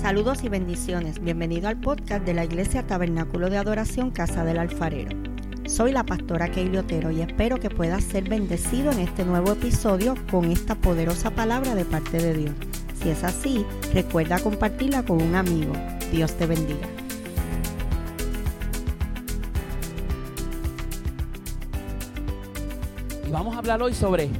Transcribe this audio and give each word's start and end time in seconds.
Saludos 0.00 0.42
y 0.42 0.48
bendiciones. 0.48 1.22
Bienvenido 1.22 1.68
al 1.68 1.78
podcast 1.78 2.24
de 2.24 2.34
la 2.34 2.44
Iglesia 2.44 2.84
Tabernáculo 2.86 3.50
de 3.50 3.58
Adoración 3.58 4.10
Casa 4.10 4.42
del 4.44 4.58
Alfarero. 4.58 5.16
Soy 5.66 5.92
la 5.92 6.04
pastora 6.04 6.50
Keili 6.50 6.78
Otero 6.78 7.10
y 7.10 7.20
espero 7.20 7.60
que 7.60 7.70
puedas 7.70 8.02
ser 8.02 8.28
bendecido 8.28 8.90
en 8.90 8.98
este 8.98 9.24
nuevo 9.24 9.52
episodio 9.52 10.14
con 10.30 10.50
esta 10.50 10.74
poderosa 10.74 11.30
palabra 11.30 11.74
de 11.74 11.84
parte 11.84 12.18
de 12.18 12.34
Dios. 12.34 12.54
Si 13.00 13.10
es 13.10 13.22
así, 13.22 13.64
recuerda 13.92 14.40
compartirla 14.40 15.04
con 15.04 15.22
un 15.22 15.36
amigo. 15.36 15.72
Dios 16.10 16.36
te 16.36 16.46
bendiga. 16.46 16.88
Y 23.26 23.30
vamos 23.30 23.54
a 23.54 23.58
hablar 23.58 23.82
hoy 23.82 23.94
sobre 23.94 24.30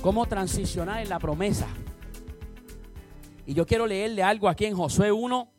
cómo 0.00 0.26
transicionar 0.26 1.02
en 1.02 1.08
la 1.08 1.18
promesa. 1.18 1.66
Y 3.50 3.54
yo 3.54 3.66
quiero 3.66 3.84
leerle 3.84 4.22
algo 4.22 4.48
aquí 4.48 4.66
en 4.66 4.76
Josué 4.76 5.10
1, 5.10 5.52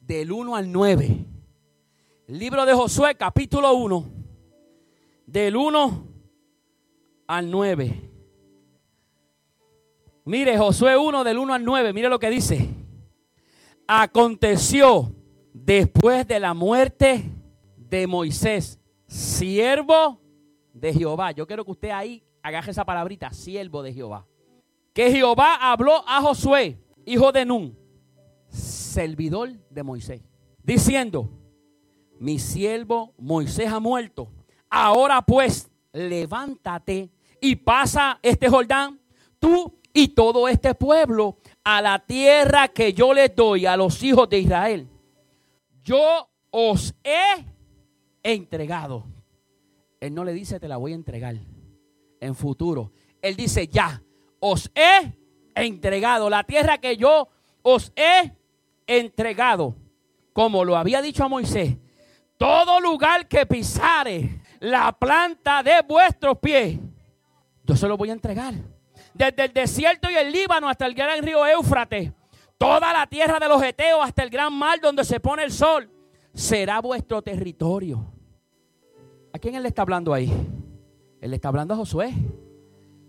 del 0.00 0.30
1 0.30 0.54
al 0.54 0.70
9. 0.70 1.24
El 2.28 2.38
libro 2.38 2.66
de 2.66 2.74
Josué, 2.74 3.14
capítulo 3.14 3.72
1, 3.72 4.04
del 5.24 5.56
1 5.56 6.08
al 7.26 7.50
9. 7.50 8.10
Mire, 10.26 10.58
Josué 10.58 10.98
1, 10.98 11.24
del 11.24 11.38
1 11.38 11.54
al 11.54 11.64
9, 11.64 11.94
mire 11.94 12.10
lo 12.10 12.18
que 12.18 12.28
dice. 12.28 12.68
Aconteció 13.86 15.10
después 15.54 16.28
de 16.28 16.38
la 16.38 16.52
muerte 16.52 17.30
de 17.78 18.06
Moisés, 18.06 18.78
siervo 19.06 20.20
de 20.74 20.92
Jehová. 20.92 21.30
Yo 21.30 21.46
quiero 21.46 21.64
que 21.64 21.70
usted 21.70 21.88
ahí 21.92 22.22
agaje 22.42 22.72
esa 22.72 22.84
palabrita, 22.84 23.32
siervo 23.32 23.82
de 23.82 23.94
Jehová. 23.94 24.26
Que 24.92 25.10
Jehová 25.10 25.54
habló 25.72 26.06
a 26.06 26.20
Josué 26.20 26.78
hijo 27.06 27.32
de 27.32 27.46
Nun, 27.46 27.78
servidor 28.50 29.52
de 29.70 29.82
Moisés, 29.82 30.20
diciendo, 30.62 31.30
mi 32.18 32.38
siervo 32.38 33.14
Moisés 33.16 33.70
ha 33.70 33.80
muerto. 33.80 34.30
Ahora 34.68 35.22
pues, 35.22 35.70
levántate 35.92 37.10
y 37.40 37.56
pasa 37.56 38.18
este 38.22 38.48
Jordán, 38.48 39.00
tú 39.38 39.78
y 39.94 40.08
todo 40.08 40.48
este 40.48 40.74
pueblo, 40.74 41.38
a 41.64 41.80
la 41.80 42.04
tierra 42.04 42.68
que 42.68 42.92
yo 42.92 43.14
les 43.14 43.34
doy 43.34 43.64
a 43.64 43.76
los 43.76 44.02
hijos 44.02 44.28
de 44.28 44.40
Israel. 44.40 44.88
Yo 45.82 46.28
os 46.50 46.94
he 47.02 47.44
entregado. 48.22 49.06
Él 50.00 50.12
no 50.14 50.24
le 50.24 50.32
dice, 50.32 50.60
te 50.60 50.68
la 50.68 50.76
voy 50.76 50.92
a 50.92 50.96
entregar 50.96 51.36
en 52.20 52.34
futuro. 52.34 52.92
Él 53.22 53.36
dice, 53.36 53.68
ya, 53.68 54.02
os 54.40 54.70
he 54.74 55.16
entregado, 55.64 56.30
la 56.30 56.44
tierra 56.44 56.78
que 56.78 56.96
yo 56.96 57.28
os 57.62 57.92
he 57.96 58.32
entregado, 58.86 59.74
como 60.32 60.64
lo 60.64 60.76
había 60.76 61.02
dicho 61.02 61.24
a 61.24 61.28
Moisés, 61.28 61.76
todo 62.36 62.80
lugar 62.80 63.26
que 63.26 63.46
pisare 63.46 64.42
la 64.60 64.92
planta 64.92 65.62
de 65.62 65.82
vuestros 65.86 66.38
pies, 66.38 66.78
yo 67.64 67.76
se 67.76 67.88
lo 67.88 67.96
voy 67.96 68.10
a 68.10 68.12
entregar. 68.12 68.54
Desde 69.14 69.46
el 69.46 69.52
desierto 69.52 70.10
y 70.10 70.14
el 70.14 70.30
Líbano 70.30 70.68
hasta 70.68 70.86
el 70.86 70.94
gran 70.94 71.22
río 71.22 71.46
Éufrates, 71.46 72.12
toda 72.58 72.92
la 72.92 73.06
tierra 73.06 73.38
de 73.40 73.48
los 73.48 73.62
Eteos 73.62 74.00
hasta 74.02 74.22
el 74.22 74.30
gran 74.30 74.52
mar 74.52 74.78
donde 74.80 75.04
se 75.04 75.18
pone 75.20 75.42
el 75.42 75.52
sol, 75.52 75.90
será 76.34 76.80
vuestro 76.80 77.22
territorio. 77.22 78.04
¿A 79.32 79.38
quién 79.38 79.54
él 79.54 79.62
le 79.62 79.68
está 79.68 79.82
hablando 79.82 80.12
ahí? 80.12 80.30
Él 81.20 81.30
le 81.30 81.36
está 81.36 81.48
hablando 81.48 81.74
a 81.74 81.76
Josué. 81.78 82.12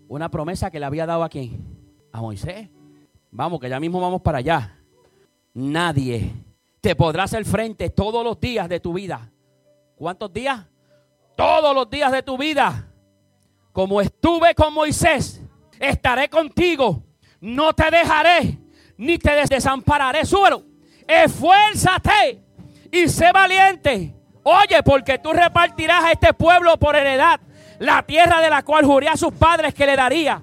Una 0.08 0.30
promesa 0.30 0.70
que 0.70 0.80
le 0.80 0.86
había 0.86 1.06
dado 1.06 1.22
a 1.22 1.28
quién? 1.28 1.77
A 2.12 2.20
Moisés. 2.20 2.68
Vamos, 3.30 3.60
que 3.60 3.68
ya 3.68 3.80
mismo 3.80 4.00
vamos 4.00 4.22
para 4.22 4.38
allá. 4.38 4.76
Nadie 5.54 6.32
te 6.80 6.94
podrá 6.94 7.24
hacer 7.24 7.44
frente 7.44 7.90
todos 7.90 8.24
los 8.24 8.38
días 8.40 8.68
de 8.68 8.80
tu 8.80 8.92
vida. 8.92 9.30
¿Cuántos 9.96 10.32
días? 10.32 10.64
Todos 11.36 11.74
los 11.74 11.90
días 11.90 12.12
de 12.12 12.22
tu 12.22 12.38
vida. 12.38 12.92
Como 13.72 14.00
estuve 14.00 14.54
con 14.54 14.72
Moisés, 14.72 15.42
estaré 15.78 16.28
contigo. 16.28 17.02
No 17.40 17.72
te 17.72 17.90
dejaré 17.90 18.58
ni 18.96 19.18
te 19.18 19.30
desampararé. 19.48 20.24
Súbelo. 20.24 20.64
Esfuérzate 21.06 22.42
y 22.90 23.08
sé 23.08 23.30
valiente. 23.32 24.14
Oye, 24.42 24.82
porque 24.82 25.18
tú 25.18 25.32
repartirás 25.32 26.04
a 26.04 26.12
este 26.12 26.32
pueblo 26.32 26.76
por 26.78 26.96
heredad 26.96 27.40
la 27.78 28.02
tierra 28.02 28.40
de 28.40 28.50
la 28.50 28.62
cual 28.62 28.84
juré 28.84 29.08
a 29.08 29.16
sus 29.16 29.32
padres 29.32 29.74
que 29.74 29.86
le 29.86 29.94
daría 29.94 30.42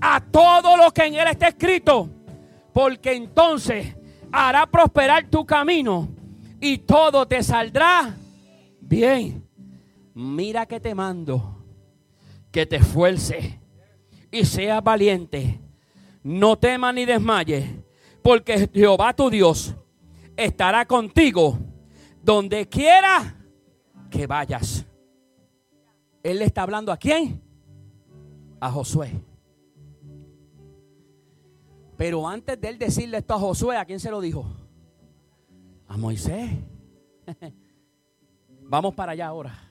a 0.00 0.20
todo 0.20 0.76
lo 0.76 0.90
que 0.92 1.06
en 1.06 1.14
él 1.14 1.28
está 1.28 1.48
escrito, 1.48 2.08
porque 2.72 3.14
entonces 3.14 3.96
hará 4.32 4.66
prosperar 4.66 5.28
tu 5.28 5.44
camino 5.44 6.08
y 6.60 6.78
todo 6.78 7.26
te 7.26 7.42
saldrá 7.42 8.16
bien. 8.80 9.46
Mira 10.14 10.66
que 10.66 10.80
te 10.80 10.94
mando, 10.94 11.64
que 12.50 12.66
te 12.66 12.76
esfuerces 12.76 13.58
y 14.30 14.44
seas 14.44 14.82
valiente. 14.82 15.60
No 16.22 16.56
temas 16.56 16.94
ni 16.94 17.04
desmayes, 17.04 17.64
porque 18.22 18.68
Jehová 18.72 19.14
tu 19.14 19.30
Dios 19.30 19.74
estará 20.36 20.84
contigo 20.86 21.58
donde 22.22 22.68
quiera 22.68 23.36
que 24.10 24.26
vayas. 24.26 24.84
Él 26.22 26.40
le 26.40 26.46
está 26.46 26.62
hablando 26.62 26.90
a 26.90 26.96
quién? 26.96 27.40
A 28.60 28.70
Josué. 28.70 29.12
Pero 31.96 32.28
antes 32.28 32.60
de 32.60 32.68
él 32.68 32.78
decirle 32.78 33.18
esto 33.18 33.34
a 33.34 33.38
Josué, 33.38 33.76
¿a 33.76 33.84
quién 33.84 34.00
se 34.00 34.10
lo 34.10 34.20
dijo? 34.20 34.44
A 35.88 35.96
Moisés. 35.96 36.50
Vamos 38.62 38.94
para 38.94 39.12
allá 39.12 39.28
ahora. 39.28 39.70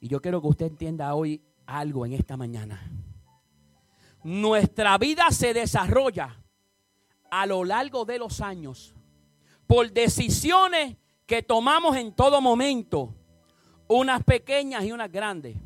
Y 0.00 0.08
yo 0.08 0.20
quiero 0.20 0.40
que 0.40 0.48
usted 0.48 0.66
entienda 0.66 1.14
hoy 1.14 1.42
algo 1.66 2.06
en 2.06 2.12
esta 2.12 2.36
mañana. 2.36 2.80
Nuestra 4.22 4.96
vida 4.98 5.30
se 5.30 5.54
desarrolla 5.54 6.36
a 7.30 7.46
lo 7.46 7.64
largo 7.64 8.04
de 8.04 8.18
los 8.18 8.40
años 8.40 8.94
por 9.66 9.90
decisiones 9.90 10.96
que 11.26 11.42
tomamos 11.42 11.96
en 11.96 12.12
todo 12.12 12.40
momento, 12.40 13.14
unas 13.88 14.22
pequeñas 14.22 14.84
y 14.84 14.92
unas 14.92 15.10
grandes. 15.10 15.56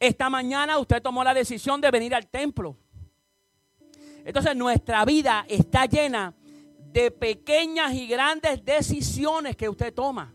Esta 0.00 0.30
mañana 0.30 0.78
usted 0.78 1.02
tomó 1.02 1.22
la 1.22 1.34
decisión 1.34 1.78
de 1.78 1.90
venir 1.90 2.14
al 2.14 2.26
templo. 2.26 2.74
Entonces 4.24 4.56
nuestra 4.56 5.04
vida 5.04 5.44
está 5.46 5.84
llena 5.84 6.34
de 6.78 7.10
pequeñas 7.10 7.92
y 7.92 8.06
grandes 8.06 8.64
decisiones 8.64 9.56
que 9.56 9.68
usted 9.68 9.92
toma. 9.92 10.34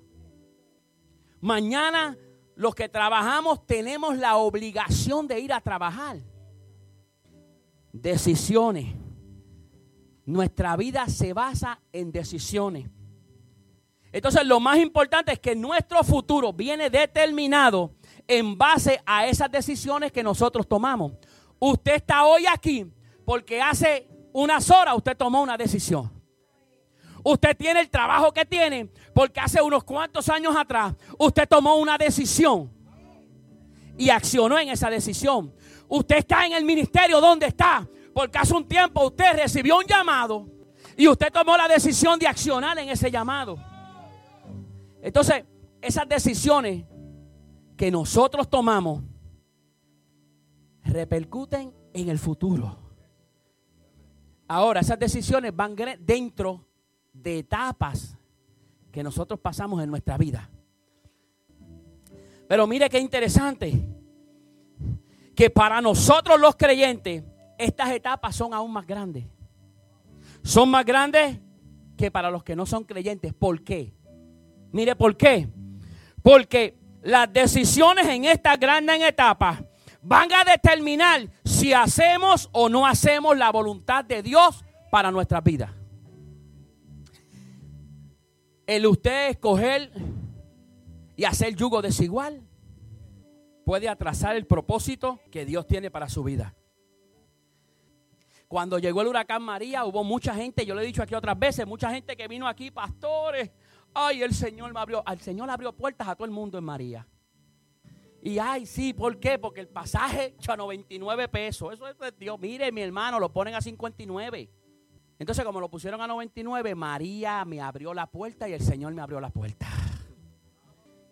Mañana 1.42 2.16
los 2.56 2.76
que 2.76 2.88
trabajamos 2.88 3.66
tenemos 3.66 4.18
la 4.18 4.38
obligación 4.38 5.28
de 5.28 5.40
ir 5.40 5.52
a 5.52 5.60
trabajar. 5.62 6.18
Decisiones. 7.92 8.94
Nuestra 10.26 10.76
vida 10.78 11.08
se 11.08 11.34
basa 11.34 11.82
en 11.92 12.12
decisiones. 12.12 12.88
Entonces 14.12 14.46
lo 14.46 14.60
más 14.60 14.78
importante 14.78 15.34
es 15.34 15.40
que 15.40 15.56
nuestro 15.56 16.04
futuro 16.04 16.54
viene 16.54 16.90
determinado 16.90 17.96
en 18.28 18.58
base 18.58 19.02
a 19.06 19.28
esas 19.28 19.52
decisiones 19.52 20.12
que 20.12 20.24
nosotros 20.24 20.68
tomamos. 20.68 21.14
Usted 21.60 21.96
está 21.96 22.26
hoy 22.26 22.46
aquí 22.48 22.86
porque 23.24 23.62
hace 23.62 24.08
unas 24.34 24.70
horas 24.70 24.96
usted 24.96 25.16
tomó 25.16 25.42
una 25.42 25.58
decisión. 25.58 26.12
Usted 27.24 27.58
tiene 27.58 27.80
el 27.80 27.90
trabajo 27.90 28.32
que 28.32 28.46
tiene 28.46 28.90
porque 29.14 29.40
hace 29.40 29.62
unos 29.62 29.84
cuantos 29.84 30.30
años 30.30 30.56
atrás 30.56 30.94
usted 31.18 31.48
tomó 31.48 31.76
una 31.78 31.98
decisión 31.98 32.72
y 33.98 34.10
accionó 34.10 34.60
en 34.60 34.70
esa 34.70 34.90
decisión. 34.90 35.54
Usted 35.88 36.18
está 36.18 36.46
en 36.46 36.54
el 36.54 36.66
ministerio 36.66 37.20
donde 37.20 37.48
está 37.48 37.88
porque 38.14 38.38
hace 38.38 38.54
un 38.54 38.68
tiempo 38.68 39.06
usted 39.06 39.34
recibió 39.38 39.78
un 39.78 39.86
llamado 39.86 40.48
y 40.98 41.08
usted 41.08 41.32
tomó 41.32 41.58
la 41.58 41.68
decisión 41.68 42.20
de 42.20 42.28
accionar 42.28 42.78
en 42.78 42.90
ese 42.90 43.10
llamado. 43.10 43.58
Entonces, 45.02 45.44
esas 45.82 46.08
decisiones 46.08 46.86
que 47.76 47.92
nosotros 47.92 48.50
tomamos 48.50 49.04
repercuten 50.84 51.74
en 51.94 52.10
el 52.10 52.20
futuro. 52.20 52.78
Ahora, 54.48 54.82
esas 54.82 55.00
decisiones 55.00 55.56
van 55.56 55.76
dentro 56.00 56.66
de 57.12 57.40
etapas 57.40 58.16
que 58.92 59.04
nosotros 59.04 59.40
pasamos 59.40 59.82
en 59.84 59.90
nuestra 59.90 60.18
vida. 60.18 60.50
Pero 62.48 62.68
mire 62.68 62.90
qué 62.90 63.00
interesante, 63.00 63.74
que 65.36 65.50
para 65.50 65.82
nosotros 65.82 66.40
los 66.40 66.56
creyentes, 66.56 67.24
estas 67.58 67.92
etapas 67.92 68.36
son 68.36 68.54
aún 68.54 68.72
más 68.72 68.86
grandes. 68.86 69.26
Son 70.44 70.70
más 70.70 70.86
grandes 70.86 71.40
que 71.98 72.12
para 72.12 72.30
los 72.30 72.44
que 72.44 72.56
no 72.56 72.66
son 72.66 72.84
creyentes. 72.84 73.34
¿Por 73.34 73.64
qué? 73.64 73.94
Mire, 74.72 74.96
¿por 74.96 75.18
qué? 75.18 75.50
Porque 76.22 76.78
las 77.06 77.32
decisiones 77.32 78.08
en 78.08 78.26
esta 78.26 78.58
gran 78.58 78.90
etapa 78.90 79.64
van 80.02 80.34
a 80.34 80.44
determinar 80.44 81.30
si 81.46 81.72
hacemos 81.72 82.50
o 82.52 82.68
no 82.68 82.88
hacemos 82.88 83.38
la 83.38 83.52
voluntad 83.52 84.04
de 84.04 84.24
Dios 84.24 84.66
para 84.90 85.12
nuestras 85.12 85.44
vidas. 85.44 85.70
El 88.66 88.88
usted 88.88 89.30
escoger 89.30 89.92
y 91.16 91.26
hacer 91.26 91.56
yugo 91.56 91.84
desigual 91.84 92.42
puede 93.66 93.88
atrasar 93.88 94.36
el 94.36 94.48
propósito 94.48 95.20
que 95.30 95.46
Dios 95.46 95.68
tiene 95.68 95.92
para 95.92 96.10
su 96.10 96.24
vida. 96.24 96.56
Cuando 98.48 98.80
llegó 98.80 99.02
el 99.02 99.08
huracán 99.10 99.44
María, 99.44 99.86
hubo 99.86 100.04
mucha 100.04 100.34
gente, 100.34 100.66
yo 100.66 100.74
lo 100.74 100.82
he 100.82 100.86
dicho 100.86 101.04
aquí 101.04 101.14
otras 101.14 101.38
veces, 101.38 101.68
mucha 101.68 101.92
gente 101.92 102.18
que 102.18 102.28
vino 102.28 102.48
aquí, 102.48 102.72
pastores. 102.72 103.52
Ay, 103.98 104.22
el 104.24 104.34
Señor 104.34 104.74
me 104.74 104.80
abrió, 104.82 105.02
al 105.08 105.22
Señor 105.22 105.50
abrió 105.50 105.72
puertas 105.72 106.06
a 106.10 106.16
todo 106.16 106.26
el 106.26 106.32
mundo 106.32 106.58
en 106.58 106.66
María. 106.66 107.08
Y 108.22 108.40
ay, 108.40 108.66
sí, 108.66 108.92
¿por 108.92 109.18
qué? 109.20 109.40
Porque 109.40 109.62
el 109.62 109.70
pasaje 109.70 110.36
a 110.48 110.58
99 110.58 111.30
pesos. 111.30 111.74
Eso 111.74 111.88
es 111.88 112.20
Dios. 112.20 112.38
Mire, 112.38 112.72
mi 112.74 112.82
hermano, 112.82 113.20
lo 113.20 113.32
ponen 113.32 113.56
a 113.56 113.62
59. 113.62 114.50
Entonces, 115.18 115.46
como 115.46 115.62
lo 115.62 115.70
pusieron 115.70 116.02
a 116.02 116.08
99, 116.08 116.76
María 116.76 117.46
me 117.46 117.62
abrió 117.62 117.94
la 117.94 118.06
puerta 118.08 118.50
y 118.50 118.54
el 118.54 118.62
Señor 118.62 118.94
me 118.94 119.02
abrió 119.02 119.22
la 119.22 119.30
puerta. 119.30 119.68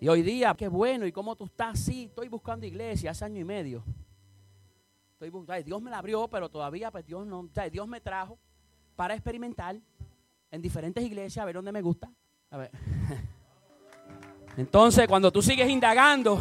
Y 0.02 0.10
hoy 0.10 0.22
día, 0.22 0.54
qué 0.56 0.68
bueno, 0.68 1.06
¿y 1.06 1.14
cómo 1.14 1.38
tú 1.38 1.46
estás? 1.46 1.80
Sí, 1.80 2.06
estoy 2.06 2.28
buscando 2.28 2.66
iglesia 2.66 3.12
hace 3.12 3.24
año 3.24 3.40
y 3.40 3.46
medio. 3.46 3.86
Estoy, 5.14 5.32
Dios 5.64 5.82
me 5.82 5.90
la 5.90 6.00
abrió, 6.00 6.28
pero 6.28 6.50
todavía 6.50 6.92
pues 6.92 7.06
Dios 7.06 7.26
no, 7.26 7.50
Dios 7.72 7.88
me 7.88 8.02
trajo 8.02 8.38
para 8.98 9.14
experimentar 9.14 9.80
en 10.52 10.62
diferentes 10.62 11.02
iglesias, 11.02 11.42
a 11.42 11.46
ver 11.46 11.56
dónde 11.56 11.72
me 11.72 11.82
gusta. 11.82 12.12
Entonces, 14.58 15.08
cuando 15.08 15.32
tú 15.32 15.42
sigues 15.42 15.70
indagando, 15.70 16.40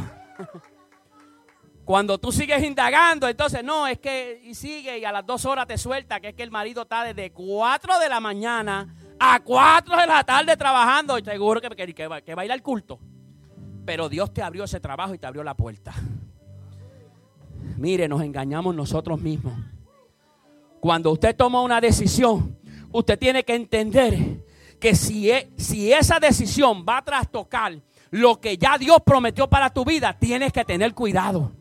cuando 1.84 2.18
tú 2.18 2.30
sigues 2.30 2.62
indagando, 2.62 3.26
entonces 3.26 3.64
no, 3.64 3.86
es 3.86 3.98
que 3.98 4.40
y 4.44 4.54
sigue 4.54 4.98
y 4.98 5.04
a 5.04 5.12
las 5.12 5.24
dos 5.24 5.46
horas 5.46 5.66
te 5.66 5.78
suelta 5.78 6.20
que 6.20 6.28
es 6.28 6.34
que 6.34 6.42
el 6.42 6.50
marido 6.50 6.82
está 6.82 7.04
desde 7.04 7.32
4 7.32 7.98
de 7.98 8.08
la 8.08 8.20
mañana 8.20 8.94
a 9.18 9.40
4 9.40 9.96
de 9.96 10.06
la 10.06 10.22
tarde 10.24 10.56
trabajando 10.56 11.18
y 11.18 11.24
seguro 11.24 11.60
que, 11.60 11.70
que, 11.70 11.94
que, 11.94 12.22
que 12.24 12.34
va 12.34 12.42
a 12.42 12.44
ir 12.44 12.52
al 12.52 12.62
culto. 12.62 12.98
Pero 13.84 14.08
Dios 14.08 14.32
te 14.32 14.42
abrió 14.42 14.64
ese 14.64 14.78
trabajo 14.78 15.14
y 15.14 15.18
te 15.18 15.26
abrió 15.26 15.42
la 15.42 15.54
puerta. 15.54 15.92
Mire, 17.78 18.08
nos 18.08 18.22
engañamos 18.22 18.74
nosotros 18.74 19.20
mismos. 19.20 19.54
Cuando 20.80 21.10
usted 21.10 21.34
toma 21.34 21.62
una 21.62 21.80
decisión, 21.80 22.58
usted 22.92 23.18
tiene 23.18 23.44
que 23.44 23.54
entender 23.54 24.44
que 24.82 24.96
si, 24.96 25.30
e, 25.30 25.52
si 25.56 25.92
esa 25.92 26.18
decisión 26.18 26.84
va 26.86 26.98
a 26.98 27.04
trastocar 27.04 27.80
lo 28.10 28.40
que 28.40 28.58
ya 28.58 28.76
Dios 28.76 28.98
prometió 29.06 29.48
para 29.48 29.70
tu 29.70 29.84
vida, 29.84 30.18
tienes 30.18 30.52
que 30.52 30.64
tener 30.64 30.92
cuidado. 30.92 31.52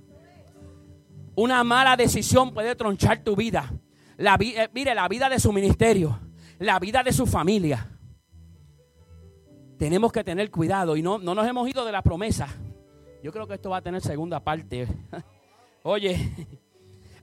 Una 1.35 1.63
mala 1.63 1.95
decisión 1.95 2.51
puede 2.51 2.75
tronchar 2.75 3.23
tu 3.23 3.35
vida. 3.35 3.71
La, 4.18 4.39
eh, 4.41 4.69
mire, 4.73 4.95
la 4.95 5.07
vida 5.07 5.29
de 5.29 5.39
su 5.39 5.53
ministerio, 5.53 6.19
la 6.57 6.79
vida 6.79 7.03
de 7.03 7.13
su 7.13 7.27
familia. 7.27 7.88
Tenemos 9.77 10.12
que 10.12 10.24
tener 10.24 10.50
cuidado 10.50 10.97
y 10.97 11.03
no, 11.03 11.19
no 11.19 11.35
nos 11.35 11.47
hemos 11.47 11.69
ido 11.69 11.85
de 11.85 11.91
la 11.91 12.01
promesa. 12.01 12.47
Yo 13.21 13.31
creo 13.31 13.45
que 13.45 13.53
esto 13.53 13.69
va 13.69 13.77
a 13.77 13.81
tener 13.83 14.01
segunda 14.01 14.39
parte. 14.39 14.88
Oye, 15.83 16.50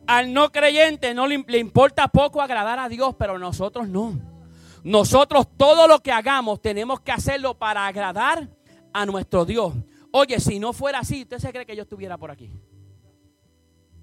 al 0.06 0.32
no 0.32 0.52
creyente 0.52 1.12
no 1.12 1.26
le, 1.26 1.44
le 1.48 1.58
importa 1.58 2.06
poco 2.06 2.40
agradar 2.40 2.78
a 2.78 2.88
Dios, 2.88 3.16
pero 3.18 3.36
nosotros 3.36 3.88
no. 3.88 4.37
Nosotros 4.84 5.46
todo 5.56 5.86
lo 5.86 6.00
que 6.00 6.12
hagamos 6.12 6.60
tenemos 6.60 7.00
que 7.00 7.12
hacerlo 7.12 7.54
para 7.58 7.86
agradar 7.86 8.48
a 8.92 9.06
nuestro 9.06 9.44
Dios. 9.44 9.74
Oye, 10.10 10.40
si 10.40 10.58
no 10.58 10.72
fuera 10.72 11.00
así, 11.00 11.22
¿usted 11.22 11.38
se 11.38 11.52
cree 11.52 11.66
que 11.66 11.76
yo 11.76 11.82
estuviera 11.82 12.16
por 12.16 12.30
aquí? 12.30 12.50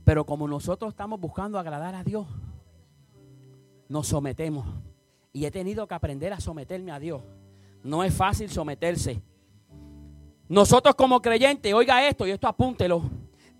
Pero 0.03 0.25
como 0.25 0.47
nosotros 0.47 0.91
estamos 0.91 1.19
buscando 1.19 1.57
agradar 1.57 1.95
a 1.95 2.03
Dios, 2.03 2.27
nos 3.89 4.07
sometemos. 4.07 4.65
Y 5.33 5.45
he 5.45 5.51
tenido 5.51 5.87
que 5.87 5.95
aprender 5.95 6.31
a 6.31 6.39
someterme 6.39 6.91
a 6.91 6.99
Dios. 6.99 7.21
No 7.83 8.03
es 8.03 8.13
fácil 8.13 8.49
someterse. 8.49 9.21
Nosotros 10.47 10.95
como 10.95 11.21
creyentes, 11.21 11.73
oiga 11.73 12.07
esto 12.07 12.27
y 12.27 12.31
esto 12.31 12.47
apúntelo, 12.47 13.09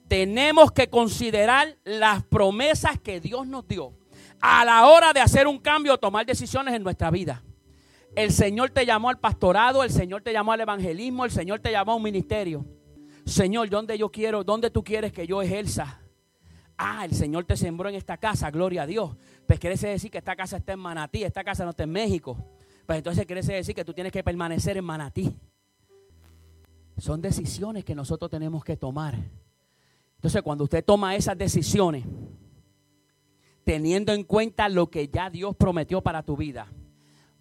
tenemos 0.07 0.71
que 0.71 0.89
considerar 0.89 1.77
las 1.83 2.23
promesas 2.23 2.99
que 2.99 3.19
Dios 3.19 3.47
nos 3.47 3.67
dio 3.67 3.93
a 4.41 4.65
la 4.65 4.87
hora 4.87 5.13
de 5.13 5.21
hacer 5.21 5.47
un 5.47 5.59
cambio 5.59 5.93
o 5.93 5.97
tomar 5.97 6.25
decisiones 6.25 6.73
en 6.73 6.83
nuestra 6.83 7.11
vida. 7.11 7.43
El 8.15 8.31
Señor 8.31 8.69
te 8.69 8.85
llamó 8.85 9.09
al 9.09 9.19
pastorado, 9.19 9.83
el 9.83 9.89
Señor 9.89 10.21
te 10.21 10.31
llamó 10.31 10.53
al 10.53 10.61
evangelismo, 10.61 11.25
el 11.25 11.31
Señor 11.31 11.59
te 11.59 11.71
llamó 11.71 11.93
a 11.93 11.95
un 11.95 12.03
ministerio. 12.03 12.65
Señor, 13.25 13.69
¿dónde 13.69 13.97
yo 13.97 14.09
quiero, 14.09 14.43
dónde 14.43 14.69
tú 14.69 14.83
quieres 14.83 15.11
que 15.11 15.27
yo 15.27 15.41
ejerza? 15.41 15.99
Ah, 16.77 17.05
el 17.05 17.13
Señor 17.13 17.45
te 17.45 17.57
sembró 17.57 17.89
en 17.89 17.95
esta 17.95 18.17
casa, 18.17 18.51
gloria 18.51 18.83
a 18.83 18.85
Dios. 18.85 19.15
Pues 19.47 19.59
quiere 19.59 19.75
decir 19.75 20.11
que 20.11 20.17
esta 20.19 20.35
casa 20.35 20.57
está 20.57 20.73
en 20.73 20.79
Manatí, 20.79 21.23
esta 21.23 21.43
casa 21.43 21.63
no 21.63 21.71
está 21.71 21.83
en 21.83 21.91
México. 21.91 22.37
Pues 22.85 22.97
entonces 22.97 23.25
quiere 23.25 23.41
decir 23.41 23.73
que 23.73 23.85
tú 23.85 23.93
tienes 23.93 24.11
que 24.13 24.23
permanecer 24.23 24.77
en 24.77 24.85
Manatí. 24.85 25.35
Son 26.97 27.21
decisiones 27.21 27.83
que 27.83 27.95
nosotros 27.95 28.29
tenemos 28.29 28.63
que 28.63 28.77
tomar. 28.77 29.15
Entonces, 30.15 30.41
cuando 30.41 30.63
usted 30.63 30.83
toma 30.83 31.15
esas 31.15 31.37
decisiones, 31.37 32.05
teniendo 33.65 34.13
en 34.13 34.23
cuenta 34.23 34.69
lo 34.69 34.89
que 34.89 35.09
ya 35.09 35.29
Dios 35.29 35.55
prometió 35.55 35.99
para 36.01 36.23
tu 36.23 36.37
vida, 36.37 36.71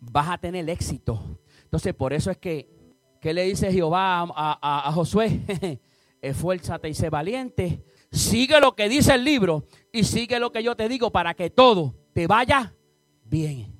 vas 0.00 0.30
a 0.30 0.38
tener 0.38 0.68
éxito. 0.68 1.20
Entonces, 1.64 1.94
por 1.94 2.12
eso 2.12 2.30
es 2.30 2.38
que, 2.38 2.68
¿qué 3.20 3.32
le 3.34 3.44
dice 3.44 3.70
Jehová 3.70 4.26
a, 4.34 4.90
Josué? 4.92 5.78
Esfuérzate 6.22 6.88
y 6.88 6.94
sé 6.94 7.10
valiente. 7.10 7.84
Sigue 8.10 8.58
lo 8.58 8.74
que 8.74 8.88
dice 8.88 9.14
el 9.14 9.22
libro 9.22 9.64
y 9.92 10.04
sigue 10.04 10.40
lo 10.40 10.50
que 10.50 10.62
yo 10.62 10.74
te 10.74 10.88
digo 10.88 11.10
para 11.10 11.34
que 11.34 11.50
todo 11.50 11.94
te 12.14 12.26
vaya 12.26 12.74
bien. 13.24 13.74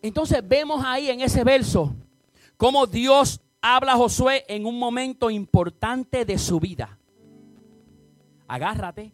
Entonces 0.00 0.46
vemos 0.46 0.82
ahí 0.84 1.10
en 1.10 1.20
ese 1.20 1.44
verso 1.44 1.94
cómo 2.56 2.86
Dios 2.86 3.42
habla 3.60 3.92
a 3.92 3.96
Josué 3.96 4.46
en 4.48 4.64
un 4.64 4.78
momento 4.78 5.28
importante 5.28 6.24
de 6.24 6.38
su 6.38 6.58
vida. 6.58 6.98
Agárrate. 8.48 9.12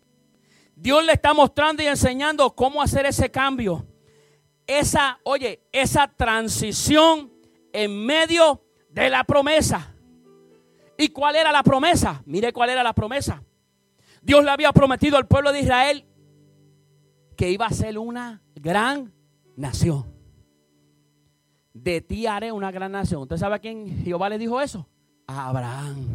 Dios 0.76 1.04
le 1.04 1.14
está 1.14 1.34
mostrando 1.34 1.82
y 1.82 1.86
enseñando 1.86 2.54
cómo 2.54 2.80
hacer 2.80 3.06
ese 3.06 3.30
cambio 3.30 3.84
esa, 4.66 5.20
oye, 5.22 5.60
esa 5.72 6.08
transición 6.08 7.30
en 7.72 8.04
medio 8.04 8.62
de 8.90 9.10
la 9.10 9.24
promesa. 9.24 9.94
¿Y 10.98 11.08
cuál 11.08 11.36
era 11.36 11.52
la 11.52 11.62
promesa? 11.62 12.22
Mire 12.26 12.52
cuál 12.52 12.70
era 12.70 12.82
la 12.82 12.92
promesa. 12.92 13.42
Dios 14.22 14.44
le 14.44 14.50
había 14.50 14.72
prometido 14.72 15.16
al 15.16 15.26
pueblo 15.26 15.52
de 15.52 15.60
Israel 15.60 16.04
que 17.36 17.50
iba 17.50 17.66
a 17.66 17.70
ser 17.70 17.98
una 17.98 18.42
gran 18.54 19.12
nación. 19.56 20.06
De 21.74 22.00
ti 22.00 22.26
haré 22.26 22.50
una 22.50 22.70
gran 22.70 22.92
nación. 22.92 23.22
¿Usted 23.22 23.36
sabe 23.36 23.56
a 23.56 23.58
quién 23.58 24.02
Jehová 24.02 24.30
le 24.30 24.38
dijo 24.38 24.60
eso? 24.60 24.88
A 25.26 25.48
Abraham. 25.48 26.06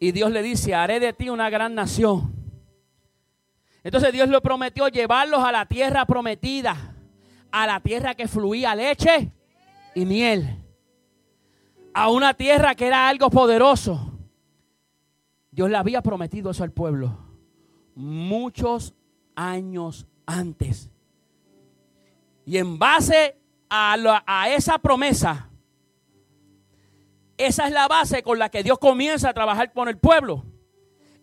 Y 0.00 0.12
Dios 0.12 0.30
le 0.32 0.42
dice, 0.42 0.74
haré 0.74 1.00
de 1.00 1.12
ti 1.12 1.30
una 1.30 1.48
gran 1.48 1.74
nación. 1.74 2.37
Entonces 3.82 4.12
Dios 4.12 4.28
le 4.28 4.40
prometió 4.40 4.88
llevarlos 4.88 5.42
a 5.42 5.52
la 5.52 5.66
tierra 5.66 6.04
prometida 6.04 6.94
a 7.50 7.66
la 7.66 7.80
tierra 7.80 8.14
que 8.14 8.28
fluía 8.28 8.74
leche 8.74 9.32
y 9.94 10.04
miel. 10.04 10.64
A 11.94 12.10
una 12.10 12.34
tierra 12.34 12.74
que 12.74 12.86
era 12.86 13.08
algo 13.08 13.30
poderoso. 13.30 14.12
Dios 15.50 15.70
le 15.70 15.76
había 15.76 16.02
prometido 16.02 16.50
eso 16.50 16.62
al 16.62 16.72
pueblo 16.72 17.28
muchos 17.98 18.94
años 19.34 20.06
antes. 20.24 20.88
Y 22.46 22.58
en 22.58 22.78
base 22.78 23.36
a, 23.68 23.96
a, 24.24 24.48
esa 24.50 24.78
promesa, 24.78 25.50
esa 27.36 27.66
es 27.66 27.72
la 27.72 27.88
base 27.88 28.22
con 28.22 28.38
la 28.38 28.50
que 28.50 28.62
Dios 28.62 28.78
comienza 28.78 29.30
a 29.30 29.34
trabajar 29.34 29.72
con 29.72 29.88
el 29.88 29.98
pueblo. 29.98 30.44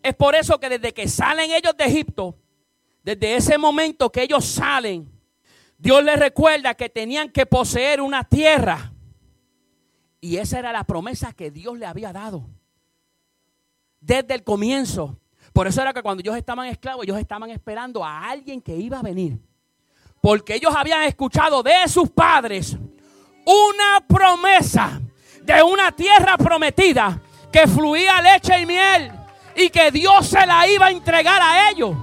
Es 0.04 0.16
por 0.16 0.36
eso 0.36 0.60
que 0.60 0.68
desde 0.68 0.94
que 0.94 1.08
salen 1.08 1.52
ellos 1.52 1.78
de 1.78 1.86
Egipto, 1.86 2.36
desde 3.06 3.36
ese 3.36 3.60
momento 3.60 4.12
que 4.12 4.24
ellos 4.24 4.44
salen, 4.44 5.08
Dios 5.78 6.04
les 6.04 6.18
recuerda 6.18 6.74
que 6.74 6.90
tenían 6.90 7.30
que 7.30 7.46
poseer 7.46 8.02
una 8.02 8.24
tierra. 8.24 8.92
Y 10.20 10.38
esa 10.38 10.58
era 10.58 10.72
la 10.72 10.84
promesa 10.86 11.32
que 11.32 11.52
Dios 11.52 11.78
le 11.78 11.86
había 11.86 12.12
dado. 12.12 12.50
Desde 14.00 14.34
el 14.34 14.44
comienzo. 14.44 15.20
Por 15.54 15.68
eso 15.68 15.84
era 15.84 15.94
que 15.94 16.02
cuando 16.02 16.22
ellos 16.22 16.36
estaban 16.36 16.68
esclavos, 16.68 17.04
ellos 17.04 17.20
estaban 17.20 17.52
esperando 17.52 18.04
a 18.04 18.28
alguien 18.28 18.60
que 18.60 18.76
iba 18.76 18.98
a 18.98 19.04
venir. 19.04 19.38
Porque 20.20 20.56
ellos 20.56 20.74
habían 20.76 21.04
escuchado 21.04 21.62
de 21.62 21.88
sus 21.88 22.10
padres 22.10 22.76
una 23.46 24.04
promesa 24.08 25.00
de 25.44 25.62
una 25.62 25.92
tierra 25.92 26.40
prometida 26.40 27.22
que 27.52 27.68
fluía 27.68 28.20
leche 28.20 28.60
y 28.60 28.66
miel 28.66 29.12
y 29.56 29.70
que 29.70 29.92
Dios 29.92 30.26
se 30.26 30.44
la 30.44 30.68
iba 30.68 30.88
a 30.88 30.92
entregar 30.92 31.40
a 31.40 31.70
ellos. 31.70 31.96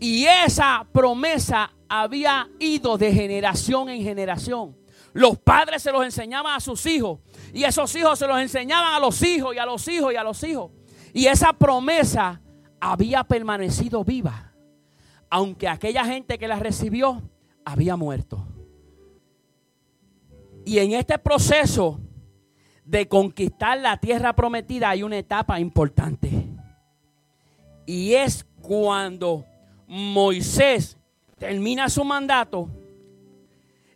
Y 0.00 0.26
esa 0.26 0.86
promesa 0.92 1.72
había 1.88 2.48
ido 2.58 2.96
de 2.96 3.12
generación 3.12 3.88
en 3.88 4.02
generación. 4.02 4.76
Los 5.12 5.38
padres 5.38 5.82
se 5.82 5.90
los 5.90 6.04
enseñaban 6.04 6.54
a 6.54 6.60
sus 6.60 6.84
hijos 6.86 7.20
y 7.52 7.64
esos 7.64 7.94
hijos 7.96 8.18
se 8.18 8.26
los 8.26 8.38
enseñaban 8.40 8.94
a 8.94 9.00
los 9.00 9.20
hijos 9.22 9.54
y 9.54 9.58
a 9.58 9.66
los 9.66 9.88
hijos 9.88 10.12
y 10.12 10.16
a 10.16 10.22
los 10.22 10.42
hijos. 10.44 10.70
Y 11.12 11.26
esa 11.26 11.52
promesa 11.52 12.40
había 12.80 13.24
permanecido 13.24 14.04
viva, 14.04 14.52
aunque 15.30 15.66
aquella 15.66 16.04
gente 16.04 16.38
que 16.38 16.46
la 16.46 16.58
recibió 16.58 17.22
había 17.64 17.96
muerto. 17.96 18.46
Y 20.64 20.78
en 20.78 20.92
este 20.92 21.18
proceso 21.18 21.98
de 22.84 23.08
conquistar 23.08 23.78
la 23.78 23.96
tierra 23.96 24.34
prometida 24.34 24.90
hay 24.90 25.02
una 25.02 25.18
etapa 25.18 25.58
importante. 25.58 26.30
Y 27.86 28.14
es 28.14 28.46
cuando 28.60 29.46
Moisés 29.88 30.98
termina 31.38 31.88
su 31.88 32.04
mandato. 32.04 32.68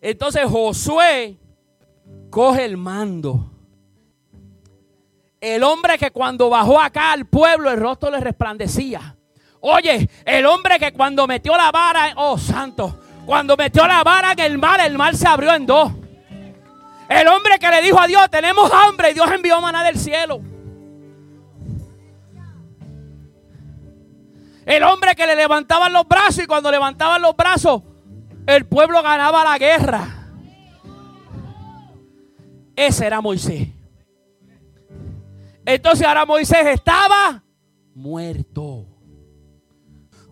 Entonces 0.01 0.45
Josué 0.47 1.37
coge 2.31 2.65
el 2.65 2.77
mando. 2.77 3.51
El 5.41 5.63
hombre 5.63 5.99
que 5.99 6.11
cuando 6.11 6.49
bajó 6.49 6.81
acá 6.81 7.13
al 7.13 7.27
pueblo 7.27 7.71
el 7.71 7.79
rostro 7.79 8.11
le 8.11 8.21
resplandecía. 8.21 9.17
Oye, 9.61 10.09
el 10.25 10.47
hombre 10.47 10.79
que 10.79 10.93
cuando 10.93 11.27
metió 11.27 11.57
la 11.57 11.71
vara, 11.71 12.15
oh 12.17 12.39
santo, 12.39 12.99
cuando 13.27 13.57
metió 13.57 13.87
la 13.87 14.03
vara 14.03 14.33
en 14.33 14.41
el 14.41 14.59
mar, 14.59 14.81
el 14.81 14.97
mar 14.97 15.15
se 15.15 15.29
abrió 15.29 15.55
en 15.55 15.67
dos. 15.67 15.93
El 17.09 17.29
hombre 17.29 17.59
que 17.59 17.69
le 17.69 17.83
dijo 17.83 18.01
a 18.01 18.07
Dios, 18.07 18.31
tenemos 18.31 18.73
hambre 18.73 19.11
y 19.11 19.15
Dios 19.15 19.31
envió 19.31 19.61
maná 19.61 19.85
del 19.85 19.99
cielo. 19.99 20.41
El 24.64 24.83
hombre 24.85 25.14
que 25.14 25.26
le 25.26 25.35
levantaban 25.35 25.92
los 25.92 26.07
brazos 26.07 26.45
y 26.45 26.47
cuando 26.47 26.71
levantaban 26.71 27.21
los 27.21 27.37
brazos, 27.37 27.83
el 28.47 28.66
pueblo 28.66 29.02
ganaba 29.02 29.45
la 29.45 29.59
guerra. 29.59 30.28
Ese 32.76 33.07
era 33.07 33.21
Moisés. 33.21 33.69
Entonces 35.64 36.07
ahora 36.07 36.26
Moisés 36.26 36.66
estaba 36.66 37.42
muerto. 37.95 38.87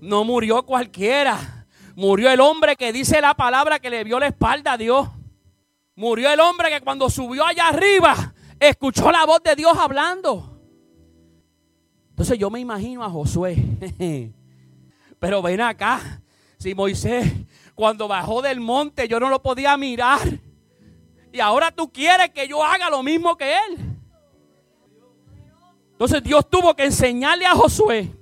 No 0.01 0.25
murió 0.25 0.65
cualquiera. 0.65 1.67
Murió 1.95 2.31
el 2.31 2.41
hombre 2.41 2.77
que 2.77 2.93
dice 2.93 3.21
la 3.21 3.35
palabra 3.35 3.79
que 3.79 3.91
le 3.91 4.05
vio 4.05 4.19
la 4.19 4.29
espalda 4.29 4.73
a 4.73 4.79
Dios. 4.79 5.09
Murió 5.95 6.33
el 6.33 6.41
hombre 6.41 6.71
que 6.71 6.81
cuando 6.81 7.11
subió 7.11 7.45
allá 7.45 7.69
arriba 7.69 8.33
escuchó 8.59 9.11
la 9.13 9.27
voz 9.27 9.43
de 9.43 9.55
Dios 9.55 9.77
hablando. 9.77 10.50
Entonces 12.21 12.39
yo 12.39 12.51
me 12.51 12.61
imagino 12.61 13.03
a 13.03 13.09
Josué. 13.09 13.57
Pero 15.19 15.41
ven 15.41 15.63
acá. 15.63 16.21
Si 16.59 16.75
Moisés 16.75 17.33
cuando 17.75 18.07
bajó 18.09 18.43
del 18.43 18.61
monte 18.61 19.09
yo 19.09 19.19
no 19.19 19.31
lo 19.31 19.41
podía 19.41 19.75
mirar. 19.79 20.21
Y 21.33 21.41
ahora 21.41 21.71
tú 21.71 21.91
quieres 21.91 22.29
que 22.29 22.47
yo 22.47 22.63
haga 22.63 22.91
lo 22.91 23.03
mismo 23.03 23.39
que 23.39 23.55
él. 23.55 23.79
Entonces 25.93 26.23
Dios 26.23 26.47
tuvo 26.51 26.77
que 26.77 26.85
enseñarle 26.85 27.47
a 27.47 27.55
Josué 27.55 28.15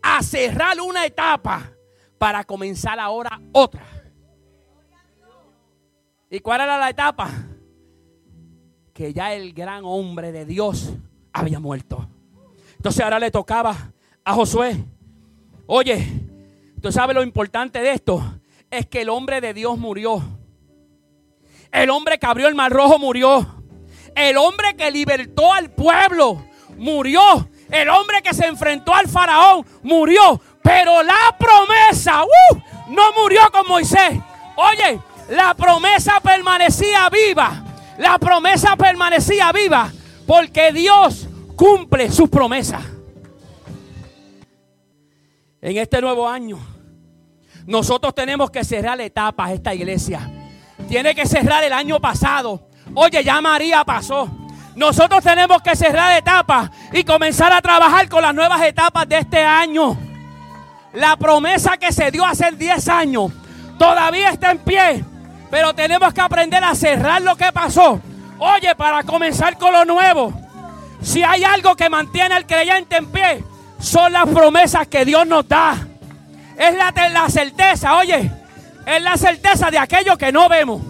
a 0.00 0.22
cerrar 0.22 0.80
una 0.80 1.04
etapa 1.04 1.70
para 2.16 2.42
comenzar 2.42 2.98
ahora 2.98 3.38
otra. 3.52 3.84
¿Y 6.30 6.40
cuál 6.40 6.62
era 6.62 6.78
la 6.78 6.88
etapa? 6.88 7.30
Que 8.94 9.12
ya 9.12 9.34
el 9.34 9.52
gran 9.52 9.82
hombre 9.84 10.32
de 10.32 10.46
Dios 10.46 10.94
había 11.34 11.60
muerto. 11.60 12.05
Entonces 12.76 13.02
ahora 13.02 13.18
le 13.18 13.30
tocaba 13.30 13.92
a 14.24 14.32
Josué. 14.32 14.76
Oye, 15.66 16.06
¿tú 16.80 16.92
sabes 16.92 17.14
lo 17.14 17.22
importante 17.22 17.80
de 17.80 17.92
esto? 17.92 18.40
Es 18.70 18.86
que 18.86 19.02
el 19.02 19.08
hombre 19.08 19.40
de 19.40 19.54
Dios 19.54 19.78
murió. 19.78 20.22
El 21.72 21.90
hombre 21.90 22.18
que 22.18 22.26
abrió 22.26 22.48
el 22.48 22.54
mar 22.54 22.72
rojo 22.72 22.98
murió. 22.98 23.62
El 24.14 24.36
hombre 24.36 24.74
que 24.76 24.90
libertó 24.90 25.52
al 25.52 25.70
pueblo 25.70 26.44
murió. 26.76 27.48
El 27.70 27.88
hombre 27.88 28.22
que 28.22 28.32
se 28.32 28.46
enfrentó 28.46 28.94
al 28.94 29.08
faraón 29.08 29.66
murió. 29.82 30.40
Pero 30.62 31.02
la 31.02 31.36
promesa 31.38 32.24
uh, 32.24 32.56
no 32.88 33.12
murió 33.20 33.40
con 33.52 33.66
Moisés. 33.68 34.18
Oye, 34.56 35.00
la 35.30 35.54
promesa 35.54 36.20
permanecía 36.20 37.08
viva. 37.10 37.64
La 37.98 38.18
promesa 38.18 38.76
permanecía 38.76 39.52
viva 39.52 39.90
porque 40.26 40.72
Dios 40.72 41.28
cumple 41.56 42.10
sus 42.12 42.28
promesas. 42.28 42.84
En 45.60 45.76
este 45.76 46.00
nuevo 46.00 46.28
año, 46.28 46.58
nosotros 47.66 48.14
tenemos 48.14 48.50
que 48.50 48.62
cerrar 48.62 49.00
etapas 49.00 49.50
esta 49.50 49.74
iglesia. 49.74 50.30
Tiene 50.88 51.14
que 51.14 51.26
cerrar 51.26 51.64
el 51.64 51.72
año 51.72 51.98
pasado. 51.98 52.68
Oye, 52.94 53.24
ya 53.24 53.40
María 53.40 53.82
pasó. 53.84 54.28
Nosotros 54.76 55.24
tenemos 55.24 55.62
que 55.62 55.74
cerrar 55.74 56.16
etapas 56.16 56.70
y 56.92 57.02
comenzar 57.02 57.52
a 57.52 57.62
trabajar 57.62 58.08
con 58.08 58.22
las 58.22 58.34
nuevas 58.34 58.62
etapas 58.62 59.08
de 59.08 59.18
este 59.18 59.42
año. 59.42 59.96
La 60.92 61.16
promesa 61.16 61.76
que 61.78 61.90
se 61.92 62.10
dio 62.10 62.24
hace 62.24 62.52
10 62.52 62.88
años 62.88 63.32
todavía 63.78 64.30
está 64.30 64.52
en 64.52 64.58
pie. 64.58 65.04
Pero 65.50 65.74
tenemos 65.74 66.12
que 66.12 66.20
aprender 66.20 66.62
a 66.62 66.74
cerrar 66.74 67.22
lo 67.22 67.34
que 67.36 67.50
pasó. 67.52 68.00
Oye, 68.38 68.74
para 68.76 69.02
comenzar 69.02 69.56
con 69.56 69.72
lo 69.72 69.84
nuevo. 69.84 70.45
Si 71.06 71.22
hay 71.22 71.44
algo 71.44 71.76
que 71.76 71.88
mantiene 71.88 72.34
al 72.34 72.46
creyente 72.48 72.96
en 72.96 73.06
pie, 73.06 73.44
son 73.78 74.12
las 74.12 74.28
promesas 74.28 74.88
que 74.88 75.04
Dios 75.04 75.24
nos 75.24 75.46
da. 75.46 75.86
Es 76.58 76.74
la, 76.76 76.92
la 77.10 77.28
certeza, 77.30 77.96
oye, 77.96 78.28
es 78.84 79.02
la 79.02 79.16
certeza 79.16 79.70
de 79.70 79.78
aquello 79.78 80.18
que 80.18 80.32
no 80.32 80.48
vemos. 80.48 80.82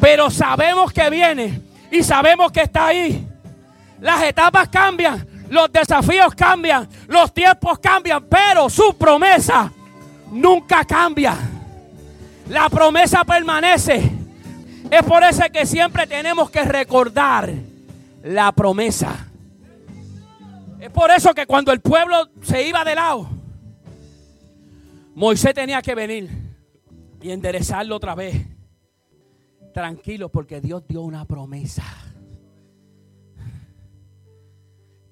Pero 0.00 0.30
sabemos 0.30 0.94
que 0.94 1.10
viene 1.10 1.60
y 1.90 2.02
sabemos 2.02 2.50
que 2.50 2.62
está 2.62 2.86
ahí. 2.86 3.28
Las 4.00 4.22
etapas 4.22 4.70
cambian, 4.70 5.28
los 5.50 5.70
desafíos 5.70 6.34
cambian, 6.34 6.88
los 7.06 7.34
tiempos 7.34 7.78
cambian, 7.80 8.24
pero 8.30 8.70
su 8.70 8.96
promesa 8.96 9.70
nunca 10.30 10.86
cambia. 10.86 11.36
La 12.48 12.70
promesa 12.70 13.24
permanece. 13.24 14.10
Es 14.90 15.02
por 15.02 15.22
eso 15.22 15.42
que 15.52 15.66
siempre 15.66 16.06
tenemos 16.06 16.48
que 16.50 16.62
recordar 16.62 17.52
la 18.22 18.52
promesa. 18.52 19.30
Es 20.80 20.90
por 20.90 21.10
eso 21.10 21.34
que 21.34 21.46
cuando 21.46 21.72
el 21.72 21.80
pueblo 21.80 22.28
se 22.42 22.66
iba 22.66 22.84
de 22.84 22.94
lado, 22.94 23.28
Moisés 25.14 25.54
tenía 25.54 25.82
que 25.82 25.94
venir 25.94 26.30
y 27.20 27.30
enderezarlo 27.30 27.96
otra 27.96 28.14
vez. 28.14 28.46
Tranquilo, 29.74 30.28
porque 30.28 30.60
Dios 30.60 30.86
dio 30.86 31.02
una 31.02 31.24
promesa. 31.24 31.84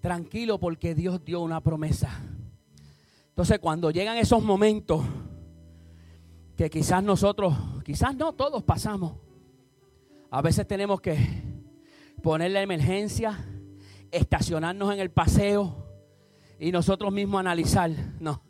Tranquilo, 0.00 0.58
porque 0.58 0.94
Dios 0.94 1.24
dio 1.24 1.40
una 1.40 1.60
promesa. 1.60 2.10
Entonces, 3.30 3.58
cuando 3.58 3.90
llegan 3.90 4.16
esos 4.16 4.42
momentos 4.42 5.04
que 6.56 6.70
quizás 6.70 7.02
nosotros, 7.02 7.54
quizás 7.84 8.16
no 8.16 8.32
todos 8.32 8.62
pasamos. 8.62 9.14
A 10.30 10.40
veces 10.40 10.66
tenemos 10.66 11.00
que 11.00 11.16
poner 12.26 12.50
la 12.50 12.60
emergencia, 12.60 13.38
estacionarnos 14.10 14.92
en 14.92 14.98
el 14.98 15.12
paseo 15.12 15.86
y 16.58 16.72
nosotros 16.72 17.12
mismos 17.12 17.38
analizar, 17.38 17.88
no, 18.18 18.42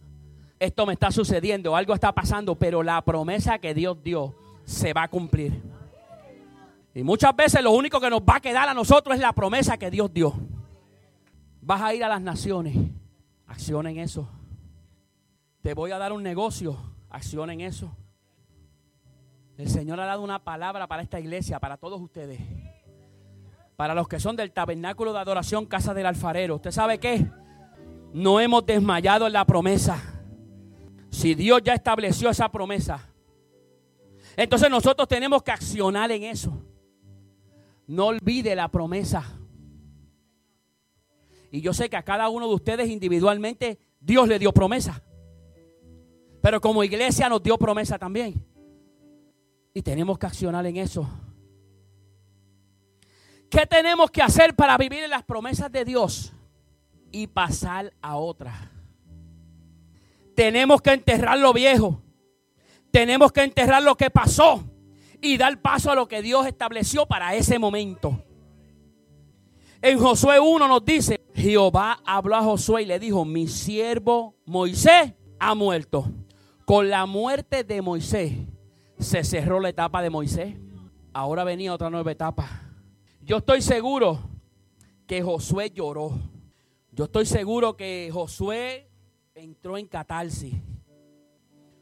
esto 0.58 0.86
me 0.86 0.94
está 0.94 1.10
sucediendo, 1.10 1.76
algo 1.76 1.92
está 1.92 2.10
pasando, 2.14 2.54
pero 2.54 2.82
la 2.82 3.02
promesa 3.02 3.58
que 3.58 3.74
Dios 3.74 4.02
dio 4.02 4.34
se 4.64 4.94
va 4.94 5.02
a 5.02 5.08
cumplir. 5.08 5.62
Y 6.94 7.02
muchas 7.02 7.36
veces 7.36 7.62
lo 7.62 7.72
único 7.72 8.00
que 8.00 8.08
nos 8.08 8.22
va 8.22 8.36
a 8.36 8.40
quedar 8.40 8.66
a 8.66 8.72
nosotros 8.72 9.14
es 9.14 9.20
la 9.20 9.34
promesa 9.34 9.76
que 9.76 9.90
Dios 9.90 10.10
dio. 10.10 10.32
Vas 11.60 11.82
a 11.82 11.92
ir 11.92 12.02
a 12.02 12.08
las 12.08 12.22
naciones, 12.22 12.74
acciona 13.46 13.90
en 13.90 13.98
eso. 13.98 14.26
Te 15.60 15.74
voy 15.74 15.90
a 15.90 15.98
dar 15.98 16.14
un 16.14 16.22
negocio, 16.22 16.78
Acción 17.10 17.50
en 17.50 17.60
eso. 17.60 17.94
El 19.58 19.68
Señor 19.68 20.00
ha 20.00 20.06
dado 20.06 20.22
una 20.22 20.42
palabra 20.42 20.86
para 20.86 21.02
esta 21.02 21.20
iglesia, 21.20 21.60
para 21.60 21.76
todos 21.76 22.00
ustedes. 22.00 22.40
Para 23.76 23.94
los 23.94 24.08
que 24.08 24.18
son 24.18 24.36
del 24.36 24.52
tabernáculo 24.52 25.12
de 25.12 25.18
adoración 25.18 25.66
Casa 25.66 25.92
del 25.92 26.06
Alfarero. 26.06 26.56
¿Usted 26.56 26.70
sabe 26.70 26.98
qué? 26.98 27.26
No 28.12 28.40
hemos 28.40 28.64
desmayado 28.64 29.26
en 29.26 29.34
la 29.34 29.44
promesa. 29.44 30.02
Si 31.10 31.34
Dios 31.34 31.60
ya 31.62 31.74
estableció 31.74 32.30
esa 32.30 32.50
promesa, 32.50 33.08
entonces 34.36 34.70
nosotros 34.70 35.06
tenemos 35.08 35.42
que 35.42 35.52
accionar 35.52 36.10
en 36.10 36.24
eso. 36.24 36.62
No 37.86 38.06
olvide 38.06 38.54
la 38.54 38.68
promesa. 38.68 39.24
Y 41.50 41.60
yo 41.60 41.72
sé 41.72 41.88
que 41.88 41.96
a 41.96 42.02
cada 42.02 42.28
uno 42.28 42.48
de 42.48 42.54
ustedes 42.54 42.88
individualmente 42.88 43.78
Dios 44.00 44.28
le 44.28 44.38
dio 44.38 44.52
promesa. 44.52 45.02
Pero 46.42 46.60
como 46.60 46.84
iglesia 46.84 47.28
nos 47.28 47.42
dio 47.42 47.56
promesa 47.56 47.98
también. 47.98 48.44
Y 49.72 49.82
tenemos 49.82 50.18
que 50.18 50.26
accionar 50.26 50.66
en 50.66 50.76
eso. 50.76 51.08
¿Qué 53.50 53.66
tenemos 53.66 54.10
que 54.10 54.22
hacer 54.22 54.54
para 54.54 54.76
vivir 54.76 55.04
en 55.04 55.10
las 55.10 55.22
promesas 55.22 55.70
de 55.70 55.84
Dios 55.84 56.32
y 57.12 57.26
pasar 57.26 57.92
a 58.00 58.16
otras? 58.16 58.56
Tenemos 60.34 60.82
que 60.82 60.92
enterrar 60.92 61.38
lo 61.38 61.52
viejo. 61.52 62.02
Tenemos 62.90 63.32
que 63.32 63.42
enterrar 63.42 63.82
lo 63.82 63.96
que 63.96 64.10
pasó 64.10 64.64
y 65.20 65.36
dar 65.36 65.60
paso 65.60 65.90
a 65.90 65.94
lo 65.94 66.08
que 66.08 66.22
Dios 66.22 66.46
estableció 66.46 67.06
para 67.06 67.34
ese 67.34 67.58
momento. 67.58 68.22
En 69.82 69.98
Josué 69.98 70.40
1 70.40 70.68
nos 70.68 70.84
dice, 70.84 71.24
Jehová 71.34 72.00
habló 72.04 72.36
a 72.36 72.42
Josué 72.42 72.82
y 72.82 72.86
le 72.86 72.98
dijo, 72.98 73.24
mi 73.24 73.46
siervo 73.46 74.34
Moisés 74.44 75.12
ha 75.38 75.54
muerto. 75.54 76.10
Con 76.64 76.90
la 76.90 77.06
muerte 77.06 77.62
de 77.62 77.82
Moisés 77.82 78.32
se 78.98 79.22
cerró 79.22 79.60
la 79.60 79.68
etapa 79.68 80.02
de 80.02 80.10
Moisés. 80.10 80.56
Ahora 81.12 81.44
venía 81.44 81.72
otra 81.72 81.90
nueva 81.90 82.10
etapa. 82.10 82.65
Yo 83.26 83.38
estoy 83.38 83.60
seguro 83.60 84.20
que 85.04 85.20
Josué 85.20 85.72
lloró. 85.72 86.12
Yo 86.92 87.06
estoy 87.06 87.26
seguro 87.26 87.76
que 87.76 88.08
Josué 88.12 88.88
entró 89.34 89.76
en 89.76 89.88
catarsis. 89.88 90.54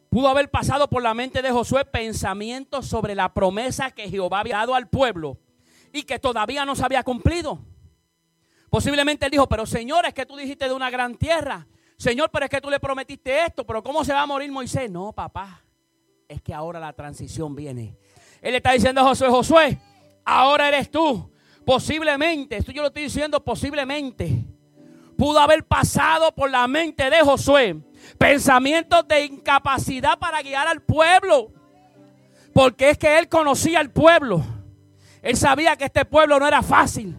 Pudo 0.09 0.29
haber 0.29 0.51
pasado 0.51 0.89
por 0.89 1.03
la 1.03 1.13
mente 1.13 1.43
de 1.43 1.51
Josué 1.51 1.85
pensamientos 1.85 2.87
sobre 2.87 3.15
la 3.15 3.35
promesa 3.35 3.91
que 3.91 4.09
Jehová 4.09 4.41
había 4.41 4.57
dado 4.57 4.75
al 4.75 4.89
pueblo 4.89 5.37
y 5.93 6.05
que 6.05 6.19
todavía 6.19 6.65
no 6.65 6.75
se 6.75 6.83
había 6.83 7.03
cumplido. 7.03 7.59
Posiblemente 8.71 9.27
él 9.27 9.33
dijo, 9.33 9.47
pero 9.47 9.67
Señor, 9.67 10.07
es 10.07 10.15
que 10.15 10.25
tú 10.25 10.37
dijiste 10.37 10.67
de 10.67 10.73
una 10.73 10.89
gran 10.89 11.15
tierra. 11.15 11.67
Señor, 11.99 12.31
pero 12.33 12.47
es 12.47 12.51
que 12.51 12.63
tú 12.63 12.71
le 12.71 12.81
prometiste 12.81 13.45
esto, 13.45 13.67
pero 13.67 13.83
¿cómo 13.83 14.03
se 14.03 14.15
va 14.15 14.23
a 14.23 14.27
morir 14.27 14.51
Moisés? 14.51 14.91
No, 14.91 15.13
papá, 15.13 15.63
es 16.27 16.41
que 16.41 16.55
ahora 16.55 16.81
la 16.81 16.95
transición 16.95 17.55
viene. 17.55 17.99
Él 18.41 18.55
está 18.55 18.73
diciendo 18.73 19.03
a 19.03 19.05
Josué, 19.05 19.29
Josué, 19.29 19.79
ahora 20.25 20.69
eres 20.69 20.91
tú. 20.91 21.34
Posiblemente, 21.65 22.57
esto 22.57 22.73
yo 22.73 22.83
lo 22.83 22.89
estoy 22.89 23.05
diciendo 23.05 23.43
posiblemente, 23.43 24.45
pudo 25.17 25.39
haber 25.39 25.65
pasado 25.65 26.35
por 26.35 26.51
la 26.51 26.67
mente 26.69 27.09
de 27.09 27.21
Josué 27.21 27.83
pensamientos 28.19 29.07
de 29.09 29.25
incapacidad 29.25 30.19
para 30.19 30.43
guiar 30.43 30.69
al 30.69 30.83
pueblo. 30.83 31.51
Porque 32.53 32.91
es 32.91 32.99
que 32.99 33.19
él 33.19 33.29
conocía 33.29 33.81
al 33.81 33.91
pueblo. 33.91 34.45
Él 35.23 35.37
sabía 35.37 35.77
que 35.77 35.87
este 35.87 36.05
pueblo 36.05 36.39
no 36.39 36.47
era 36.47 36.63
fácil. 36.63 37.17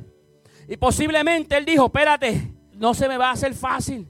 Y 0.68 0.78
posiblemente 0.78 1.58
él 1.58 1.66
dijo, 1.66 1.86
espérate, 1.86 2.54
no 2.74 2.94
se 2.94 3.08
me 3.08 3.18
va 3.18 3.30
a 3.30 3.34
hacer 3.34 3.54
fácil. 3.54 4.08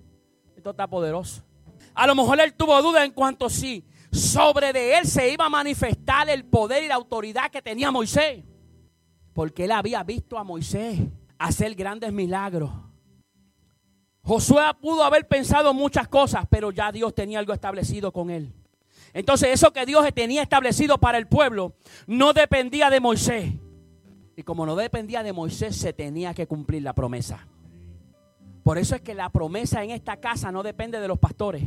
Esto 0.56 0.72
está 0.72 0.88
poderoso. 0.88 1.44
A 1.94 2.06
lo 2.06 2.16
mejor 2.16 2.40
él 2.40 2.54
tuvo 2.54 2.80
duda 2.82 3.04
en 3.04 3.12
cuanto 3.12 3.50
si 3.50 3.86
sobre 4.12 4.72
de 4.74 4.98
él 4.98 5.08
se 5.08 5.30
iba 5.32 5.46
a 5.46 5.50
manifestar 5.50 6.30
el 6.30 6.46
poder 6.46 6.84
y 6.84 6.88
la 6.88 6.96
autoridad 6.96 7.50
que 7.50 7.62
tenía 7.62 7.92
Moisés. 7.92 8.44
Porque 9.36 9.66
él 9.66 9.74
había 9.74 10.02
visto 10.02 10.38
a 10.40 10.46
Moisés 10.46 10.98
hacer 11.38 11.76
grandes 11.76 12.14
milagros. 12.14 12.72
Josué 14.22 14.64
pudo 14.82 15.04
haber 15.04 15.28
pensado 15.28 15.74
muchas 15.74 16.08
cosas, 16.08 16.46
pero 16.50 16.72
ya 16.72 16.90
Dios 16.94 17.14
tenía 17.14 17.40
algo 17.40 17.52
establecido 17.52 18.14
con 18.14 18.30
él. 18.30 18.54
Entonces 19.12 19.50
eso 19.50 19.74
que 19.74 19.86
Dios 19.86 20.06
tenía 20.16 20.42
establecido 20.42 21.00
para 21.00 21.18
el 21.18 21.28
pueblo 21.28 21.76
no 22.08 22.32
dependía 22.32 22.90
de 22.90 23.02
Moisés. 23.02 23.52
Y 24.38 24.44
como 24.44 24.66
no 24.66 24.78
dependía 24.78 25.22
de 25.22 25.34
Moisés, 25.34 25.76
se 25.76 25.92
tenía 25.92 26.34
que 26.34 26.48
cumplir 26.48 26.84
la 26.84 26.96
promesa. 26.96 27.46
Por 28.64 28.78
eso 28.78 28.96
es 28.96 29.02
que 29.02 29.16
la 29.16 29.30
promesa 29.32 29.84
en 29.84 29.92
esta 29.92 30.16
casa 30.16 30.50
no 30.50 30.64
depende 30.64 31.02
de 31.02 31.10
los 31.10 31.20
pastores. 31.20 31.62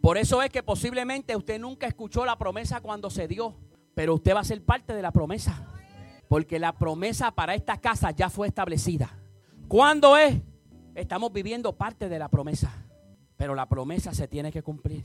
Por 0.00 0.16
eso 0.16 0.42
es 0.42 0.50
que 0.50 0.62
posiblemente 0.62 1.34
usted 1.34 1.58
nunca 1.58 1.88
escuchó 1.88 2.24
la 2.24 2.38
promesa 2.38 2.80
cuando 2.80 3.10
se 3.10 3.26
dio, 3.26 3.56
pero 3.96 4.14
usted 4.14 4.32
va 4.32 4.40
a 4.40 4.44
ser 4.44 4.62
parte 4.62 4.94
de 4.94 5.02
la 5.02 5.10
promesa. 5.10 5.66
Porque 6.28 6.58
la 6.58 6.72
promesa 6.72 7.30
para 7.30 7.54
esta 7.54 7.80
casa 7.80 8.10
ya 8.10 8.30
fue 8.30 8.48
establecida. 8.48 9.10
¿Cuándo 9.68 10.16
es? 10.16 10.40
Estamos 10.94 11.32
viviendo 11.32 11.76
parte 11.76 12.08
de 12.08 12.18
la 12.18 12.28
promesa, 12.28 12.72
pero 13.36 13.54
la 13.54 13.68
promesa 13.68 14.14
se 14.14 14.28
tiene 14.28 14.52
que 14.52 14.62
cumplir. 14.62 15.04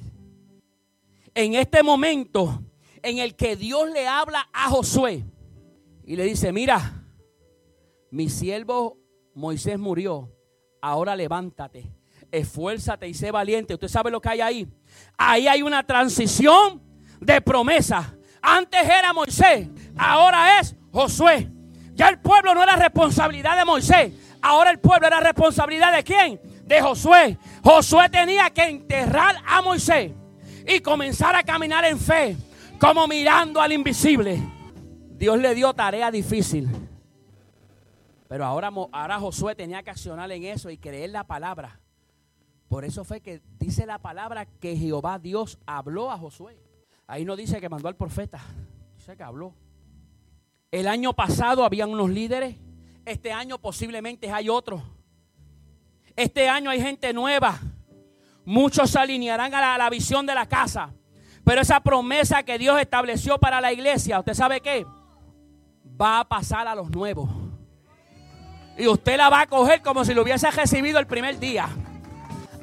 En 1.34 1.56
este 1.56 1.84
momento 1.84 2.64
en 3.02 3.18
el 3.20 3.36
que 3.36 3.56
Dios 3.56 3.90
le 3.92 4.08
habla 4.08 4.50
a 4.54 4.70
Josué 4.70 5.26
y 6.06 6.16
le 6.16 6.26
dice, 6.26 6.52
mira, 6.52 7.04
mi 8.12 8.30
siervo 8.30 8.98
Moisés 9.34 9.80
murió, 9.80 10.32
ahora 10.82 11.16
levántate, 11.16 11.92
esfuérzate 12.32 13.08
y 13.08 13.14
sé 13.14 13.32
valiente. 13.32 13.74
Usted 13.74 13.88
sabe 13.88 14.12
lo 14.12 14.22
que 14.22 14.30
hay 14.30 14.42
ahí. 14.42 14.68
Ahí 15.18 15.48
hay 15.48 15.62
una 15.62 15.86
transición 15.86 16.82
de 17.20 17.42
promesa. 17.42 18.16
Antes 18.42 18.84
era 18.84 19.14
Moisés, 19.14 19.68
ahora 19.98 20.60
es 20.60 20.76
Josué. 20.92 21.50
Ya 21.94 22.10
el 22.10 22.20
pueblo 22.20 22.54
no 22.54 22.64
era 22.64 22.76
responsabilidad 22.76 23.58
de 23.58 23.66
Moisés, 23.66 24.14
Ahora 24.42 24.72
el 24.72 24.80
pueblo 24.80 25.08
era 25.08 25.20
responsabilidad 25.20 25.94
de 25.94 26.04
quién? 26.04 26.40
De 26.64 26.82
Josué. 26.82 27.38
Josué 27.64 28.10
tenía 28.10 28.50
que 28.52 28.64
enterrar 28.64 29.36
a 29.46 29.62
Moisés 29.62 30.12
y 30.66 30.80
comenzar 30.80 31.36
a 31.36 31.44
caminar 31.44 31.84
en 31.86 32.00
fe, 32.00 32.38
como 32.80 33.08
mirando 33.08 33.60
al 33.60 33.74
invisible. 33.74 34.42
Dios 35.18 35.38
le 35.40 35.54
dio 35.56 35.74
tarea 35.74 36.10
difícil. 36.12 36.70
Pero 38.28 38.46
ahora, 38.46 38.72
ahora 38.92 39.20
Josué 39.20 39.56
tenía 39.56 39.84
que 39.84 39.90
accionar 39.90 40.32
en 40.32 40.46
eso 40.46 40.70
y 40.70 40.78
creer 40.78 41.10
la 41.10 41.26
palabra. 41.26 41.80
Por 42.70 42.86
eso 42.86 43.04
fue 43.04 43.20
que 43.20 43.42
dice 43.58 43.86
la 43.86 43.98
palabra 43.98 44.46
que 44.46 44.78
Jehová 44.78 45.18
Dios 45.18 45.58
habló 45.66 46.12
a 46.12 46.18
Josué. 46.18 46.58
Ahí 47.08 47.26
no 47.26 47.36
dice 47.36 47.60
que 47.60 47.68
mandó 47.68 47.88
al 47.88 47.96
profeta, 47.96 48.40
dice 48.96 49.18
que 49.18 49.24
habló. 49.24 49.54
El 50.72 50.88
año 50.88 51.14
pasado 51.14 51.66
habían 51.66 51.90
unos 51.90 52.10
líderes 52.10 52.56
este 53.10 53.32
año 53.32 53.58
posiblemente 53.58 54.32
hay 54.32 54.50
otro. 54.50 54.84
Este 56.16 56.48
año 56.48 56.70
hay 56.70 56.80
gente 56.80 57.12
nueva. 57.12 57.60
Muchos 58.46 58.92
se 58.92 59.00
alinearán 59.00 59.52
a 59.56 59.80
la, 59.80 59.90
visión 59.90 60.28
de 60.28 60.36
la 60.36 60.46
casa. 60.46 60.92
Pero 61.44 61.62
esa 61.62 61.80
promesa 61.80 62.44
que 62.44 62.60
Dios 62.60 62.80
estableció 62.80 63.40
para 63.40 63.62
la 63.62 63.74
iglesia, 63.74 64.20
¿usted 64.20 64.36
sabe 64.36 64.62
qué? 64.62 64.86
Va 66.00 66.20
a 66.20 66.30
pasar 66.30 66.68
a 66.68 66.76
los 66.76 66.92
nuevos. 66.92 67.28
Y 68.78 68.86
usted 68.88 69.18
la 69.18 69.30
va 69.30 69.42
a 69.42 69.48
coger 69.48 69.82
como 69.82 70.06
si 70.06 70.14
lo 70.14 70.22
hubiese 70.22 70.52
recibido 70.52 71.00
el 71.00 71.08
primer 71.08 71.40
día. 71.40 71.68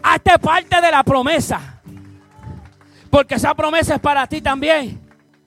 Hazte 0.04 0.38
parte 0.38 0.80
de 0.80 0.90
la 0.92 1.02
promesa. 1.02 1.82
Porque 3.10 3.34
esa 3.34 3.52
promesa 3.52 3.96
es 3.96 4.00
para 4.00 4.28
ti 4.28 4.40
también. 4.40 5.05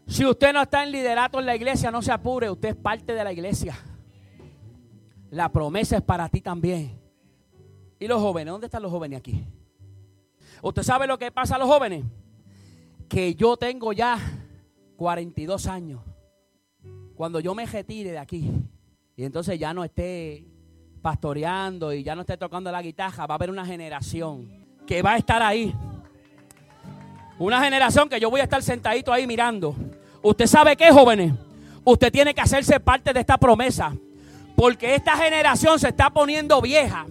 Si 0.10 0.26
usted 0.26 0.52
no 0.54 0.64
está 0.64 0.84
en 0.84 0.92
liderato 0.92 1.40
en 1.40 1.46
la 1.46 1.56
iglesia, 1.56 1.92
no 1.92 2.02
se 2.02 2.12
apure. 2.12 2.50
Usted 2.50 2.70
es 2.70 2.76
parte 2.76 3.14
de 3.14 3.24
la 3.24 3.32
iglesia. 3.32 3.78
La 5.30 5.50
promesa 5.50 5.98
es 5.98 6.02
para 6.02 6.28
ti 6.28 6.42
también. 6.42 7.00
¿Y 8.00 8.08
los 8.08 8.20
jóvenes? 8.20 8.52
¿Dónde 8.52 8.66
están 8.66 8.82
los 8.82 8.92
jóvenes 8.92 9.20
aquí? 9.20 9.46
¿Usted 10.64 10.82
sabe 10.82 11.06
lo 11.06 11.20
que 11.20 11.32
pasa 11.32 11.56
a 11.56 11.60
los 11.60 11.68
jóvenes? 11.68 12.04
Que 13.08 13.36
yo 13.36 13.56
tengo 13.56 13.94
ya 13.94 14.18
42 14.98 15.68
años. 15.68 16.02
Cuando 17.14 17.40
yo 17.40 17.54
me 17.54 17.68
retire 17.68 18.12
de 18.12 18.18
aquí 18.18 18.52
y 19.16 19.24
entonces 19.24 19.60
ya 19.60 19.76
no 19.76 19.84
esté 19.84 20.44
pastoreando 21.04 21.94
y 21.94 22.02
ya 22.02 22.16
no 22.16 22.22
esté 22.22 22.36
tocando 22.36 22.72
la 22.72 22.82
guitarra, 22.82 23.28
va 23.28 23.36
a 23.36 23.38
haber 23.38 23.52
una 23.52 23.66
generación 23.66 24.50
que 24.88 25.04
va 25.04 25.14
a 25.14 25.18
estar 25.18 25.44
ahí. 25.44 25.72
Una 27.38 27.64
generación 27.64 28.10
que 28.10 28.20
yo 28.20 28.32
voy 28.32 28.42
a 28.42 28.46
estar 28.46 28.64
sentadito 28.64 29.14
ahí 29.14 29.28
mirando. 29.28 29.76
¿Usted 30.22 30.48
sabe 30.48 30.76
qué, 30.76 30.92
jóvenes? 30.92 31.34
Usted 31.84 32.12
tiene 32.12 32.34
que 32.34 32.42
hacerse 32.42 32.80
parte 32.80 33.14
de 33.14 33.22
esta 33.22 33.38
promesa. 33.38 33.94
Porque 34.56 34.96
esta 34.96 35.16
generación 35.16 35.80
se 35.80 35.90
está 35.90 36.10
poniendo 36.10 36.62
vieja. 36.62 37.06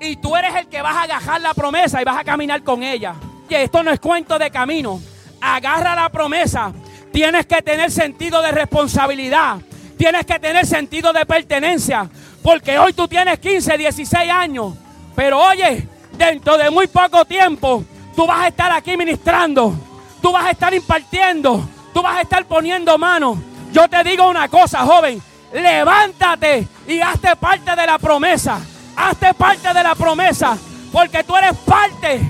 Y 0.00 0.16
tú 0.16 0.36
eres 0.36 0.54
el 0.54 0.66
que 0.68 0.82
vas 0.82 0.96
a 0.96 1.02
agarrar 1.02 1.40
la 1.40 1.54
promesa 1.54 2.00
y 2.00 2.04
vas 2.04 2.18
a 2.18 2.24
caminar 2.24 2.62
con 2.62 2.82
ella. 2.82 3.14
Y 3.48 3.54
esto 3.54 3.82
no 3.82 3.90
es 3.90 4.00
cuento 4.00 4.38
de 4.38 4.50
camino. 4.50 5.00
Agarra 5.40 5.94
la 5.94 6.08
promesa. 6.08 6.72
Tienes 7.12 7.46
que 7.46 7.62
tener 7.62 7.90
sentido 7.90 8.40
de 8.42 8.52
responsabilidad. 8.52 9.58
Tienes 9.98 10.24
que 10.24 10.38
tener 10.38 10.66
sentido 10.66 11.12
de 11.12 11.26
pertenencia. 11.26 12.08
Porque 12.42 12.78
hoy 12.78 12.92
tú 12.94 13.06
tienes 13.06 13.38
15, 13.38 13.76
16 13.76 14.30
años. 14.30 14.74
Pero 15.14 15.40
oye, 15.40 15.86
dentro 16.16 16.56
de 16.56 16.70
muy 16.70 16.86
poco 16.86 17.24
tiempo, 17.24 17.84
tú 18.16 18.26
vas 18.26 18.40
a 18.40 18.48
estar 18.48 18.72
aquí 18.72 18.96
ministrando. 18.96 19.74
Tú 20.20 20.32
vas 20.32 20.46
a 20.46 20.50
estar 20.50 20.72
impartiendo. 20.72 21.68
Tú 21.94 22.02
vas 22.02 22.16
a 22.16 22.20
estar 22.20 22.44
poniendo 22.44 22.98
manos. 22.98 23.38
Yo 23.72 23.88
te 23.88 24.04
digo 24.04 24.28
una 24.28 24.48
cosa, 24.48 24.84
joven 24.84 25.22
levántate 25.62 26.66
y 26.86 27.00
hazte 27.00 27.36
parte 27.36 27.76
de 27.76 27.86
la 27.86 27.98
promesa. 27.98 28.60
Hazte 28.96 29.34
parte 29.34 29.72
de 29.74 29.82
la 29.82 29.94
promesa, 29.94 30.56
porque 30.92 31.24
tú 31.24 31.36
eres 31.36 31.56
parte 31.58 32.20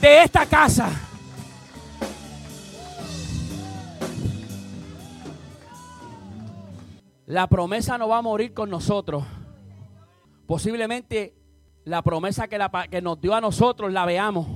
de 0.00 0.22
esta 0.22 0.46
casa. 0.46 0.88
La 7.26 7.46
promesa 7.46 7.96
no 7.98 8.08
va 8.08 8.18
a 8.18 8.22
morir 8.22 8.52
con 8.54 8.70
nosotros. 8.70 9.24
Posiblemente 10.46 11.34
la 11.84 12.02
promesa 12.02 12.48
que, 12.48 12.58
que 12.90 13.02
nos 13.02 13.20
dio 13.20 13.34
a 13.34 13.40
nosotros 13.40 13.92
la 13.92 14.04
veamos, 14.06 14.46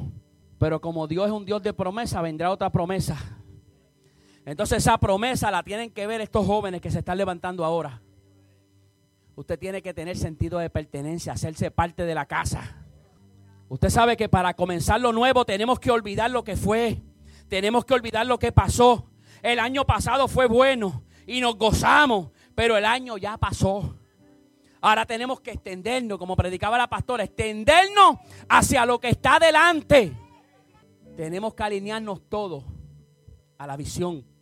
Pero 0.59 0.81
como 0.81 1.07
Dios 1.07 1.27
es 1.27 1.33
un 1.33 1.45
Dios 1.45 1.63
de 1.63 1.75
promesa, 1.75 2.23
vendrá 2.23 2.51
otra 2.51 2.71
promesa. 2.71 3.19
Entonces 4.47 4.79
esa 4.79 4.97
promesa 4.99 5.51
la 5.51 5.65
tienen 5.65 5.91
que 5.91 6.07
ver 6.07 6.21
estos 6.21 6.47
jóvenes 6.47 6.81
que 6.81 6.93
se 6.93 7.01
están 7.01 7.19
levantando 7.19 7.65
ahora. 7.65 8.01
Usted 9.35 9.59
tiene 9.59 9.83
que 9.83 9.93
tener 9.93 10.17
sentido 10.17 10.61
de 10.61 10.71
pertenencia, 10.71 11.33
hacerse 11.33 11.73
parte 11.73 12.07
de 12.07 12.15
la 12.15 12.27
casa. 12.27 12.87
Usted 13.69 13.91
sabe 13.91 14.17
que 14.17 14.29
para 14.29 14.55
comenzar 14.55 15.01
lo 15.01 15.13
nuevo 15.13 15.45
tenemos 15.45 15.81
que 15.81 15.91
olvidar 15.91 16.31
lo 16.31 16.45
que 16.45 16.57
fue. 16.57 17.03
Tenemos 17.49 17.85
que 17.85 17.95
olvidar 17.95 18.25
lo 18.25 18.39
que 18.39 18.53
pasó. 18.53 19.11
El 19.43 19.59
año 19.59 19.85
pasado 19.85 20.29
fue 20.29 20.47
bueno 20.47 21.03
y 21.27 21.41
nos 21.41 21.59
gozamos, 21.59 22.31
pero 22.55 22.77
el 22.77 22.85
año 22.85 23.19
ya 23.19 23.37
pasó. 23.39 23.97
Ahora 24.81 25.07
tenemos 25.07 25.41
que 25.41 25.51
extendernos, 25.51 26.19
como 26.19 26.37
predicaba 26.37 26.79
la 26.79 26.87
pastora, 26.87 27.25
extendernos 27.25 28.19
hacia 28.49 28.87
lo 28.87 29.01
que 29.01 29.09
está 29.09 29.41
delante. 29.41 30.13
Tenemos 31.17 31.53
que 31.55 31.65
alinearnos 31.65 32.29
todos 32.29 32.63
a 33.59 33.67
la 33.67 33.77
visión 33.77 34.36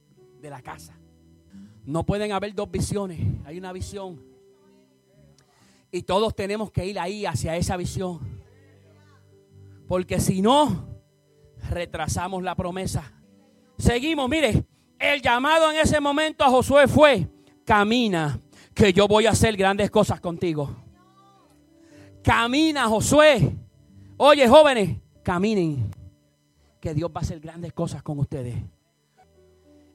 de 0.44 0.50
la 0.50 0.60
casa. 0.60 0.92
No 1.86 2.04
pueden 2.04 2.32
haber 2.32 2.54
dos 2.54 2.70
visiones, 2.70 3.18
hay 3.46 3.56
una 3.58 3.72
visión. 3.72 4.20
Y 5.90 6.02
todos 6.02 6.36
tenemos 6.36 6.70
que 6.70 6.84
ir 6.84 6.98
ahí 6.98 7.24
hacia 7.24 7.56
esa 7.56 7.78
visión. 7.78 8.20
Porque 9.88 10.20
si 10.20 10.42
no, 10.42 10.86
retrasamos 11.70 12.42
la 12.42 12.54
promesa. 12.54 13.10
Seguimos, 13.78 14.28
mire, 14.28 14.66
el 14.98 15.22
llamado 15.22 15.70
en 15.70 15.78
ese 15.78 15.98
momento 15.98 16.44
a 16.44 16.50
Josué 16.50 16.86
fue, 16.88 17.26
camina, 17.64 18.38
que 18.74 18.92
yo 18.92 19.08
voy 19.08 19.24
a 19.24 19.30
hacer 19.30 19.56
grandes 19.56 19.90
cosas 19.90 20.20
contigo. 20.20 20.76
Camina, 22.22 22.86
Josué. 22.86 23.56
Oye, 24.18 24.46
jóvenes, 24.46 24.98
caminen, 25.22 25.90
que 26.80 26.92
Dios 26.92 27.10
va 27.10 27.20
a 27.20 27.22
hacer 27.22 27.40
grandes 27.40 27.72
cosas 27.72 28.02
con 28.02 28.18
ustedes. 28.18 28.56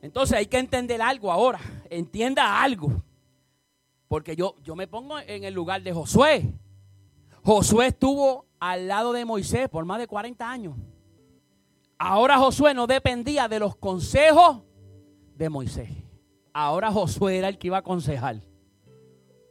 Entonces 0.02 0.38
hay 0.38 0.46
que 0.46 0.58
entender 0.58 1.02
algo 1.02 1.32
ahora, 1.32 1.60
entienda 1.90 2.62
algo. 2.62 3.04
Porque 4.08 4.36
yo, 4.36 4.56
yo 4.64 4.76
me 4.76 4.88
pongo 4.88 5.20
en 5.20 5.44
el 5.44 5.54
lugar 5.54 5.84
de 5.84 5.94
Josué. 5.94 6.52
Josué 7.44 7.88
estuvo 7.88 8.48
al 8.60 8.88
lado 8.88 9.14
de 9.14 9.26
Moisés 9.26 9.70
por 9.70 9.86
más 9.86 10.00
de 10.00 10.08
40 10.08 10.50
años. 10.50 10.76
Ahora 11.98 12.38
Josué 12.38 12.74
no 12.74 12.88
dependía 12.88 13.48
de 13.48 13.60
los 13.60 13.76
consejos 13.76 14.64
de 15.36 15.50
Moisés. 15.50 15.90
Ahora 16.54 16.92
Josué 16.92 17.38
era 17.38 17.50
el 17.50 17.58
que 17.58 17.68
iba 17.68 17.78
a 17.78 17.82
aconsejar. 17.82 18.42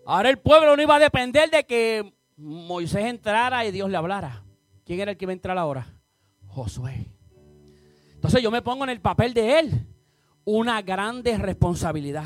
Ahora 0.07 0.31
el 0.31 0.39
pueblo 0.39 0.75
no 0.75 0.83
iba 0.83 0.97
a 0.97 1.01
depender 1.01 1.51
de 1.51 1.65
que 1.65 2.15
Moisés 2.37 3.05
entrara 3.05 3.65
y 3.67 3.71
Dios 3.71 3.91
le 3.91 3.97
hablara. 3.97 4.45
¿Quién 4.85 5.01
era 5.01 5.11
el 5.11 5.19
que 5.19 5.27
iba 5.27 5.33
a 5.33 5.35
entrar 5.35 5.59
ahora? 5.59 6.01
Josué. 6.47 7.07
Entonces 8.15 8.43
yo 8.43 8.51
me 8.51 8.63
pongo 8.63 8.85
en 8.85 8.91
el 8.91 9.01
papel 9.01 9.35
de 9.35 9.59
él. 9.59 9.87
Una 10.51 10.81
grande 10.81 11.37
responsabilidad. 11.37 12.25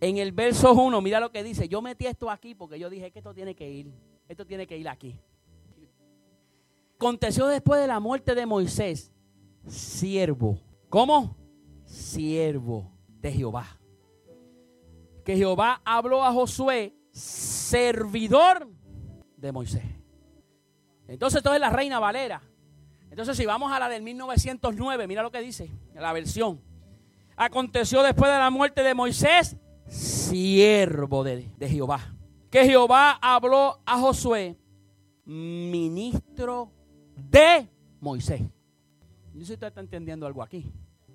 En 0.00 0.16
el 0.16 0.32
verso 0.32 0.72
1, 0.72 0.98
mira 1.02 1.20
lo 1.20 1.30
que 1.30 1.42
dice. 1.42 1.68
Yo 1.68 1.82
metí 1.82 2.06
esto 2.06 2.30
aquí 2.30 2.54
porque 2.54 2.78
yo 2.78 2.88
dije 2.88 3.10
que 3.10 3.18
esto 3.18 3.34
tiene 3.34 3.54
que 3.54 3.70
ir. 3.70 3.92
Esto 4.26 4.46
tiene 4.46 4.66
que 4.66 4.78
ir 4.78 4.88
aquí. 4.88 5.20
Aconteció 6.94 7.48
después 7.48 7.82
de 7.82 7.86
la 7.86 8.00
muerte 8.00 8.34
de 8.34 8.46
Moisés, 8.46 9.12
siervo. 9.66 10.58
¿Cómo? 10.88 11.36
Siervo 11.84 12.90
de 13.08 13.30
Jehová. 13.30 13.78
Que 15.22 15.36
Jehová 15.36 15.82
habló 15.84 16.24
a 16.24 16.32
Josué, 16.32 16.96
servidor 17.12 18.70
de 19.36 19.52
Moisés. 19.52 19.84
Entonces, 21.08 21.40
esto 21.40 21.52
es 21.52 21.60
la 21.60 21.68
Reina 21.68 21.98
Valera. 21.98 22.40
Entonces, 23.10 23.36
si 23.36 23.44
vamos 23.44 23.70
a 23.70 23.78
la 23.78 23.90
del 23.90 24.00
1909, 24.02 25.06
mira 25.06 25.22
lo 25.22 25.30
que 25.30 25.42
dice 25.42 25.70
la 25.92 26.14
versión. 26.14 26.69
Aconteció 27.42 28.02
después 28.02 28.30
de 28.30 28.36
la 28.36 28.50
muerte 28.50 28.82
de 28.82 28.92
Moisés, 28.92 29.56
siervo 29.88 31.24
de, 31.24 31.50
de 31.56 31.68
Jehová. 31.70 32.14
Que 32.50 32.66
Jehová 32.66 33.12
habló 33.12 33.80
a 33.86 33.98
Josué, 33.98 34.58
ministro 35.24 36.70
de 37.16 37.66
Moisés. 37.98 38.42
No 39.32 39.40
sé 39.40 39.46
si 39.46 39.52
usted 39.54 39.68
está 39.68 39.80
entendiendo 39.80 40.26
algo 40.26 40.42
aquí. 40.42 40.70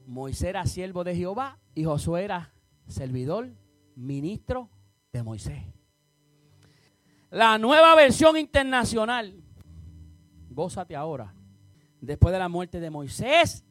Moisés 0.07 0.49
era 0.49 0.65
siervo 0.65 1.03
de 1.03 1.15
Jehová 1.15 1.59
y 1.75 1.83
Josué 1.83 2.23
era 2.23 2.55
servidor, 2.87 3.51
ministro 3.95 4.71
de 5.13 5.21
Moisés. 5.21 5.61
La 7.29 7.59
nueva 7.59 7.93
versión 7.93 8.35
internacional. 8.35 9.43
Gózate 10.49 10.95
ahora. 10.95 11.35
Después 12.01 12.33
de 12.33 12.39
la 12.39 12.49
muerte 12.49 12.79
de 12.79 12.89
Moisés, 12.89 13.63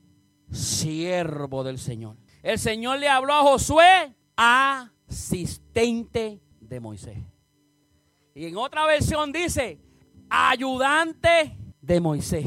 siervo 0.53 1.65
del 1.65 1.79
Señor. 1.81 2.17
El 2.45 2.59
Señor 2.59 2.99
le 2.99 3.09
habló 3.09 3.33
a 3.33 3.41
Josué, 3.41 4.15
asistente 4.37 6.43
de 6.61 6.79
Moisés. 6.79 7.17
Y 8.35 8.45
en 8.45 8.59
otra 8.59 8.85
versión 8.85 9.33
dice, 9.33 9.81
ayudante 10.29 11.57
de 11.81 12.01
Moisés. 12.01 12.45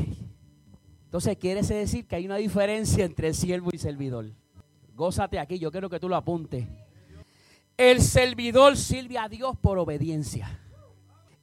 Entonces 1.06 1.36
quiere 1.38 1.64
decir 1.64 2.06
que 2.06 2.16
hay 2.16 2.28
una 2.28 2.36
diferencia 2.36 3.06
entre 3.06 3.34
siervo 3.34 3.72
y 3.74 3.80
servidor. 3.80 4.32
Gózate 4.94 5.40
aquí, 5.40 5.58
yo 5.58 5.72
quiero 5.72 5.90
que 5.90 6.00
tú 6.00 6.08
lo 6.08 6.16
apuntes. 6.16 6.68
El 7.76 8.02
servidor 8.02 8.78
sirve 8.78 9.18
a 9.18 9.28
Dios 9.28 9.58
por 9.58 9.80
obediencia. 9.80 10.62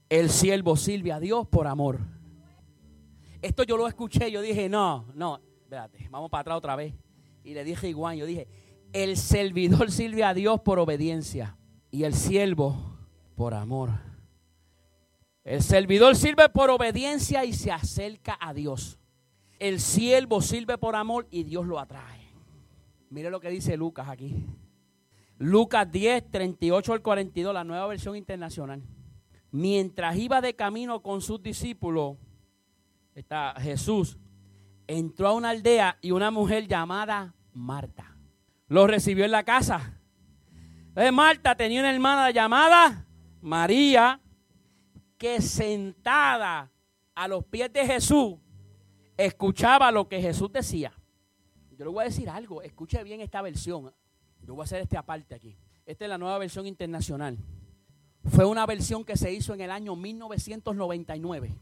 El 0.09 0.31
siervo 0.31 0.77
sirve 0.77 1.11
a 1.11 1.19
Dios 1.19 1.49
por 1.49 1.67
amor. 1.67 1.99
Esto 3.43 3.65
yo 3.65 3.77
lo 3.77 3.89
escuché, 3.89 4.31
yo 4.31 4.41
dije, 4.41 4.69
no, 4.69 5.07
no, 5.13 5.41
espérate, 5.61 6.09
vamos 6.09 6.31
para 6.31 6.43
atrás 6.43 6.59
otra 6.59 6.77
vez. 6.77 6.95
Y 7.45 7.55
le 7.55 7.63
dije 7.63 7.89
igual, 7.89 8.17
yo 8.17 8.27
dije, 8.27 8.49
el 8.93 9.17
servidor 9.17 9.93
sirve 9.93 10.25
a 10.25 10.35
Dios 10.35 10.61
por 10.61 10.79
obediencia 10.79 11.57
y 11.91 12.05
el 12.05 12.15
siervo 12.15 12.99
por 13.37 13.55
amor. 13.55 13.91
El 15.45 15.63
servidor 15.63 16.17
sirve 16.17 16.49
por 16.49 16.71
obediencia 16.71 17.45
y 17.45 17.53
se 17.53 17.71
acerca 17.71 18.39
a 18.41 18.55
Dios. 18.55 18.99
El 19.59 19.79
siervo 19.79 20.41
sirve 20.41 20.79
por 20.79 20.97
amor 20.97 21.27
y 21.31 21.45
Dios 21.45 21.67
lo 21.67 21.79
atrae. 21.79 22.25
Mire 23.11 23.31
lo 23.31 23.41
que 23.41 23.51
dice 23.51 23.77
Lucas 23.77 24.09
aquí. 24.09 24.47
Lucas 25.39 25.91
10, 25.91 26.31
38 26.31 26.93
al 26.93 27.03
42, 27.03 27.53
la 27.53 27.65
nueva 27.65 27.87
versión 27.87 28.17
internacional. 28.17 28.83
Mientras 29.51 30.17
iba 30.17 30.41
de 30.41 30.57
camino 30.57 31.03
con 31.03 31.21
sus 31.21 31.43
discípulos, 31.43 32.17
está 33.15 33.55
Jesús, 33.59 34.19
entró 34.87 35.29
a 35.29 35.33
una 35.33 35.51
aldea 35.51 35.99
y 36.01 36.11
una 36.11 36.31
mujer 36.31 36.67
llamada 36.69 37.35
Marta 37.53 38.15
lo 38.69 38.87
recibió 38.87 39.25
en 39.25 39.31
la 39.31 39.45
casa. 39.45 40.01
Marta 41.13 41.57
tenía 41.57 41.81
una 41.81 41.93
hermana 41.93 42.31
llamada 42.31 43.07
María 43.41 44.21
que 45.19 45.41
sentada 45.41 46.71
a 47.15 47.29
los 47.29 47.45
pies 47.45 47.73
de 47.73 47.87
Jesús 47.87 48.37
escuchaba 49.17 49.91
lo 49.91 50.09
que 50.09 50.21
Jesús 50.21 50.53
decía. 50.53 50.93
Yo 51.77 51.85
le 51.85 51.91
voy 51.91 52.03
a 52.03 52.07
decir 52.07 52.29
algo, 52.31 52.63
escuche 52.63 53.03
bien 53.03 53.21
esta 53.21 53.43
versión. 53.43 53.93
Yo 54.43 54.55
voy 54.55 54.63
a 54.63 54.65
hacer 54.65 54.83
este 54.83 54.97
aparte 54.97 55.35
aquí. 55.35 55.57
Esta 55.85 56.05
es 56.05 56.09
la 56.09 56.19
nueva 56.19 56.39
versión 56.39 56.67
internacional. 56.67 57.39
Fue 58.25 58.45
una 58.45 58.65
versión 58.67 59.05
que 59.05 59.17
se 59.17 59.33
hizo 59.33 59.53
en 59.55 59.61
el 59.61 59.71
año 59.71 59.97
1999, 59.97 61.57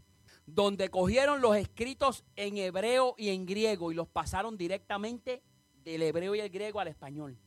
donde 0.46 0.90
cogieron 0.90 1.40
los 1.40 1.56
escritos 1.56 2.24
en 2.36 2.56
hebreo 2.56 3.14
y 3.16 3.30
en 3.30 3.46
griego 3.46 3.92
y 3.92 3.94
los 3.94 4.08
pasaron 4.08 4.56
directamente 4.56 5.42
del 5.84 6.02
hebreo 6.02 6.34
y 6.34 6.40
el 6.40 6.50
griego 6.50 6.80
al 6.80 6.88
español. 6.88 7.38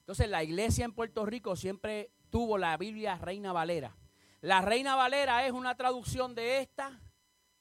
Entonces 0.00 0.28
la 0.28 0.42
iglesia 0.42 0.84
en 0.84 0.92
Puerto 0.92 1.26
Rico 1.26 1.56
siempre 1.56 2.10
tuvo 2.30 2.58
la 2.58 2.76
Biblia 2.76 3.16
Reina 3.18 3.52
Valera. 3.52 3.96
La 4.40 4.62
Reina 4.62 4.94
Valera 4.94 5.46
es 5.46 5.52
una 5.52 5.74
traducción 5.74 6.34
de 6.34 6.60
esta 6.60 7.00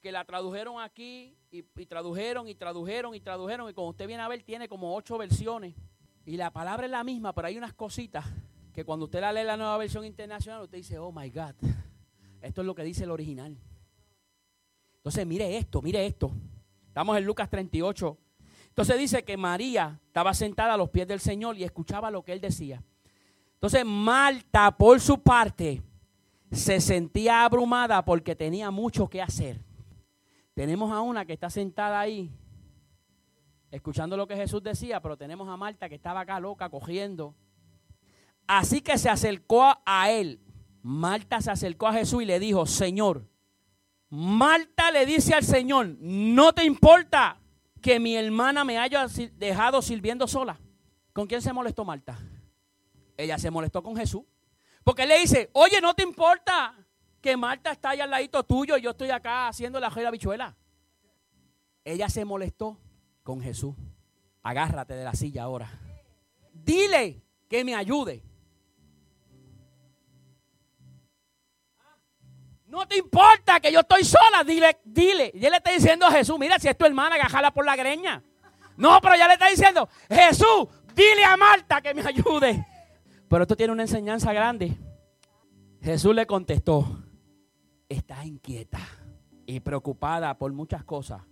que 0.01 0.11
la 0.11 0.25
tradujeron 0.25 0.79
aquí 0.79 1.37
y, 1.49 1.63
tradujeron 1.85 2.47
y 2.47 2.55
tradujeron 2.55 3.15
y 3.15 3.19
tradujeron 3.19 3.69
y 3.69 3.73
como 3.73 3.89
usted 3.89 4.07
viene 4.07 4.21
a 4.21 4.27
ver 4.27 4.43
tiene 4.43 4.67
como 4.67 4.95
ocho 4.95 5.17
versiones 5.17 5.75
y 6.25 6.37
la 6.37 6.51
palabra 6.51 6.85
es 6.85 6.91
la 6.91 7.03
misma 7.03 7.33
pero 7.33 7.47
hay 7.47 7.57
unas 7.57 7.73
cositas 7.73 8.25
que 8.73 8.85
cuando 8.85 9.05
usted 9.05 9.21
la 9.21 9.33
lee 9.33 9.43
la 9.43 9.57
nueva 9.57 9.77
versión 9.77 10.05
internacional 10.05 10.61
usted 10.61 10.77
dice 10.77 10.99
oh 10.99 11.11
my 11.11 11.29
God 11.29 11.55
esto 12.41 12.61
es 12.61 12.67
lo 12.67 12.75
que 12.75 12.83
dice 12.83 13.05
el 13.05 13.11
original 13.11 13.57
entonces 15.07 15.25
mire 15.25 15.57
esto 15.57 15.81
mire 15.81 16.05
esto 16.05 16.31
estamos 16.89 17.17
en 17.17 17.25
Lucas 17.25 17.49
38 17.49 18.17
entonces 18.77 18.99
dice 18.99 19.23
que 19.23 19.37
María 19.37 19.99
estaba 20.05 20.35
sentada 20.35 20.75
a 20.75 20.77
los 20.77 20.91
pies 20.91 21.07
del 21.07 21.19
Señor 21.19 21.57
y 21.57 21.63
escuchaba 21.63 22.11
lo 22.11 22.21
que 22.23 22.31
él 22.31 22.39
decía. 22.39 22.83
Entonces 23.55 23.83
Marta, 23.83 24.69
por 24.77 24.99
su 25.01 25.19
parte, 25.19 25.81
se 26.51 26.79
sentía 26.79 27.43
abrumada 27.43 28.05
porque 28.05 28.35
tenía 28.35 28.69
mucho 28.69 29.09
que 29.09 29.19
hacer. 29.19 29.65
Tenemos 30.53 30.91
a 30.91 31.01
una 31.01 31.25
que 31.25 31.33
está 31.33 31.49
sentada 31.49 31.99
ahí, 31.99 32.31
escuchando 33.71 34.15
lo 34.15 34.27
que 34.27 34.35
Jesús 34.35 34.61
decía, 34.61 35.01
pero 35.01 35.17
tenemos 35.17 35.49
a 35.49 35.57
Marta 35.57 35.89
que 35.89 35.95
estaba 35.95 36.19
acá 36.19 36.39
loca, 36.39 36.69
cogiendo. 36.69 37.33
Así 38.45 38.81
que 38.81 38.99
se 38.99 39.09
acercó 39.09 39.75
a 39.87 40.11
él. 40.11 40.39
Marta 40.83 41.41
se 41.41 41.49
acercó 41.49 41.87
a 41.87 41.93
Jesús 41.93 42.21
y 42.21 42.25
le 42.27 42.39
dijo, 42.39 42.67
Señor, 42.67 43.27
Marta 44.09 44.91
le 44.91 45.05
dice 45.05 45.33
al 45.33 45.43
Señor, 45.43 45.95
no 45.99 46.53
te 46.53 46.63
importa 46.63 47.39
que 47.81 47.99
mi 47.99 48.15
hermana 48.15 48.63
me 48.63 48.77
haya 48.77 49.07
dejado 49.35 49.81
sirviendo 49.81 50.27
sola. 50.27 50.59
¿Con 51.13 51.27
quién 51.27 51.41
se 51.41 51.51
molestó 51.51 51.83
Marta? 51.83 52.17
Ella 53.17 53.37
se 53.37 53.51
molestó 53.51 53.81
con 53.83 53.95
Jesús. 53.95 54.23
Porque 54.83 55.03
él 55.03 55.09
le 55.09 55.19
dice, 55.19 55.49
oye, 55.53 55.81
no 55.81 55.93
te 55.93 56.03
importa 56.03 56.75
que 57.21 57.35
Marta 57.35 57.71
está 57.71 57.89
allá 57.89 58.05
al 58.05 58.11
ladito 58.11 58.43
tuyo 58.43 58.77
y 58.77 58.81
yo 58.81 58.91
estoy 58.91 59.09
acá 59.09 59.47
haciendo 59.47 59.79
la 59.79 59.89
la 59.89 60.11
bichuela. 60.11 60.55
Ella 61.83 62.09
se 62.09 62.23
molestó 62.23 62.79
con 63.23 63.41
Jesús. 63.41 63.75
Agárrate 64.43 64.93
de 64.93 65.03
la 65.03 65.13
silla 65.13 65.43
ahora. 65.43 65.69
Dile 66.53 67.21
que 67.49 67.65
me 67.65 67.75
ayude. 67.75 68.23
No 72.77 72.87
te 72.87 72.99
importa 72.99 73.59
que 73.59 73.71
yo 73.71 73.79
estoy 73.79 74.03
sola. 74.03 74.43
Dile, 74.45 74.77
dile. 74.85 75.31
Y 75.33 75.43
él 75.43 75.49
le 75.49 75.57
está 75.57 75.71
diciendo 75.71 76.05
a 76.05 76.11
Jesús, 76.11 76.37
mira, 76.37 76.59
si 76.59 76.67
es 76.67 76.77
tu 76.77 76.85
hermana, 76.85 77.15
agajala 77.15 77.51
por 77.51 77.65
la 77.65 77.75
greña. 77.75 78.21
No, 78.75 79.01
pero 79.01 79.15
ya 79.15 79.27
le 79.27 79.33
está 79.33 79.47
diciendo, 79.47 79.89
Jesús, 80.07 80.67
dile 80.93 81.25
a 81.25 81.35
Marta 81.37 81.81
que 81.81 81.95
me 81.95 82.03
ayude. 82.03 82.63
Pero 83.27 83.41
esto 83.41 83.55
tiene 83.55 83.73
una 83.73 83.81
enseñanza 83.81 84.31
grande. 84.31 84.77
Jesús 85.81 86.13
le 86.13 86.27
contestó, 86.27 87.03
está 87.89 88.23
inquieta 88.23 88.81
y 89.47 89.59
preocupada 89.59 90.37
por 90.37 90.53
muchas 90.53 90.83
cosas. 90.83 91.23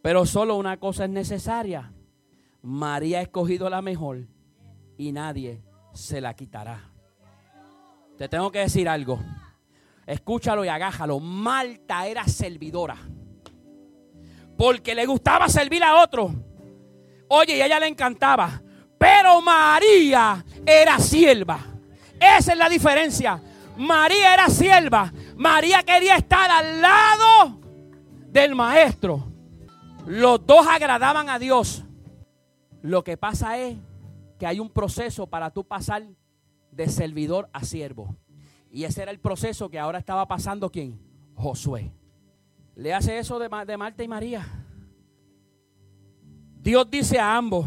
Pero 0.00 0.24
solo 0.24 0.56
una 0.56 0.78
cosa 0.78 1.04
es 1.04 1.10
necesaria. 1.10 1.92
María 2.62 3.18
ha 3.18 3.22
escogido 3.22 3.68
la 3.68 3.82
mejor 3.82 4.26
y 4.96 5.12
nadie 5.12 5.62
se 5.92 6.22
la 6.22 6.32
quitará. 6.32 6.90
Te 8.16 8.26
tengo 8.26 8.50
que 8.50 8.60
decir 8.60 8.88
algo. 8.88 9.20
Escúchalo 10.06 10.64
y 10.64 10.68
agájalo. 10.68 11.20
Marta 11.20 12.06
era 12.06 12.24
servidora. 12.24 12.96
Porque 14.56 14.94
le 14.94 15.06
gustaba 15.06 15.48
servir 15.48 15.82
a 15.82 16.02
otro. 16.02 16.32
Oye, 17.28 17.56
y 17.56 17.60
a 17.60 17.66
ella 17.66 17.80
le 17.80 17.86
encantaba. 17.86 18.62
Pero 18.98 19.40
María 19.40 20.44
era 20.66 20.98
sierva. 20.98 21.58
Esa 22.20 22.52
es 22.52 22.58
la 22.58 22.68
diferencia. 22.68 23.40
María 23.76 24.34
era 24.34 24.48
sierva. 24.48 25.12
María 25.36 25.82
quería 25.82 26.16
estar 26.16 26.50
al 26.50 26.80
lado 26.80 27.60
del 28.28 28.54
maestro. 28.54 29.26
Los 30.06 30.44
dos 30.46 30.66
agradaban 30.66 31.28
a 31.28 31.38
Dios. 31.38 31.84
Lo 32.82 33.02
que 33.02 33.16
pasa 33.16 33.58
es 33.58 33.76
que 34.38 34.46
hay 34.46 34.60
un 34.60 34.70
proceso 34.70 35.26
para 35.26 35.50
tú 35.50 35.64
pasar 35.64 36.04
de 36.70 36.88
servidor 36.88 37.48
a 37.52 37.64
siervo. 37.64 38.16
Y 38.72 38.84
ese 38.84 39.02
era 39.02 39.10
el 39.10 39.20
proceso 39.20 39.68
que 39.68 39.78
ahora 39.78 39.98
estaba 39.98 40.26
pasando 40.26 40.72
quién? 40.72 40.98
Josué. 41.34 41.92
Le 42.74 42.94
hace 42.94 43.18
eso 43.18 43.38
de, 43.38 43.50
de 43.66 43.76
Marta 43.76 44.02
y 44.02 44.08
María. 44.08 44.46
Dios 46.58 46.90
dice 46.90 47.18
a 47.18 47.36
ambos, 47.36 47.66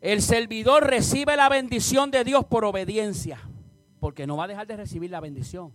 el 0.00 0.22
servidor 0.22 0.86
recibe 0.86 1.36
la 1.36 1.50
bendición 1.50 2.10
de 2.10 2.24
Dios 2.24 2.46
por 2.46 2.64
obediencia, 2.64 3.38
porque 4.00 4.26
no 4.26 4.38
va 4.38 4.44
a 4.44 4.48
dejar 4.48 4.66
de 4.66 4.78
recibir 4.78 5.10
la 5.10 5.20
bendición. 5.20 5.74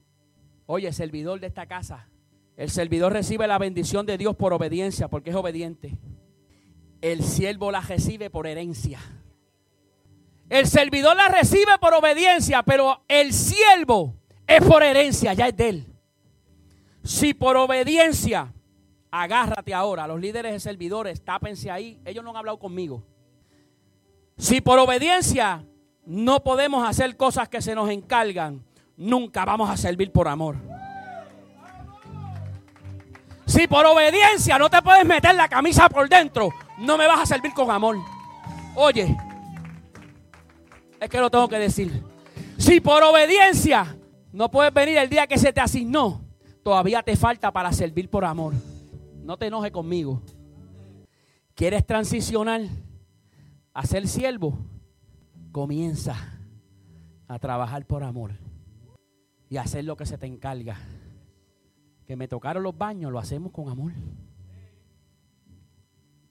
Oye, 0.65 0.91
servidor 0.93 1.39
de 1.39 1.47
esta 1.47 1.67
casa, 1.67 2.09
el 2.57 2.71
servidor 2.71 3.13
recibe 3.13 3.45
la 3.45 3.59
bendición 3.59 4.07
de 4.07 4.17
Dios 4.17 4.35
por 4.35 4.53
obediencia, 4.53 5.09
porque 5.09 5.29
es 5.29 5.35
obediente. 5.35 5.99
El 7.01 7.23
siervo 7.23 7.71
la 7.71 7.81
recibe 7.81 8.31
por 8.31 8.47
herencia. 8.47 8.99
El 10.49 10.65
servidor 10.65 11.15
la 11.15 11.27
recibe 11.27 11.77
por 11.79 11.93
obediencia, 11.93 12.63
pero 12.63 13.03
el 13.07 13.31
siervo 13.31 14.15
es 14.49 14.63
por 14.63 14.81
herencia, 14.81 15.33
ya 15.35 15.47
es 15.47 15.55
de 15.55 15.69
él. 15.69 15.85
Si 17.03 17.35
por 17.35 17.55
obediencia, 17.55 18.51
agárrate 19.12 19.75
ahora, 19.75 20.07
los 20.07 20.19
líderes 20.19 20.51
de 20.51 20.59
servidores, 20.59 21.23
tápense 21.23 21.69
ahí, 21.69 22.01
ellos 22.03 22.23
no 22.23 22.31
han 22.31 22.38
hablado 22.38 22.57
conmigo. 22.57 23.03
Si 24.38 24.59
por 24.59 24.79
obediencia 24.79 25.63
no 26.03 26.43
podemos 26.43 26.88
hacer 26.88 27.15
cosas 27.15 27.47
que 27.47 27.62
se 27.62 27.75
nos 27.75 27.91
encargan, 27.91 28.65
nunca 28.97 29.45
vamos 29.45 29.69
a 29.69 29.77
servir 29.77 30.12
por 30.12 30.27
amor. 30.27 30.55
Si 33.45 33.67
por 33.67 33.85
obediencia 33.85 34.57
no 34.57 34.67
te 34.67 34.81
puedes 34.81 35.05
meter 35.05 35.35
la 35.35 35.47
camisa 35.47 35.89
por 35.89 36.09
dentro, 36.09 36.49
no 36.79 36.97
me 36.97 37.05
vas 37.05 37.19
a 37.19 37.25
servir 37.27 37.53
con 37.53 37.69
amor. 37.69 37.97
Oye, 38.75 39.15
es 40.99 41.09
que 41.09 41.19
lo 41.19 41.29
tengo 41.29 41.47
que 41.47 41.59
decir. 41.59 42.03
Si 42.57 42.79
por 42.79 43.03
obediencia 43.03 43.95
no 44.31 44.51
puedes 44.51 44.73
venir 44.73 44.97
el 44.97 45.09
día 45.09 45.27
que 45.27 45.37
se 45.37 45.53
te 45.53 45.61
asignó, 45.61 46.21
todavía 46.63 47.03
te 47.03 47.15
falta 47.15 47.51
para 47.51 47.71
servir 47.73 48.09
por 48.09 48.25
amor. 48.25 48.53
No 49.23 49.37
te 49.37 49.47
enojes 49.47 49.71
conmigo. 49.71 50.21
¿Quieres 51.55 51.85
transicionar? 51.85 52.61
a 53.79 53.85
ser 53.85 54.09
siervo, 54.09 54.57
comienza 55.53 56.15
a 57.29 57.39
trabajar 57.39 57.85
por 57.85 58.03
amor 58.03 58.31
y 59.49 59.55
a 59.55 59.61
hacer 59.61 59.85
lo 59.85 59.95
que 59.95 60.05
se 60.05 60.17
te 60.17 60.25
encarga. 60.25 60.77
Que 62.05 62.17
me 62.17 62.27
tocaron 62.27 62.63
los 62.63 62.77
baños, 62.77 63.09
lo 63.09 63.19
hacemos 63.19 63.53
con 63.53 63.69
amor. 63.69 63.93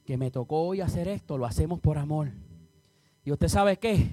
Que 0.04 0.18
me 0.18 0.30
tocó 0.30 0.60
hoy 0.62 0.82
hacer 0.82 1.08
esto, 1.08 1.38
lo 1.38 1.46
hacemos 1.46 1.80
por 1.80 1.96
amor. 1.96 2.32
Y 3.24 3.32
usted 3.32 3.48
sabe 3.48 3.78
qué? 3.78 4.10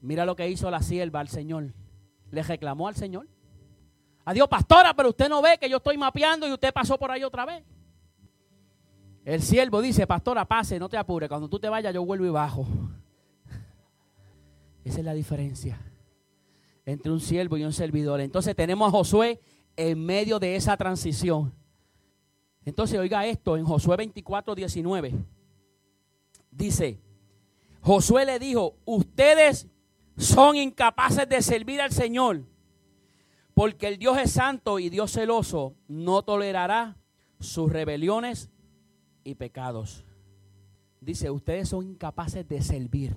Mira 0.00 0.24
lo 0.24 0.36
que 0.36 0.48
hizo 0.48 0.70
la 0.70 0.82
sierva 0.82 1.18
al 1.18 1.28
Señor. 1.28 1.72
Le 2.36 2.42
reclamó 2.42 2.86
al 2.86 2.94
Señor. 2.94 3.26
Adiós, 4.26 4.46
pastora, 4.46 4.92
pero 4.94 5.08
usted 5.08 5.26
no 5.26 5.40
ve 5.40 5.56
que 5.58 5.70
yo 5.70 5.78
estoy 5.78 5.96
mapeando 5.96 6.46
y 6.46 6.52
usted 6.52 6.70
pasó 6.70 6.98
por 6.98 7.10
ahí 7.10 7.24
otra 7.24 7.46
vez. 7.46 7.64
El 9.24 9.40
siervo 9.40 9.80
dice, 9.80 10.06
pastora, 10.06 10.44
pase, 10.44 10.78
no 10.78 10.90
te 10.90 10.98
apures. 10.98 11.30
Cuando 11.30 11.48
tú 11.48 11.58
te 11.58 11.70
vayas, 11.70 11.94
yo 11.94 12.04
vuelvo 12.04 12.26
y 12.26 12.28
bajo. 12.28 12.66
Esa 14.84 14.98
es 14.98 15.04
la 15.06 15.14
diferencia 15.14 15.80
entre 16.84 17.10
un 17.10 17.20
siervo 17.20 17.56
y 17.56 17.64
un 17.64 17.72
servidor. 17.72 18.20
Entonces 18.20 18.54
tenemos 18.54 18.86
a 18.86 18.90
Josué 18.90 19.40
en 19.74 20.04
medio 20.04 20.38
de 20.38 20.56
esa 20.56 20.76
transición. 20.76 21.54
Entonces 22.66 22.98
oiga 22.98 23.24
esto 23.24 23.56
en 23.56 23.64
Josué 23.64 23.96
24, 23.96 24.54
19. 24.54 25.14
Dice, 26.50 27.00
Josué 27.80 28.26
le 28.26 28.38
dijo, 28.38 28.76
ustedes 28.84 29.68
son 30.16 30.56
incapaces 30.56 31.28
de 31.28 31.42
servir 31.42 31.80
al 31.80 31.92
Señor, 31.92 32.44
porque 33.54 33.88
el 33.88 33.98
Dios 33.98 34.18
es 34.18 34.32
santo 34.32 34.78
y 34.78 34.88
Dios 34.88 35.12
celoso 35.12 35.74
no 35.88 36.22
tolerará 36.22 36.96
sus 37.38 37.70
rebeliones 37.70 38.50
y 39.24 39.34
pecados. 39.34 40.04
Dice, 41.00 41.30
ustedes 41.30 41.68
son 41.68 41.86
incapaces 41.86 42.46
de 42.48 42.62
servir. 42.62 43.16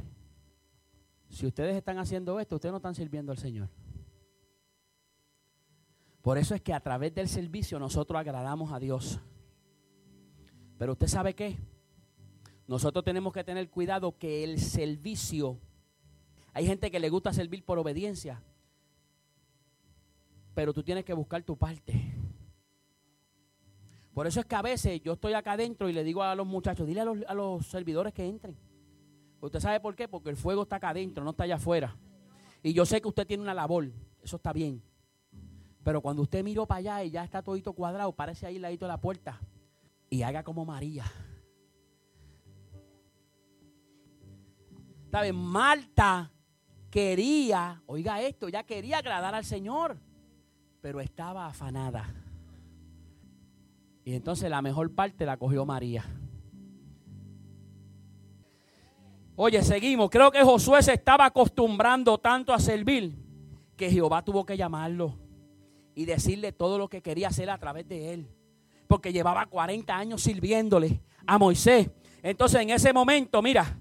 Si 1.29 1.45
ustedes 1.45 1.75
están 1.75 1.97
haciendo 1.99 2.39
esto, 2.39 2.55
ustedes 2.55 2.71
no 2.71 2.77
están 2.77 2.95
sirviendo 2.95 3.31
al 3.31 3.37
Señor. 3.37 3.69
Por 6.21 6.37
eso 6.37 6.53
es 6.53 6.61
que 6.61 6.73
a 6.73 6.79
través 6.81 7.13
del 7.15 7.29
servicio 7.29 7.79
nosotros 7.79 8.19
agradamos 8.19 8.71
a 8.73 8.79
Dios. 8.79 9.19
Pero 10.77 10.93
usted 10.93 11.07
sabe 11.07 11.33
qué? 11.33 11.57
Nosotros 12.67 13.03
tenemos 13.03 13.33
que 13.33 13.43
tener 13.43 13.69
cuidado 13.69 14.17
que 14.17 14.43
el 14.43 14.59
servicio, 14.59 15.59
hay 16.53 16.65
gente 16.65 16.91
que 16.91 16.99
le 16.99 17.09
gusta 17.09 17.33
servir 17.33 17.63
por 17.63 17.77
obediencia, 17.79 18.41
pero 20.53 20.73
tú 20.73 20.83
tienes 20.83 21.05
que 21.05 21.13
buscar 21.13 21.43
tu 21.43 21.57
parte. 21.57 22.15
Por 24.13 24.27
eso 24.27 24.41
es 24.41 24.45
que 24.45 24.55
a 24.55 24.61
veces 24.61 25.01
yo 25.01 25.13
estoy 25.13 25.33
acá 25.33 25.53
adentro 25.53 25.87
y 25.87 25.93
le 25.93 26.03
digo 26.03 26.23
a 26.23 26.35
los 26.35 26.45
muchachos, 26.45 26.85
dile 26.85 27.01
a 27.01 27.33
los, 27.33 27.65
servidores 27.67 28.13
que 28.13 28.27
entren. 28.27 28.57
¿Usted 29.39 29.59
sabe 29.59 29.79
por 29.79 29.95
qué? 29.95 30.09
Porque 30.09 30.29
el 30.29 30.35
fuego 30.35 30.63
está 30.63 30.75
acá 30.75 30.89
adentro, 30.89 31.23
no 31.23 31.29
está 31.29 31.45
allá 31.45 31.55
afuera. 31.55 31.95
Y 32.61 32.73
yo 32.73 32.85
sé 32.85 32.99
que 32.99 33.07
usted 33.07 33.25
tiene 33.25 33.43
una 33.43 33.53
labor, 33.53 33.89
eso 34.21 34.35
está 34.35 34.51
bien. 34.51 34.83
Pero 35.83 36.01
cuando 36.01 36.23
usted 36.23 36.43
miró 36.43 36.65
para 36.65 36.79
allá 36.79 37.03
y 37.05 37.11
ya 37.11 37.23
está 37.23 37.41
todito 37.41 37.71
cuadrado, 37.71 38.11
parece 38.11 38.45
ahí 38.45 38.59
ladito 38.59 38.85
de 38.85 38.89
la 38.89 38.99
puerta. 38.99 39.39
Y 40.09 40.23
haga 40.23 40.43
como 40.43 40.65
María. 40.65 41.05
¿Sabe? 45.09 45.31
Marta 45.31 46.31
quería, 46.89 47.81
oiga 47.85 48.21
esto, 48.21 48.49
ya 48.49 48.63
quería 48.63 48.97
agradar 48.97 49.35
al 49.35 49.45
Señor, 49.45 49.97
pero 50.81 50.99
estaba 51.01 51.45
afanada. 51.45 52.13
Y 54.03 54.15
entonces 54.15 54.49
la 54.49 54.61
mejor 54.61 54.93
parte 54.93 55.25
la 55.25 55.37
cogió 55.37 55.65
María. 55.65 56.03
Oye, 59.35 59.61
seguimos. 59.61 60.09
Creo 60.09 60.31
que 60.31 60.43
Josué 60.43 60.83
se 60.83 60.93
estaba 60.93 61.25
acostumbrando 61.25 62.17
tanto 62.17 62.53
a 62.53 62.59
servir 62.59 63.15
que 63.77 63.89
Jehová 63.89 64.21
tuvo 64.21 64.45
que 64.45 64.57
llamarlo 64.57 65.17
y 65.95 66.05
decirle 66.05 66.51
todo 66.51 66.77
lo 66.77 66.89
que 66.89 67.01
quería 67.01 67.29
hacer 67.29 67.49
a 67.49 67.57
través 67.57 67.87
de 67.87 68.13
él. 68.13 68.35
Porque 68.87 69.13
llevaba 69.13 69.45
40 69.45 69.95
años 69.95 70.23
sirviéndole 70.23 71.01
a 71.25 71.37
Moisés. 71.37 71.89
Entonces 72.21 72.59
en 72.61 72.71
ese 72.71 72.91
momento, 72.91 73.41
mira, 73.41 73.79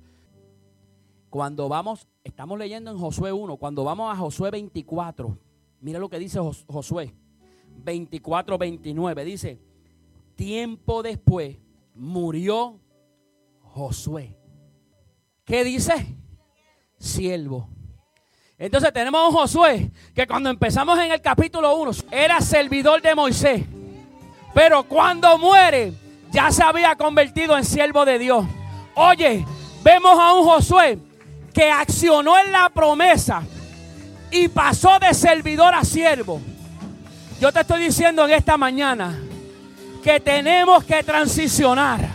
cuando 1.31 1.69
vamos, 1.69 2.07
estamos 2.25 2.59
leyendo 2.59 2.91
en 2.91 2.99
Josué 2.99 3.33
1, 3.33 3.57
cuando 3.57 3.85
vamos 3.85 4.13
a 4.13 4.17
Josué 4.17 4.51
24, 4.51 5.39
mira 5.81 5.99
lo 5.99 6.09
que 6.09 6.19
dice 6.19 6.41
Josué. 6.67 7.15
24, 7.85 8.59
29. 8.59 9.25
Dice, 9.25 9.61
tiempo 10.35 11.03
después 11.03 11.57
murió 11.95 12.81
Josué. 13.61 14.37
¿Qué 15.45 15.65
dice? 15.65 16.17
Siervo. 16.99 17.69
Entonces 18.59 18.93
tenemos 18.93 19.21
a 19.21 19.29
un 19.29 19.35
Josué 19.35 19.93
que 20.15 20.27
cuando 20.27 20.51
empezamos 20.51 20.99
en 20.99 21.13
el 21.13 21.21
capítulo 21.21 21.77
1 21.77 21.93
era 22.11 22.41
servidor 22.41 23.01
de 23.01 23.15
Moisés. 23.15 23.65
Pero 24.53 24.83
cuando 24.83 25.39
muere 25.39 25.93
ya 26.31 26.51
se 26.51 26.63
había 26.63 26.97
convertido 26.97 27.57
en 27.57 27.65
siervo 27.65 28.05
de 28.05 28.19
Dios. 28.19 28.45
Oye, 28.95 29.47
vemos 29.85 30.19
a 30.19 30.35
un 30.35 30.45
Josué 30.45 30.99
que 31.59 31.73
accionó 31.73 32.39
en 32.39 32.53
la 32.53 32.69
promesa 32.69 33.43
y 34.31 34.47
pasó 34.47 34.97
de 35.01 35.13
servidor 35.13 35.75
a 35.75 35.83
siervo. 35.83 36.41
Yo 37.41 37.51
te 37.51 37.63
estoy 37.63 37.83
diciendo 37.83 38.25
en 38.25 38.31
esta 38.31 38.57
mañana 38.57 39.19
que 40.01 40.21
tenemos 40.21 40.85
que 40.85 41.03
transicionar. 41.03 42.11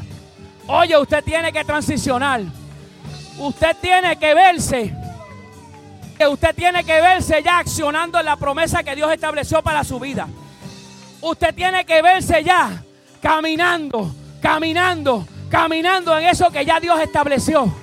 Oye, 0.66 0.98
usted 0.98 1.22
tiene 1.26 1.52
que 1.52 1.66
transicionar. 1.66 2.40
Usted 3.38 3.76
tiene 3.82 4.16
que 4.18 4.34
verse. 4.34 4.96
Que 6.18 6.26
usted 6.26 6.56
tiene 6.56 6.86
que 6.86 7.02
verse 7.02 7.44
ya 7.44 7.58
accionando 7.58 8.18
en 8.20 8.26
la 8.26 8.38
promesa 8.38 8.82
que 8.82 8.96
Dios 8.96 9.12
estableció 9.12 9.62
para 9.62 9.84
su 9.84 10.00
vida. 10.00 10.26
Usted 11.20 11.54
tiene 11.54 11.84
que 11.84 12.02
verse 12.02 12.46
ya 12.46 12.82
caminando, 13.22 14.16
caminando, 14.42 15.28
caminando 15.50 16.18
en 16.18 16.28
eso 16.28 16.50
que 16.50 16.64
ya 16.64 16.80
Dios 16.80 16.98
estableció. 17.02 17.83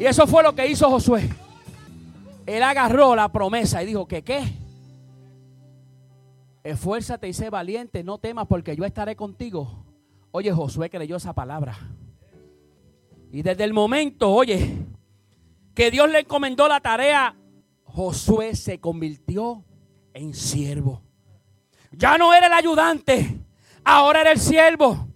Y 0.00 0.06
eso 0.06 0.26
fue 0.26 0.42
lo 0.42 0.54
que 0.54 0.66
hizo 0.66 0.88
Josué. 0.88 1.28
Él 2.46 2.62
agarró 2.62 3.14
la 3.14 3.30
promesa 3.30 3.82
y 3.82 3.86
dijo 3.86 4.08
que 4.08 4.22
qué. 4.22 4.42
Esfuérzate 6.64 7.28
y 7.28 7.34
sé 7.34 7.50
valiente, 7.50 8.02
no 8.02 8.16
temas 8.16 8.46
porque 8.46 8.74
yo 8.74 8.86
estaré 8.86 9.14
contigo. 9.14 9.84
Oye, 10.30 10.50
Josué 10.52 10.88
creyó 10.88 11.16
esa 11.16 11.34
palabra. 11.34 11.76
Y 13.30 13.42
desde 13.42 13.62
el 13.64 13.74
momento, 13.74 14.32
oye, 14.32 14.86
que 15.74 15.90
Dios 15.90 16.08
le 16.08 16.20
encomendó 16.20 16.66
la 16.66 16.80
tarea, 16.80 17.36
Josué 17.84 18.56
se 18.56 18.80
convirtió 18.80 19.66
en 20.14 20.32
siervo. 20.32 21.02
Ya 21.92 22.16
no 22.16 22.32
era 22.32 22.46
el 22.46 22.54
ayudante, 22.54 23.38
ahora 23.84 24.22
era 24.22 24.32
el 24.32 24.40
siervo. 24.40 25.08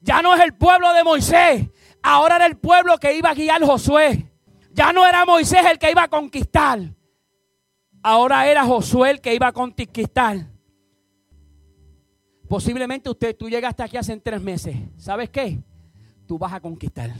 Ya 0.00 0.20
no 0.20 0.34
es 0.34 0.40
el 0.40 0.52
pueblo 0.54 0.92
de 0.94 1.04
Moisés, 1.04 1.68
ahora 2.06 2.36
era 2.36 2.46
el 2.46 2.56
pueblo 2.56 2.98
que 2.98 3.16
iba 3.16 3.30
a 3.30 3.34
guiar 3.34 3.62
Josué. 3.64 4.30
Ya 4.72 4.92
no 4.92 5.04
era 5.04 5.24
Moisés 5.24 5.64
el 5.68 5.78
que 5.78 5.90
iba 5.90 6.04
a 6.04 6.08
conquistar. 6.08 6.78
Ahora 8.00 8.48
era 8.48 8.64
Josué 8.64 9.10
el 9.10 9.20
que 9.20 9.34
iba 9.34 9.48
a 9.48 9.52
conquistar. 9.52 10.46
Posiblemente 12.48 13.10
usted, 13.10 13.36
tú 13.36 13.50
llegaste 13.50 13.82
aquí 13.82 13.96
hace 13.96 14.16
tres 14.18 14.40
meses. 14.40 14.76
¿Sabes 14.96 15.30
qué? 15.30 15.58
Tú 16.28 16.38
vas 16.38 16.52
a 16.52 16.60
conquistar. 16.60 17.10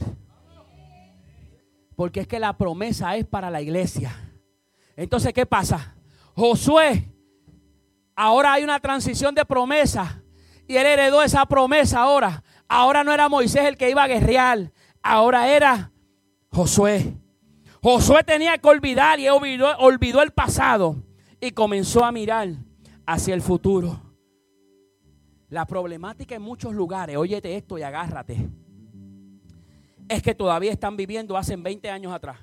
Porque 1.95 2.21
es 2.21 2.27
que 2.27 2.39
la 2.39 2.57
promesa 2.57 3.17
es 3.17 3.25
para 3.25 3.51
la 3.51 3.61
iglesia. 3.61 4.15
Entonces, 4.95 5.33
¿qué 5.33 5.45
pasa? 5.45 5.95
Josué, 6.33 7.11
ahora 8.15 8.53
hay 8.53 8.63
una 8.63 8.79
transición 8.79 9.35
de 9.35 9.43
promesa. 9.43 10.23
Y 10.65 10.77
él 10.77 10.85
heredó 10.85 11.21
esa 11.23 11.45
promesa 11.45 12.01
ahora. 12.01 12.41
Ahora 12.67 13.03
no 13.03 13.13
era 13.13 13.29
Moisés 13.29 13.65
el 13.65 13.77
que 13.77 13.89
iba 13.89 14.03
a 14.03 14.07
guerrear. 14.07 14.71
Ahora 15.01 15.49
era 15.49 15.91
Josué. 16.51 17.13
Josué 17.81 18.23
tenía 18.23 18.57
que 18.57 18.67
olvidar 18.67 19.19
y 19.19 19.29
olvidó, 19.29 20.21
el 20.21 20.31
pasado. 20.31 21.03
Y 21.39 21.51
comenzó 21.51 22.03
a 22.03 22.11
mirar 22.11 22.49
hacia 23.05 23.33
el 23.33 23.41
futuro. 23.41 24.01
La 25.49 25.65
problemática 25.65 26.35
en 26.35 26.41
muchos 26.41 26.73
lugares, 26.73 27.15
óyete 27.15 27.55
esto 27.55 27.77
y 27.77 27.83
agárrate 27.83 28.49
es 30.07 30.21
que 30.21 30.33
todavía 30.33 30.71
están 30.71 30.95
viviendo 30.95 31.37
hace 31.37 31.55
20 31.55 31.89
años 31.89 32.13
atrás. 32.13 32.39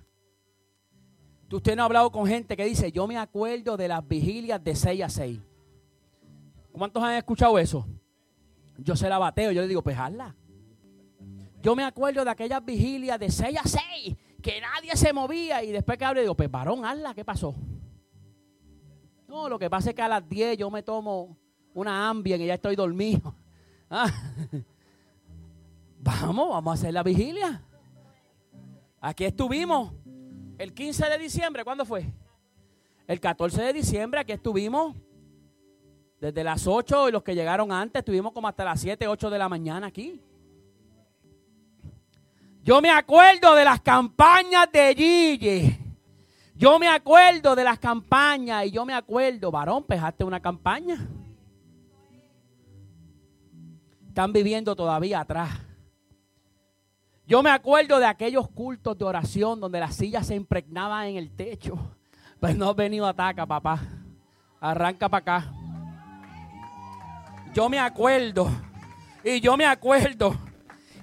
Usted 1.50 1.76
no 1.76 1.82
ha 1.82 1.86
hablado 1.86 2.10
con 2.10 2.26
gente 2.26 2.56
que 2.56 2.64
dice, 2.64 2.90
yo 2.90 3.06
me 3.06 3.16
acuerdo 3.16 3.76
de 3.76 3.86
las 3.86 4.06
vigilias 4.06 4.62
de 4.62 4.74
6 4.74 5.02
a 5.02 5.08
6. 5.08 5.40
¿Cuántos 6.72 7.02
han 7.02 7.14
escuchado 7.14 7.58
eso? 7.58 7.86
Yo 8.78 8.96
se 8.96 9.08
la 9.08 9.18
bateo, 9.18 9.52
yo 9.52 9.62
le 9.62 9.68
digo, 9.68 9.82
pues 9.82 9.98
hazla. 9.98 10.34
Yo 11.62 11.74
me 11.74 11.84
acuerdo 11.84 12.24
de 12.24 12.30
aquellas 12.30 12.64
vigilias 12.64 13.18
de 13.18 13.30
6 13.30 13.58
a 13.58 13.66
6, 13.66 14.16
que 14.42 14.60
nadie 14.60 14.96
se 14.96 15.12
movía 15.12 15.62
y 15.62 15.72
después 15.72 15.96
que 15.96 16.04
hablo 16.04 16.20
digo, 16.20 16.36
pues 16.36 16.50
varón, 16.50 16.84
hazla, 16.84 17.14
¿qué 17.14 17.24
pasó? 17.24 17.54
No, 19.26 19.48
lo 19.48 19.58
que 19.58 19.70
pasa 19.70 19.90
es 19.90 19.96
que 19.96 20.02
a 20.02 20.08
las 20.08 20.28
10 20.28 20.58
yo 20.58 20.70
me 20.70 20.82
tomo 20.82 21.36
una 21.72 22.08
ambien 22.08 22.40
y 22.40 22.46
ya 22.46 22.54
estoy 22.54 22.76
dormido. 22.76 23.34
Ah. 23.96 24.10
Vamos, 26.00 26.48
vamos 26.48 26.70
a 26.70 26.74
hacer 26.74 26.92
la 26.92 27.02
vigilia. 27.02 27.62
Aquí 29.00 29.24
estuvimos 29.24 29.92
el 30.58 30.72
15 30.74 31.08
de 31.10 31.18
diciembre, 31.18 31.62
¿cuándo 31.64 31.84
fue? 31.84 32.12
El 33.06 33.20
14 33.20 33.62
de 33.62 33.72
diciembre, 33.72 34.20
aquí 34.20 34.32
estuvimos 34.32 34.96
desde 36.20 36.44
las 36.44 36.66
8 36.66 37.08
y 37.08 37.12
los 37.12 37.22
que 37.22 37.34
llegaron 37.34 37.72
antes, 37.72 38.00
estuvimos 38.00 38.32
como 38.32 38.48
hasta 38.48 38.64
las 38.64 38.80
7, 38.80 39.06
8 39.06 39.30
de 39.30 39.38
la 39.38 39.48
mañana 39.48 39.88
aquí. 39.88 40.20
Yo 42.62 42.80
me 42.80 42.90
acuerdo 42.90 43.54
de 43.54 43.64
las 43.64 43.80
campañas 43.80 44.68
de 44.72 44.94
Gigi. 44.94 45.78
Yo 46.54 46.78
me 46.78 46.88
acuerdo 46.88 47.54
de 47.54 47.64
las 47.64 47.78
campañas 47.78 48.64
y 48.66 48.70
yo 48.70 48.86
me 48.86 48.94
acuerdo, 48.94 49.50
varón, 49.50 49.84
pejaste 49.84 50.24
una 50.24 50.40
campaña. 50.40 50.96
Están 54.08 54.32
viviendo 54.32 54.74
todavía 54.74 55.20
atrás. 55.20 55.50
Yo 57.26 57.42
me 57.42 57.50
acuerdo 57.50 57.98
de 57.98 58.06
aquellos 58.06 58.48
cultos 58.48 58.96
de 58.96 59.04
oración 59.04 59.60
donde 59.60 59.80
las 59.80 59.96
sillas 59.96 60.26
se 60.26 60.34
impregnaban 60.34 61.08
en 61.08 61.16
el 61.16 61.30
techo. 61.34 61.76
Pues 62.38 62.56
no 62.56 62.70
has 62.70 62.76
venido 62.76 63.06
ataca, 63.06 63.44
papá. 63.44 63.80
Arranca 64.60 65.08
para 65.08 65.20
acá. 65.20 65.52
Yo 67.54 67.68
me 67.68 67.78
acuerdo. 67.78 68.50
Y 69.22 69.40
yo 69.40 69.56
me 69.56 69.64
acuerdo. 69.64 70.36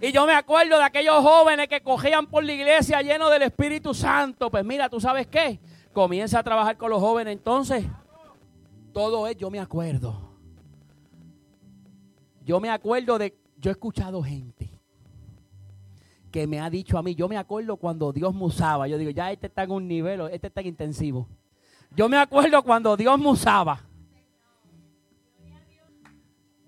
Y 0.02 0.12
yo 0.12 0.26
me 0.26 0.34
acuerdo 0.34 0.78
de 0.78 0.84
aquellos 0.84 1.24
jóvenes 1.24 1.70
que 1.70 1.82
cogían 1.82 2.28
por 2.28 2.44
la 2.44 2.52
iglesia 2.52 3.02
lleno 3.02 3.30
del 3.30 3.44
Espíritu 3.44 3.94
Santo. 3.94 4.52
Pues 4.52 4.66
mira, 4.66 4.90
¿tú 4.90 5.00
sabes 5.00 5.28
qué? 5.28 5.60
Comienza 5.94 6.40
a 6.40 6.44
trabajar 6.44 6.76
con 6.76 6.90
los 6.90 7.00
jóvenes. 7.00 7.34
Entonces, 7.34 7.86
todo 8.92 9.28
es, 9.28 9.38
yo 9.38 9.50
me 9.50 9.60
acuerdo. 9.60 10.30
Yo 12.44 12.60
me 12.60 12.70
acuerdo 12.70 13.18
de, 13.18 13.38
yo 13.58 13.72
he 13.72 13.74
escuchado 13.74 14.22
gente 14.22 14.70
que 16.32 16.48
me 16.48 16.60
ha 16.60 16.70
dicho 16.70 16.98
a 16.98 17.04
mí, 17.04 17.14
yo 17.14 17.28
me 17.28 17.38
acuerdo 17.38 17.78
cuando 17.78 18.12
Dios 18.12 18.34
me 18.34 18.46
usaba, 18.46 18.88
yo 18.88 18.98
digo, 18.98 19.12
ya 19.12 19.32
este 19.32 19.48
está 19.48 19.64
en 19.64 19.72
un 19.72 19.88
nivel, 19.88 20.22
este 20.32 20.48
está 20.48 20.62
en 20.62 20.68
intensivo. 20.68 21.28
Yo 21.96 22.10
me 22.10 22.18
acuerdo 22.18 22.64
cuando 22.64 22.98
Dios 22.98 23.20
me 23.20 23.28
usaba. 23.30 23.91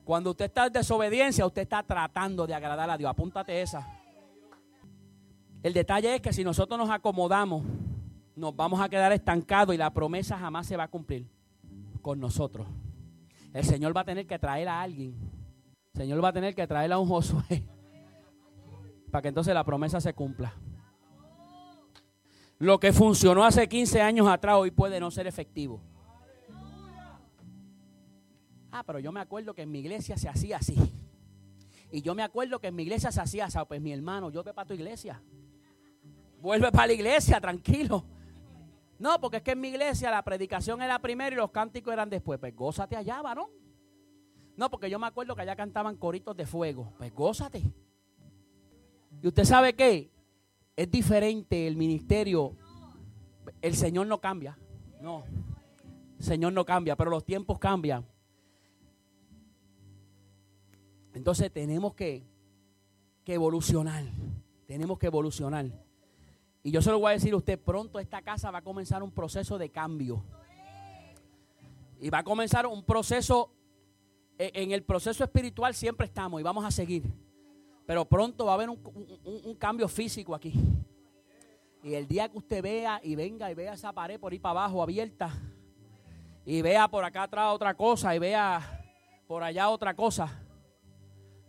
Cuando 0.04 0.32
usted 0.32 0.46
está 0.46 0.68
en 0.68 0.74
desobediencia, 0.74 1.46
usted 1.46 1.62
está 1.62 1.82
tratando 1.84 2.46
de 2.46 2.54
agradar 2.54 2.90
a 2.90 2.98
Dios. 2.98 3.10
Apúntate 3.10 3.62
esa. 3.62 3.88
El 5.62 5.74
detalle 5.74 6.16
es 6.16 6.22
que 6.22 6.34
si 6.34 6.44
nosotros 6.44 6.78
nos 6.78 6.90
acomodamos, 6.90 7.64
nos 8.36 8.56
vamos 8.56 8.82
a 8.82 8.90
quedar 8.90 9.14
estancados 9.14 9.74
y 9.74 9.78
la 9.78 9.94
promesa 9.94 10.38
jamás 10.38 10.68
se 10.68 10.76
va 10.76 10.84
a 10.84 10.88
cumplir 10.90 11.28
con 12.02 12.20
nosotros. 12.20 12.68
El 13.54 13.64
Señor 13.64 13.96
va 13.96 14.02
a 14.02 14.06
tener 14.06 14.28
que 14.28 14.38
traer 14.38 14.68
a 14.68 14.82
alguien. 14.82 15.16
El 15.94 16.02
Señor 16.02 16.24
va 16.24 16.30
a 16.30 16.34
tener 16.34 16.54
que 16.54 16.68
traer 16.68 16.92
a 16.92 16.98
un 16.98 17.08
Josué 17.08 17.64
para 19.12 19.22
que 19.22 19.28
entonces 19.30 19.54
la 19.54 19.64
promesa 19.64 20.02
se 20.02 20.14
cumpla. 20.14 20.54
Lo 22.58 22.80
que 22.80 22.92
funcionó 22.92 23.46
hace 23.46 23.70
15 23.70 24.02
años 24.02 24.28
atrás 24.28 24.56
hoy 24.58 24.72
puede 24.72 25.00
no 25.00 25.12
ser 25.12 25.28
efectivo. 25.28 25.82
Ah, 28.76 28.82
pero 28.84 28.98
yo 28.98 29.12
me 29.12 29.20
acuerdo 29.20 29.54
que 29.54 29.62
en 29.62 29.72
mi 29.72 29.80
iglesia 29.80 30.18
se 30.18 30.28
hacía 30.28 30.58
así. 30.58 30.76
Y 31.92 32.02
yo 32.02 32.16
me 32.16 32.24
acuerdo 32.24 32.60
que 32.60 32.68
en 32.68 32.76
mi 32.76 32.82
iglesia 32.82 33.12
se 33.12 33.22
hacía 33.22 33.46
así. 33.46 33.60
Pues 33.68 33.80
mi 33.80 33.94
hermano, 33.94 34.32
yo 34.32 34.44
ve 34.44 34.52
para 34.52 34.68
tu 34.68 34.74
iglesia. 34.74 35.22
Vuelve 36.42 36.72
para 36.72 36.88
la 36.88 36.94
iglesia, 36.94 37.40
tranquilo. 37.40 38.04
No, 38.98 39.22
porque 39.22 39.38
es 39.38 39.44
que 39.44 39.52
en 39.52 39.62
mi 39.62 39.68
iglesia 39.68 40.10
la 40.10 40.24
predicación 40.24 40.82
era 40.82 40.98
primero 40.98 41.36
y 41.36 41.38
los 41.38 41.52
cánticos 41.52 41.94
eran 41.94 42.10
después. 42.10 42.40
Pues 42.40 42.56
gózate 42.56 42.96
allá, 42.96 43.22
varón. 43.22 43.46
No, 44.58 44.72
porque 44.72 44.90
yo 44.90 44.98
me 44.98 45.06
acuerdo 45.06 45.36
que 45.36 45.44
allá 45.44 45.56
cantaban 45.56 45.96
coritos 45.96 46.36
de 46.36 46.48
fuego. 46.48 46.94
Pues 46.98 47.14
gózate. 47.14 47.62
Y 49.22 49.28
usted 49.28 49.44
sabe 49.44 49.76
que 49.76 50.10
es 50.76 50.90
diferente 50.90 51.68
el 51.68 51.78
ministerio. 51.78 52.56
El 53.62 53.76
Señor 53.76 54.08
no 54.08 54.20
cambia. 54.20 54.58
No. 55.00 55.26
El 56.18 56.26
Señor 56.26 56.54
no 56.54 56.66
cambia, 56.66 56.96
pero 56.96 57.12
los 57.12 57.24
tiempos 57.24 57.60
cambian. 57.60 58.04
Entonces 61.14 61.52
tenemos 61.52 61.94
que, 61.94 62.24
que 63.24 63.34
evolucionar. 63.34 64.04
Tenemos 64.66 64.98
que 64.98 65.08
evolucionar. 65.08 65.66
Y 66.64 66.72
yo 66.72 66.82
se 66.82 66.92
lo 66.92 67.00
voy 67.00 67.12
a 67.12 67.14
decir 67.14 67.34
a 67.34 67.38
usted, 67.38 67.60
pronto 67.60 68.00
esta 68.00 68.22
casa 68.22 68.50
va 68.50 68.60
a 68.60 68.64
comenzar 68.64 69.04
un 69.04 69.12
proceso 69.12 69.58
de 69.58 69.70
cambio. 69.70 70.24
Y 72.00 72.10
va 72.10 72.20
a 72.20 72.24
comenzar 72.24 72.66
un 72.66 72.84
proceso, 72.84 73.52
e, 74.38 74.52
en 74.56 74.72
el 74.72 74.84
proceso 74.84 75.24
espiritual 75.24 75.74
siempre 75.74 76.06
estamos 76.06 76.40
y 76.40 76.44
vamos 76.44 76.66
a 76.66 76.72
seguir. 76.72 77.04
Pero 77.86 78.06
pronto 78.06 78.46
va 78.46 78.52
a 78.52 78.56
haber 78.56 78.70
un, 78.70 78.80
un 79.44 79.56
cambio 79.56 79.88
físico 79.88 80.34
aquí. 80.34 80.54
Y 81.84 81.96
el 81.96 82.08
día 82.08 82.30
que 82.30 82.38
usted 82.38 82.64
vea 82.64 83.02
y 83.04 83.16
venga 83.16 83.52
y 83.52 83.54
vea 83.54 83.74
esa 83.74 83.92
pared 83.92 84.18
por 84.18 84.32
ahí 84.32 84.40
para 84.40 84.62
abajo 84.62 84.82
abierta, 84.82 85.34
y 86.46 86.62
vea 86.62 86.88
por 86.88 87.04
acá 87.04 87.24
atrás 87.24 87.54
otra 87.54 87.74
cosa, 87.74 88.16
y 88.16 88.20
vea 88.20 88.86
por 89.28 89.44
allá 89.44 89.70
otra 89.70 89.94
cosa, 89.94 90.43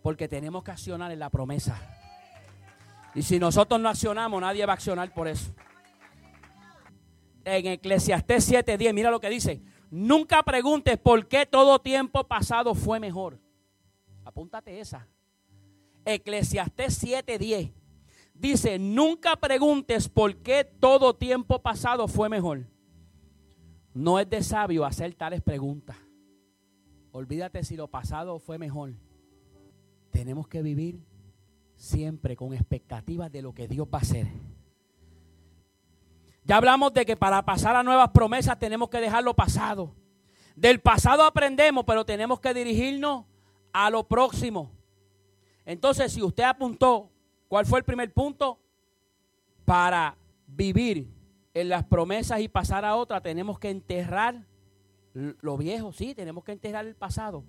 porque 0.04 0.28
tenemos 0.28 0.62
que 0.62 0.70
accionar 0.70 1.10
en 1.12 1.18
la 1.18 1.30
promesa. 1.30 1.80
Y 3.14 3.22
si 3.22 3.38
nosotros 3.38 3.80
no 3.80 3.88
accionamos, 3.88 4.38
nadie 4.38 4.66
va 4.66 4.74
a 4.74 4.76
accionar 4.76 5.10
por 5.14 5.26
eso. 5.26 5.54
En 7.42 7.64
Eclesiastés 7.64 8.50
7:10, 8.50 8.92
mira 8.92 9.10
lo 9.10 9.18
que 9.18 9.30
dice. 9.30 9.62
Nunca 9.90 10.42
preguntes 10.42 10.98
por 10.98 11.26
qué 11.26 11.46
todo 11.46 11.78
tiempo 11.78 12.22
pasado 12.24 12.74
fue 12.74 13.00
mejor. 13.00 13.40
Apúntate 14.26 14.78
esa. 14.78 15.08
Eclesiastés 16.04 17.02
7:10 17.02 17.72
dice, 18.34 18.78
nunca 18.78 19.36
preguntes 19.36 20.10
por 20.10 20.36
qué 20.36 20.64
todo 20.64 21.14
tiempo 21.14 21.62
pasado 21.62 22.08
fue 22.08 22.28
mejor. 22.28 22.66
No 23.94 24.18
es 24.18 24.28
de 24.28 24.42
sabio 24.42 24.84
hacer 24.84 25.14
tales 25.14 25.40
preguntas. 25.40 25.96
Olvídate 27.10 27.64
si 27.64 27.74
lo 27.74 27.88
pasado 27.88 28.38
fue 28.38 28.58
mejor. 28.58 28.92
Tenemos 30.14 30.46
que 30.46 30.62
vivir 30.62 31.02
siempre 31.74 32.36
con 32.36 32.54
expectativas 32.54 33.32
de 33.32 33.42
lo 33.42 33.52
que 33.52 33.66
Dios 33.66 33.88
va 33.92 33.98
a 33.98 34.02
hacer. 34.02 34.28
Ya 36.44 36.56
hablamos 36.56 36.94
de 36.94 37.04
que 37.04 37.16
para 37.16 37.44
pasar 37.44 37.74
a 37.74 37.82
nuevas 37.82 38.10
promesas 38.10 38.56
tenemos 38.56 38.88
que 38.90 39.00
dejar 39.00 39.24
lo 39.24 39.34
pasado. 39.34 39.92
Del 40.54 40.80
pasado 40.80 41.24
aprendemos, 41.24 41.84
pero 41.84 42.06
tenemos 42.06 42.38
que 42.38 42.54
dirigirnos 42.54 43.24
a 43.72 43.90
lo 43.90 44.06
próximo. 44.06 44.70
Entonces, 45.66 46.12
si 46.12 46.22
usted 46.22 46.44
apuntó, 46.44 47.10
¿cuál 47.48 47.66
fue 47.66 47.80
el 47.80 47.84
primer 47.84 48.12
punto? 48.12 48.60
Para 49.64 50.16
vivir 50.46 51.12
en 51.54 51.68
las 51.68 51.82
promesas 51.82 52.38
y 52.38 52.46
pasar 52.46 52.84
a 52.84 52.94
otra, 52.94 53.20
tenemos 53.20 53.58
que 53.58 53.70
enterrar 53.70 54.46
lo 55.12 55.56
viejo, 55.56 55.92
sí, 55.92 56.14
tenemos 56.14 56.44
que 56.44 56.52
enterrar 56.52 56.86
el 56.86 56.94
pasado. 56.94 57.42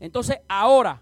Entonces, 0.00 0.40
ahora, 0.48 1.00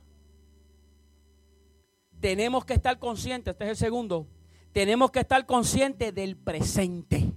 tenemos 2.21 2.65
que 2.65 2.75
estar 2.75 2.99
conscientes, 2.99 3.53
este 3.53 3.65
es 3.65 3.71
el 3.71 3.77
segundo, 3.77 4.27
tenemos 4.73 5.11
que 5.11 5.21
estar 5.21 5.45
conscientes 5.47 6.15
del 6.15 6.37
presente. 6.37 7.33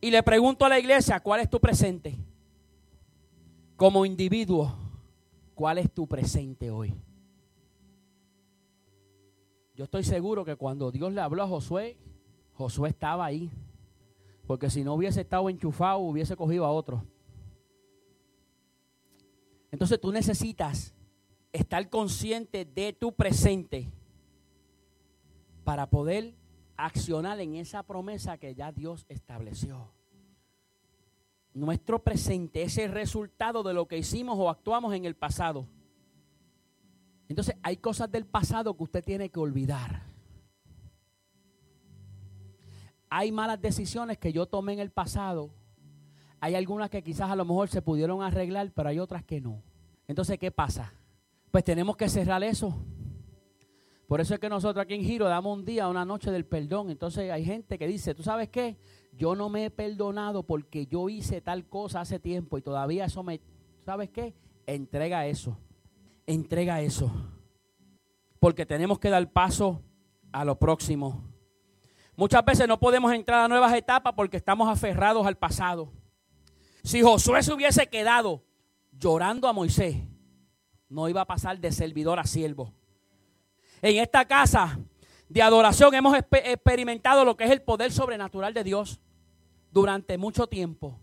Y 0.00 0.10
le 0.10 0.22
pregunto 0.22 0.64
a 0.64 0.68
la 0.68 0.78
iglesia, 0.78 1.20
¿cuál 1.20 1.40
es 1.40 1.50
tu 1.50 1.60
presente? 1.60 2.18
Como 3.76 4.04
individuo, 4.04 4.74
¿cuál 5.54 5.78
es 5.78 5.92
tu 5.92 6.08
presente 6.08 6.70
hoy? 6.70 6.94
Yo 9.74 9.84
estoy 9.84 10.02
seguro 10.02 10.44
que 10.44 10.56
cuando 10.56 10.90
Dios 10.90 11.12
le 11.12 11.20
habló 11.20 11.42
a 11.42 11.48
Josué, 11.48 11.96
Josué 12.54 12.90
estaba 12.90 13.24
ahí. 13.24 13.50
Porque 14.46 14.68
si 14.70 14.84
no 14.84 14.94
hubiese 14.94 15.20
estado 15.20 15.48
enchufado, 15.48 15.98
hubiese 15.98 16.36
cogido 16.36 16.64
a 16.64 16.72
otro. 16.72 17.04
Entonces 19.70 20.00
tú 20.00 20.12
necesitas 20.12 20.94
estar 21.52 21.88
consciente 21.90 22.64
de 22.64 22.92
tu 22.92 23.12
presente 23.12 23.90
para 25.64 25.88
poder 25.88 26.34
accionar 26.76 27.40
en 27.40 27.56
esa 27.56 27.82
promesa 27.82 28.38
que 28.38 28.54
ya 28.54 28.72
Dios 28.72 29.04
estableció. 29.08 29.92
Nuestro 31.54 32.02
presente 32.02 32.62
es 32.62 32.78
el 32.78 32.90
resultado 32.90 33.62
de 33.62 33.74
lo 33.74 33.86
que 33.86 33.98
hicimos 33.98 34.38
o 34.38 34.48
actuamos 34.48 34.94
en 34.94 35.04
el 35.04 35.14
pasado. 35.14 35.66
Entonces 37.28 37.54
hay 37.62 37.76
cosas 37.76 38.10
del 38.10 38.24
pasado 38.24 38.76
que 38.76 38.82
usted 38.82 39.04
tiene 39.04 39.28
que 39.28 39.38
olvidar. 39.38 40.02
Hay 43.10 43.30
malas 43.30 43.60
decisiones 43.60 44.16
que 44.16 44.32
yo 44.32 44.46
tomé 44.46 44.72
en 44.72 44.78
el 44.78 44.90
pasado. 44.90 45.50
Hay 46.40 46.54
algunas 46.54 46.88
que 46.88 47.02
quizás 47.02 47.30
a 47.30 47.36
lo 47.36 47.44
mejor 47.44 47.68
se 47.68 47.82
pudieron 47.82 48.22
arreglar, 48.22 48.72
pero 48.72 48.88
hay 48.88 48.98
otras 48.98 49.22
que 49.22 49.40
no. 49.40 49.62
Entonces, 50.08 50.38
¿qué 50.38 50.50
pasa? 50.50 50.92
Pues 51.52 51.62
tenemos 51.64 51.96
que 51.98 52.08
cerrar 52.08 52.42
eso. 52.42 52.74
Por 54.08 54.22
eso 54.22 54.34
es 54.34 54.40
que 54.40 54.48
nosotros 54.48 54.82
aquí 54.82 54.94
en 54.94 55.04
Giro 55.04 55.28
damos 55.28 55.56
un 55.56 55.64
día, 55.66 55.86
una 55.86 56.04
noche 56.04 56.30
del 56.30 56.46
perdón. 56.46 56.90
Entonces 56.90 57.30
hay 57.30 57.44
gente 57.44 57.78
que 57.78 57.86
dice, 57.86 58.14
¿tú 58.14 58.22
sabes 58.22 58.48
qué? 58.48 58.78
Yo 59.12 59.34
no 59.34 59.50
me 59.50 59.66
he 59.66 59.70
perdonado 59.70 60.44
porque 60.44 60.86
yo 60.86 61.10
hice 61.10 61.42
tal 61.42 61.66
cosa 61.66 62.00
hace 62.00 62.18
tiempo 62.18 62.56
y 62.56 62.62
todavía 62.62 63.04
eso 63.04 63.22
me... 63.22 63.40
¿Sabes 63.84 64.08
qué? 64.08 64.34
Entrega 64.66 65.26
eso. 65.26 65.58
Entrega 66.26 66.80
eso. 66.80 67.12
Porque 68.40 68.64
tenemos 68.64 68.98
que 68.98 69.10
dar 69.10 69.30
paso 69.30 69.82
a 70.32 70.46
lo 70.46 70.58
próximo. 70.58 71.22
Muchas 72.16 72.42
veces 72.46 72.66
no 72.66 72.80
podemos 72.80 73.12
entrar 73.12 73.44
a 73.44 73.48
nuevas 73.48 73.74
etapas 73.74 74.14
porque 74.14 74.38
estamos 74.38 74.70
aferrados 74.70 75.26
al 75.26 75.36
pasado. 75.36 75.92
Si 76.82 77.02
Josué 77.02 77.42
se 77.42 77.52
hubiese 77.52 77.86
quedado 77.88 78.42
llorando 78.90 79.48
a 79.48 79.52
Moisés, 79.52 79.96
no 80.92 81.08
iba 81.08 81.22
a 81.22 81.26
pasar 81.26 81.58
de 81.58 81.72
servidor 81.72 82.18
a 82.18 82.24
siervo. 82.24 82.72
En 83.80 83.96
esta 83.96 84.26
casa 84.26 84.78
de 85.28 85.42
adoración 85.42 85.94
hemos 85.94 86.16
experimentado 86.16 87.24
lo 87.24 87.36
que 87.36 87.44
es 87.44 87.50
el 87.50 87.62
poder 87.62 87.90
sobrenatural 87.90 88.52
de 88.52 88.62
Dios 88.62 89.00
durante 89.70 90.18
mucho 90.18 90.46
tiempo. 90.46 91.00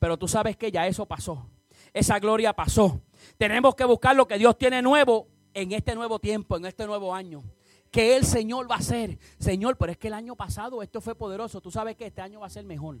Pero 0.00 0.18
tú 0.18 0.26
sabes 0.26 0.56
que 0.56 0.72
ya 0.72 0.86
eso 0.86 1.06
pasó. 1.06 1.48
Esa 1.92 2.18
gloria 2.18 2.52
pasó. 2.52 3.00
Tenemos 3.38 3.76
que 3.76 3.84
buscar 3.84 4.16
lo 4.16 4.26
que 4.26 4.36
Dios 4.36 4.58
tiene 4.58 4.82
nuevo 4.82 5.28
en 5.54 5.72
este 5.72 5.94
nuevo 5.94 6.18
tiempo, 6.18 6.56
en 6.56 6.66
este 6.66 6.84
nuevo 6.86 7.14
año. 7.14 7.44
Que 7.92 8.16
el 8.16 8.24
Señor 8.24 8.68
va 8.68 8.76
a 8.76 8.78
hacer. 8.78 9.18
Señor, 9.38 9.76
pero 9.76 9.92
es 9.92 9.98
que 9.98 10.08
el 10.08 10.14
año 10.14 10.34
pasado 10.34 10.82
esto 10.82 11.00
fue 11.00 11.14
poderoso. 11.14 11.60
Tú 11.60 11.70
sabes 11.70 11.94
que 11.94 12.06
este 12.06 12.20
año 12.20 12.40
va 12.40 12.46
a 12.46 12.50
ser 12.50 12.64
mejor. 12.64 12.98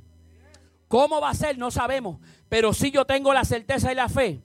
¿Cómo 0.86 1.20
va 1.20 1.30
a 1.30 1.34
ser? 1.34 1.58
No 1.58 1.72
sabemos. 1.72 2.18
Pero 2.48 2.72
sí 2.72 2.92
yo 2.92 3.04
tengo 3.04 3.34
la 3.34 3.44
certeza 3.44 3.90
y 3.90 3.96
la 3.96 4.08
fe 4.08 4.42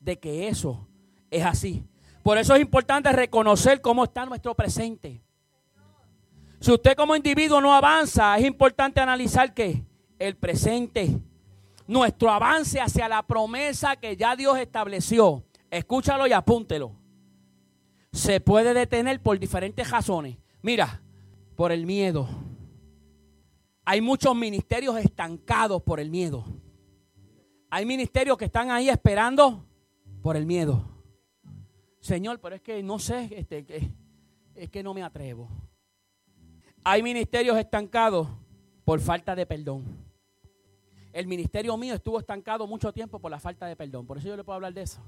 de 0.00 0.18
que 0.18 0.48
eso 0.48 0.87
es 1.30 1.44
así. 1.44 1.84
Por 2.22 2.38
eso 2.38 2.54
es 2.54 2.60
importante 2.60 3.10
reconocer 3.12 3.80
cómo 3.80 4.04
está 4.04 4.26
nuestro 4.26 4.54
presente. 4.54 5.22
Si 6.60 6.72
usted 6.72 6.96
como 6.96 7.14
individuo 7.14 7.60
no 7.60 7.72
avanza, 7.72 8.36
es 8.36 8.44
importante 8.44 9.00
analizar 9.00 9.54
que 9.54 9.84
el 10.18 10.36
presente, 10.36 11.18
nuestro 11.86 12.30
avance 12.30 12.80
hacia 12.80 13.08
la 13.08 13.22
promesa 13.22 13.96
que 13.96 14.16
ya 14.16 14.34
Dios 14.34 14.58
estableció, 14.58 15.44
escúchalo 15.70 16.26
y 16.26 16.32
apúntelo, 16.32 16.92
se 18.12 18.40
puede 18.40 18.74
detener 18.74 19.22
por 19.22 19.38
diferentes 19.38 19.88
razones. 19.88 20.36
Mira, 20.60 21.00
por 21.54 21.72
el 21.72 21.86
miedo. 21.86 22.28
Hay 23.84 24.00
muchos 24.00 24.34
ministerios 24.36 24.96
estancados 24.98 25.82
por 25.82 26.00
el 26.00 26.10
miedo. 26.10 26.44
Hay 27.70 27.86
ministerios 27.86 28.36
que 28.36 28.46
están 28.46 28.70
ahí 28.70 28.88
esperando 28.88 29.64
por 30.22 30.36
el 30.36 30.46
miedo. 30.46 30.97
Señor, 32.08 32.40
pero 32.40 32.56
es 32.56 32.62
que 32.62 32.82
no 32.82 32.98
sé, 32.98 33.28
este, 33.32 33.92
es 34.54 34.70
que 34.70 34.82
no 34.82 34.94
me 34.94 35.02
atrevo. 35.02 35.46
Hay 36.82 37.02
ministerios 37.02 37.58
estancados 37.58 38.26
por 38.82 38.98
falta 38.98 39.36
de 39.36 39.44
perdón. 39.44 39.84
El 41.12 41.26
ministerio 41.26 41.76
mío 41.76 41.94
estuvo 41.94 42.18
estancado 42.18 42.66
mucho 42.66 42.94
tiempo 42.94 43.18
por 43.18 43.30
la 43.30 43.38
falta 43.38 43.66
de 43.66 43.76
perdón. 43.76 44.06
Por 44.06 44.16
eso 44.16 44.28
yo 44.28 44.38
le 44.38 44.42
puedo 44.42 44.54
hablar 44.54 44.72
de 44.72 44.82
eso. 44.82 45.02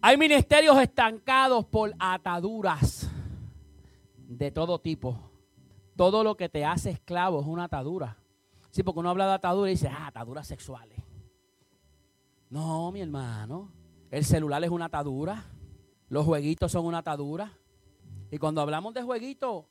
Hay 0.00 0.16
ministerios 0.16 0.78
estancados 0.78 1.64
por 1.64 1.92
ataduras 1.98 3.10
de 4.16 4.52
todo 4.52 4.80
tipo. 4.80 5.18
Todo 5.96 6.22
lo 6.22 6.36
que 6.36 6.48
te 6.48 6.64
hace 6.64 6.90
esclavo 6.90 7.40
es 7.40 7.48
una 7.48 7.64
atadura. 7.64 8.16
Sí, 8.70 8.84
porque 8.84 9.00
uno 9.00 9.10
habla 9.10 9.26
de 9.26 9.32
atadura 9.32 9.70
y 9.70 9.74
dice, 9.74 9.88
ah, 9.88 10.06
ataduras 10.06 10.46
sexuales. 10.46 11.00
No, 12.48 12.92
mi 12.92 13.00
hermano. 13.00 13.81
El 14.12 14.26
celular 14.26 14.62
es 14.62 14.68
una 14.68 14.84
atadura. 14.84 15.42
Los 16.10 16.26
jueguitos 16.26 16.70
son 16.70 16.84
una 16.84 16.98
atadura. 16.98 17.50
Y 18.30 18.36
cuando 18.36 18.60
hablamos 18.60 18.92
de 18.92 19.02
jueguitos, 19.02 19.64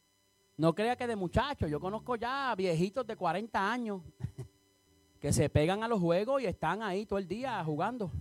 no 0.58 0.74
crea 0.74 0.96
que 0.96 1.06
de 1.06 1.16
muchachos. 1.16 1.70
Yo 1.70 1.80
conozco 1.80 2.16
ya 2.16 2.52
viejitos 2.58 3.06
de 3.06 3.16
40 3.16 3.72
años 3.72 4.02
que 5.20 5.32
se 5.32 5.48
pegan 5.48 5.84
a 5.84 5.88
los 5.88 6.00
juegos 6.00 6.42
y 6.42 6.48
están 6.48 6.82
ahí 6.82 7.06
todo 7.06 7.20
el 7.20 7.28
día 7.28 7.64
jugando. 7.64 8.12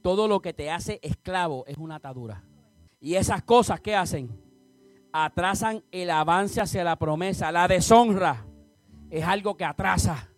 Todo 0.00 0.26
lo 0.26 0.40
que 0.40 0.54
te 0.54 0.70
hace 0.70 0.98
esclavo 1.02 1.66
es 1.66 1.76
una 1.76 1.96
atadura. 1.96 2.42
Y 2.98 3.16
esas 3.16 3.42
cosas, 3.42 3.78
¿qué 3.78 3.94
hacen? 3.94 4.30
Atrasan 5.12 5.84
el 5.90 6.08
avance 6.08 6.62
hacia 6.62 6.82
la 6.82 6.96
promesa. 6.96 7.52
La 7.52 7.68
deshonra 7.68 8.46
es 9.10 9.22
algo 9.22 9.54
que 9.54 9.66
atrasa. 9.66 10.30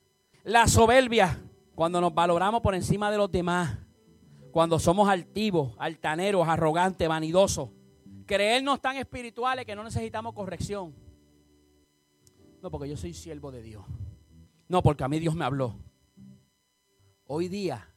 La 0.43 0.67
soberbia, 0.67 1.41
cuando 1.77 2.01
nos 2.01 2.13
valoramos 2.13 2.63
por 2.63 2.75
encima 2.75 3.13
de 3.13 3.17
los 3.19 3.31
demás. 3.31 3.84
Cuando 4.55 4.79
somos 4.79 5.09
altivos, 5.09 5.75
altaneros, 5.81 6.47
arrogantes, 6.47 7.09
vanidosos. 7.09 7.71
Creernos 8.25 8.81
tan 8.81 8.97
espirituales 8.97 9.65
que 9.65 9.75
no 9.75 9.83
necesitamos 9.83 10.33
corrección. 10.33 10.95
No, 12.63 12.71
porque 12.71 12.89
yo 12.89 12.97
soy 12.97 13.15
siervo 13.15 13.51
de 13.51 13.63
Dios. 13.63 13.85
No, 14.69 14.81
porque 14.81 15.03
a 15.03 15.09
mí 15.09 15.19
Dios 15.19 15.35
me 15.35 15.45
habló. 15.45 15.75
Hoy 17.27 17.49
día 17.49 17.93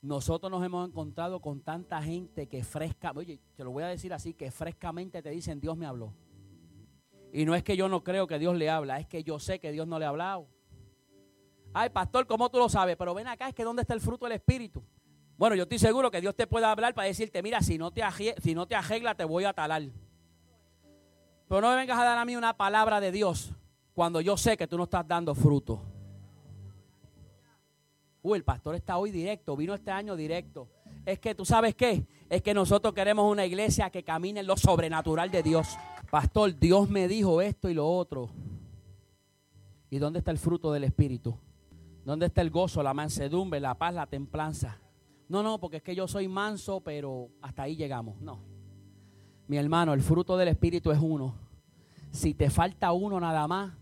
nosotros 0.00 0.50
nos 0.50 0.64
hemos 0.64 0.88
encontrado 0.88 1.42
con 1.42 1.60
tanta 1.60 2.02
gente 2.02 2.48
que 2.48 2.64
fresca, 2.64 3.12
oye, 3.14 3.42
te 3.54 3.62
lo 3.62 3.70
voy 3.70 3.82
a 3.82 3.88
decir 3.88 4.14
así, 4.14 4.32
que 4.32 4.50
frescamente 4.50 5.20
te 5.20 5.28
dicen 5.28 5.60
Dios 5.60 5.76
me 5.76 5.84
habló. 5.84 6.14
Y 7.34 7.44
no 7.44 7.54
es 7.54 7.62
que 7.62 7.76
yo 7.76 7.90
no 7.90 8.02
creo 8.02 8.26
que 8.26 8.38
Dios 8.38 8.56
le 8.56 8.70
habla, 8.70 8.98
es 8.98 9.06
que 9.06 9.24
yo 9.24 9.38
sé 9.38 9.60
que 9.60 9.72
Dios 9.72 9.86
no 9.86 9.98
le 9.98 10.06
ha 10.06 10.08
hablado. 10.08 10.48
Ay, 11.74 11.90
pastor, 11.90 12.26
¿cómo 12.26 12.48
tú 12.48 12.56
lo 12.56 12.70
sabes? 12.70 12.96
Pero 12.96 13.12
ven 13.12 13.26
acá, 13.26 13.46
es 13.46 13.54
que 13.54 13.62
¿dónde 13.62 13.82
está 13.82 13.92
el 13.92 14.00
fruto 14.00 14.24
del 14.24 14.36
Espíritu? 14.36 14.82
Bueno, 15.42 15.56
yo 15.56 15.64
estoy 15.64 15.80
seguro 15.80 16.08
que 16.08 16.20
Dios 16.20 16.36
te 16.36 16.46
puede 16.46 16.66
hablar 16.66 16.94
para 16.94 17.08
decirte, 17.08 17.42
mira, 17.42 17.60
si 17.62 17.76
no 17.76 17.90
te, 17.90 18.04
si 18.40 18.54
no 18.54 18.68
te 18.68 18.76
arregla, 18.76 19.16
te 19.16 19.24
voy 19.24 19.42
a 19.42 19.52
talar. 19.52 19.82
Pero 21.48 21.60
no 21.60 21.70
me 21.70 21.74
vengas 21.74 21.98
a 21.98 22.04
dar 22.04 22.16
a 22.16 22.24
mí 22.24 22.36
una 22.36 22.56
palabra 22.56 23.00
de 23.00 23.10
Dios 23.10 23.50
cuando 23.92 24.20
yo 24.20 24.36
sé 24.36 24.56
que 24.56 24.68
tú 24.68 24.78
no 24.78 24.84
estás 24.84 25.04
dando 25.04 25.34
fruto. 25.34 25.82
Uy, 28.22 28.38
el 28.38 28.44
pastor 28.44 28.76
está 28.76 28.96
hoy 28.98 29.10
directo, 29.10 29.56
vino 29.56 29.74
este 29.74 29.90
año 29.90 30.14
directo. 30.14 30.68
Es 31.04 31.18
que 31.18 31.34
tú 31.34 31.44
sabes 31.44 31.74
qué, 31.74 32.06
es 32.30 32.40
que 32.40 32.54
nosotros 32.54 32.94
queremos 32.94 33.28
una 33.28 33.44
iglesia 33.44 33.90
que 33.90 34.04
camine 34.04 34.38
en 34.38 34.46
lo 34.46 34.56
sobrenatural 34.56 35.32
de 35.32 35.42
Dios. 35.42 35.76
Pastor, 36.08 36.56
Dios 36.56 36.88
me 36.88 37.08
dijo 37.08 37.42
esto 37.42 37.68
y 37.68 37.74
lo 37.74 37.88
otro. 37.88 38.30
¿Y 39.90 39.98
dónde 39.98 40.20
está 40.20 40.30
el 40.30 40.38
fruto 40.38 40.70
del 40.70 40.84
Espíritu? 40.84 41.36
¿Dónde 42.04 42.26
está 42.26 42.42
el 42.42 42.50
gozo, 42.50 42.80
la 42.80 42.94
mansedumbre, 42.94 43.58
la 43.58 43.74
paz, 43.74 43.92
la 43.92 44.06
templanza? 44.06 44.81
No, 45.32 45.42
no, 45.42 45.58
porque 45.58 45.78
es 45.78 45.82
que 45.82 45.94
yo 45.94 46.06
soy 46.06 46.28
manso, 46.28 46.82
pero 46.82 47.30
hasta 47.40 47.62
ahí 47.62 47.74
llegamos. 47.74 48.20
No. 48.20 48.40
Mi 49.46 49.56
hermano, 49.56 49.94
el 49.94 50.02
fruto 50.02 50.36
del 50.36 50.48
Espíritu 50.48 50.90
es 50.90 50.98
uno. 51.00 51.34
Si 52.10 52.34
te 52.34 52.50
falta 52.50 52.92
uno 52.92 53.18
nada 53.18 53.48
más, 53.48 53.72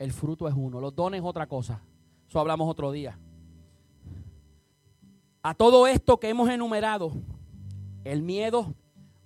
el 0.00 0.10
fruto 0.10 0.48
es 0.48 0.54
uno. 0.56 0.80
Los 0.80 0.96
dones 0.96 1.20
es 1.20 1.24
otra 1.24 1.46
cosa. 1.46 1.80
Eso 2.26 2.40
hablamos 2.40 2.68
otro 2.68 2.90
día. 2.90 3.16
A 5.44 5.54
todo 5.54 5.86
esto 5.86 6.18
que 6.18 6.28
hemos 6.28 6.50
enumerado, 6.50 7.12
el 8.02 8.22
miedo, 8.22 8.74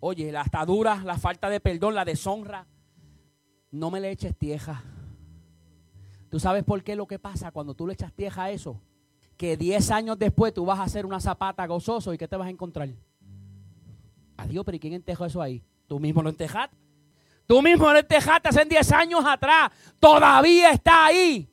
oye, 0.01 0.31
la 0.33 0.43
atadura, 0.43 1.03
la 1.03 1.17
falta 1.17 1.49
de 1.49 1.61
perdón, 1.61 1.95
la 1.95 2.05
deshonra, 2.05 2.67
no 3.71 3.91
me 3.91 4.01
le 4.01 4.11
eches 4.11 4.37
tieja. 4.37 4.85
¿Tú 6.29 6.39
sabes 6.41 6.63
por 6.63 6.85
qué 6.85 6.95
lo 6.95 7.07
que 7.07 7.19
pasa 7.19 7.51
cuando 7.53 7.73
tú 7.73 7.87
le 7.87 7.95
echas 7.95 8.13
tieja 8.13 8.43
a 8.43 8.51
eso? 8.51 8.83
Que 9.41 9.57
10 9.57 9.91
años 9.91 10.19
después 10.19 10.53
tú 10.53 10.67
vas 10.67 10.79
a 10.79 10.83
hacer 10.83 11.07
una 11.07 11.19
zapata 11.19 11.67
gozoso 11.67 12.13
y 12.13 12.19
¿qué 12.19 12.29
te 12.29 12.37
vas 12.37 12.49
a 12.49 12.51
encontrar? 12.51 12.91
Adiós, 14.37 14.67
pero 14.67 14.77
¿y 14.77 14.79
quién 14.79 14.93
entejó 14.93 15.25
eso 15.25 15.41
ahí? 15.41 15.65
Tú 15.87 15.99
mismo 15.99 16.23
lo 16.23 16.29
entejaste. 16.29 16.77
Tú 17.47 17.63
mismo 17.63 17.91
lo 17.91 17.99
entejaste 17.99 18.51
hace 18.51 18.67
10 18.67 18.93
años 18.93 19.25
atrás. 19.25 19.71
Todavía 19.99 20.73
está 20.73 21.07
ahí. 21.07 21.51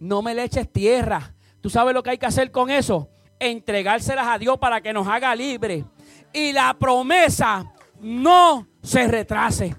No 0.00 0.20
me 0.20 0.34
le 0.34 0.42
eches 0.42 0.68
tierra. 0.72 1.32
¿Tú 1.60 1.70
sabes 1.70 1.94
lo 1.94 2.02
que 2.02 2.10
hay 2.10 2.18
que 2.18 2.26
hacer 2.26 2.50
con 2.50 2.70
eso? 2.70 3.08
Entregárselas 3.38 4.26
a 4.26 4.36
Dios 4.36 4.58
para 4.58 4.80
que 4.80 4.92
nos 4.92 5.06
haga 5.06 5.32
libre. 5.36 5.84
Y 6.32 6.52
la 6.52 6.76
promesa 6.76 7.72
no 8.00 8.66
se 8.82 9.06
retrase 9.06 9.76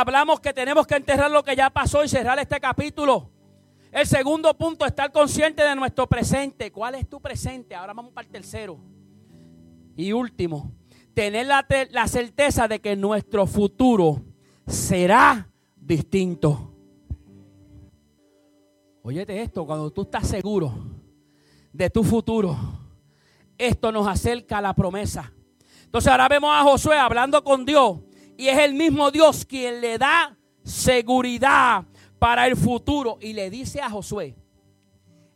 hablamos 0.00 0.40
que 0.40 0.52
tenemos 0.52 0.88
que 0.88 0.96
enterrar 0.96 1.30
lo 1.30 1.44
que 1.44 1.54
ya 1.54 1.70
pasó 1.70 2.02
y 2.02 2.08
cerrar 2.08 2.38
este 2.40 2.58
capítulo. 2.58 3.30
El 3.94 4.08
segundo 4.08 4.52
punto, 4.58 4.84
estar 4.84 5.12
consciente 5.12 5.62
de 5.62 5.76
nuestro 5.76 6.08
presente. 6.08 6.72
¿Cuál 6.72 6.96
es 6.96 7.08
tu 7.08 7.20
presente? 7.20 7.76
Ahora 7.76 7.92
vamos 7.92 8.12
para 8.12 8.26
el 8.26 8.32
tercero. 8.32 8.76
Y 9.96 10.10
último, 10.10 10.72
tener 11.14 11.46
la, 11.46 11.64
la 11.92 12.08
certeza 12.08 12.66
de 12.66 12.80
que 12.80 12.96
nuestro 12.96 13.46
futuro 13.46 14.20
será 14.66 15.48
distinto. 15.76 16.74
Óyete 19.04 19.40
esto, 19.40 19.64
cuando 19.64 19.92
tú 19.92 20.02
estás 20.02 20.26
seguro 20.26 20.74
de 21.72 21.88
tu 21.88 22.02
futuro, 22.02 22.56
esto 23.56 23.92
nos 23.92 24.08
acerca 24.08 24.58
a 24.58 24.62
la 24.62 24.74
promesa. 24.74 25.32
Entonces 25.84 26.10
ahora 26.10 26.26
vemos 26.26 26.50
a 26.52 26.64
Josué 26.64 26.98
hablando 26.98 27.44
con 27.44 27.64
Dios 27.64 28.00
y 28.36 28.48
es 28.48 28.58
el 28.58 28.74
mismo 28.74 29.12
Dios 29.12 29.44
quien 29.44 29.80
le 29.80 29.98
da 29.98 30.36
seguridad 30.64 31.84
para 32.24 32.46
el 32.46 32.56
futuro. 32.56 33.18
Y 33.20 33.34
le 33.34 33.50
dice 33.50 33.82
a 33.82 33.90
Josué, 33.90 34.34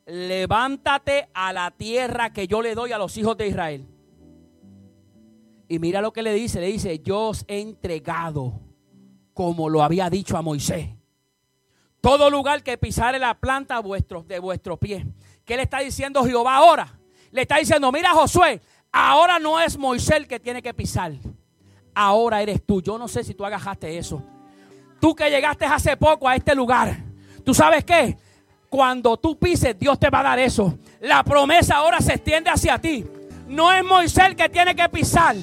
levántate 0.06 1.28
a 1.34 1.52
la 1.52 1.70
tierra 1.70 2.32
que 2.32 2.48
yo 2.48 2.62
le 2.62 2.74
doy 2.74 2.92
a 2.92 2.98
los 2.98 3.14
hijos 3.18 3.36
de 3.36 3.46
Israel. 3.46 3.86
Y 5.68 5.78
mira 5.80 6.00
lo 6.00 6.14
que 6.14 6.22
le 6.22 6.32
dice, 6.32 6.62
le 6.62 6.68
dice, 6.68 7.00
yo 7.00 7.28
os 7.28 7.44
he 7.46 7.60
entregado 7.60 8.58
como 9.34 9.68
lo 9.68 9.82
había 9.82 10.08
dicho 10.08 10.38
a 10.38 10.40
Moisés. 10.40 10.88
Todo 12.00 12.30
lugar 12.30 12.62
que 12.62 12.78
pisare 12.78 13.18
la 13.18 13.34
planta 13.34 13.82
de 14.26 14.38
vuestro 14.38 14.78
pie. 14.78 15.06
¿Qué 15.44 15.56
le 15.56 15.64
está 15.64 15.80
diciendo 15.80 16.24
Jehová 16.24 16.56
ahora? 16.56 16.98
Le 17.32 17.42
está 17.42 17.58
diciendo, 17.58 17.92
mira 17.92 18.12
Josué, 18.12 18.62
ahora 18.90 19.38
no 19.38 19.60
es 19.60 19.76
Moisés 19.76 20.16
el 20.16 20.26
que 20.26 20.40
tiene 20.40 20.62
que 20.62 20.72
pisar 20.72 21.12
ahora 21.98 22.40
eres 22.40 22.64
tú. 22.64 22.80
Yo 22.80 22.96
no 22.96 23.08
sé 23.08 23.24
si 23.24 23.34
tú 23.34 23.44
agajaste 23.44 23.98
eso. 23.98 24.22
Tú 25.00 25.14
que 25.14 25.30
llegaste 25.30 25.64
hace 25.64 25.96
poco 25.96 26.28
a 26.28 26.36
este 26.36 26.54
lugar, 26.54 26.96
¿tú 27.44 27.54
sabes 27.54 27.84
qué? 27.84 28.16
Cuando 28.68 29.16
tú 29.16 29.38
pises, 29.38 29.78
Dios 29.78 29.98
te 29.98 30.10
va 30.10 30.20
a 30.20 30.24
dar 30.24 30.38
eso. 30.38 30.78
La 31.00 31.22
promesa 31.22 31.76
ahora 31.76 32.00
se 32.00 32.14
extiende 32.14 32.50
hacia 32.50 32.78
ti. 32.78 33.04
No 33.46 33.72
es 33.72 33.84
Moisés 33.84 34.26
el 34.26 34.36
que 34.36 34.48
tiene 34.48 34.74
que 34.74 34.88
pisar, 34.88 35.36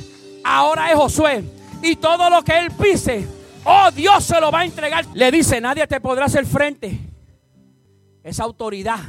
ahora 0.44 0.92
es 0.92 0.96
Josué. 0.96 1.44
Y 1.82 1.96
todo 1.96 2.30
lo 2.30 2.44
que 2.44 2.58
él 2.58 2.72
pise, 2.72 3.28
oh 3.64 3.90
Dios 3.92 4.24
se 4.24 4.40
lo 4.40 4.52
va 4.52 4.60
a 4.60 4.66
entregar. 4.66 5.06
Le 5.14 5.32
dice, 5.32 5.60
nadie 5.60 5.88
te 5.88 6.00
podrá 6.00 6.26
hacer 6.26 6.46
frente. 6.46 7.00
Esa 8.24 8.44
autoridad 8.44 9.00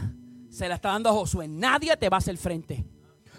se 0.51 0.68
la 0.68 0.76
está 0.76 0.90
dando 0.90 1.11
a 1.11 1.12
Josué. 1.12 1.49
Nadie 1.49 1.97
te 1.97 2.09
va 2.09 2.16
a 2.16 2.18
hacer 2.18 2.36
frente. 2.38 2.84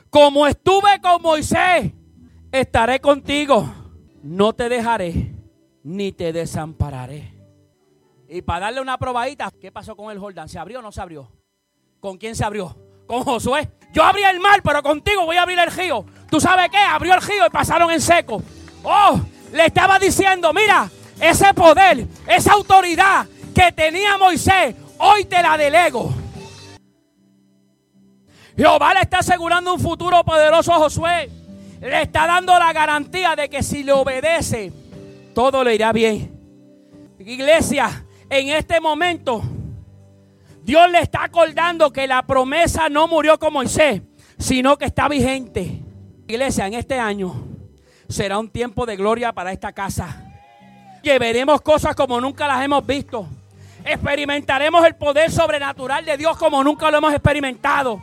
Como 0.10 0.46
estuve 0.46 1.02
con 1.02 1.22
Moisés, 1.22 1.92
estaré 2.52 3.00
contigo 3.00 3.68
no 4.28 4.54
te 4.54 4.68
dejaré 4.70 5.32
ni 5.88 6.12
te 6.12 6.34
desampararé. 6.34 7.34
Y 8.28 8.42
para 8.42 8.66
darle 8.66 8.82
una 8.82 8.98
probadita, 8.98 9.50
¿qué 9.62 9.72
pasó 9.72 9.96
con 9.96 10.12
el 10.12 10.20
Jordán? 10.20 10.50
¿Se 10.50 10.60
abrió 10.60 10.80
o 10.80 10.82
no 10.82 10.92
se 10.92 11.00
abrió? 11.00 11.32
¿Con 12.02 12.18
quién 12.18 12.36
se 12.36 12.44
abrió? 12.44 12.76
Con 13.08 13.24
Josué. 13.24 13.72
Yo 13.94 14.04
abrí 14.04 14.22
el 14.24 14.42
mar, 14.42 14.62
pero 14.62 14.84
contigo 14.84 15.26
voy 15.26 15.38
a 15.38 15.44
abrir 15.44 15.58
el 15.58 15.72
río. 15.72 16.06
¿Tú 16.30 16.42
sabes 16.42 16.70
qué? 16.70 16.78
Abrió 16.78 17.14
el 17.14 17.22
río 17.22 17.48
y 17.48 17.50
pasaron 17.50 17.90
en 17.90 18.02
seco. 18.02 18.44
Oh, 18.84 19.18
le 19.54 19.66
estaba 19.68 19.98
diciendo, 19.98 20.52
mira, 20.52 20.90
ese 21.22 21.54
poder, 21.54 22.06
esa 22.28 22.52
autoridad 22.52 23.26
que 23.56 23.72
tenía 23.72 24.18
Moisés, 24.18 24.76
hoy 24.98 25.24
te 25.24 25.42
la 25.42 25.58
delego. 25.58 26.14
Jehová 28.58 28.94
le 28.94 29.02
está 29.02 29.20
asegurando 29.20 29.74
un 29.74 29.80
futuro 29.80 30.22
poderoso 30.26 30.74
a 30.74 30.80
Josué 30.80 31.30
le 31.82 32.02
está 32.02 32.26
dando 32.26 32.58
la 32.58 32.74
garantía 32.74 33.36
de 33.36 33.50
que 33.50 33.62
si 33.62 33.84
le 33.84 33.92
obedece, 33.92 34.72
todo 35.38 35.64
le 35.64 35.76
irá 35.76 35.94
bien. 35.94 36.36
Iglesia, 37.20 38.04
en 38.28 38.50
este 38.50 38.82
momento, 38.82 39.44
Dios 40.64 40.90
le 40.90 41.00
está 41.00 41.26
acordando 41.26 41.94
que 41.94 42.08
la 42.08 42.26
promesa 42.26 42.90
no 42.90 43.08
murió 43.08 43.38
con 43.38 43.54
Moisés, 43.54 44.02
sino 44.40 44.80
que 44.80 44.86
está 44.86 45.08
vigente. 45.08 45.84
Iglesia, 46.28 46.66
en 46.66 46.74
este 46.74 46.98
año 46.98 47.36
será 48.10 48.40
un 48.40 48.50
tiempo 48.50 48.88
de 48.88 48.96
gloria 48.96 49.32
para 49.32 49.52
esta 49.52 49.74
casa. 49.74 50.26
Que 51.04 51.20
veremos 51.20 51.62
cosas 51.62 51.96
como 51.96 52.20
nunca 52.20 52.48
las 52.48 52.66
hemos 52.66 52.84
visto. 52.84 53.28
Experimentaremos 53.86 54.84
el 54.88 54.96
poder 54.96 55.32
sobrenatural 55.32 56.04
de 56.04 56.18
Dios 56.18 56.36
como 56.36 56.64
nunca 56.64 56.90
lo 56.90 56.98
hemos 56.98 57.14
experimentado 57.14 58.02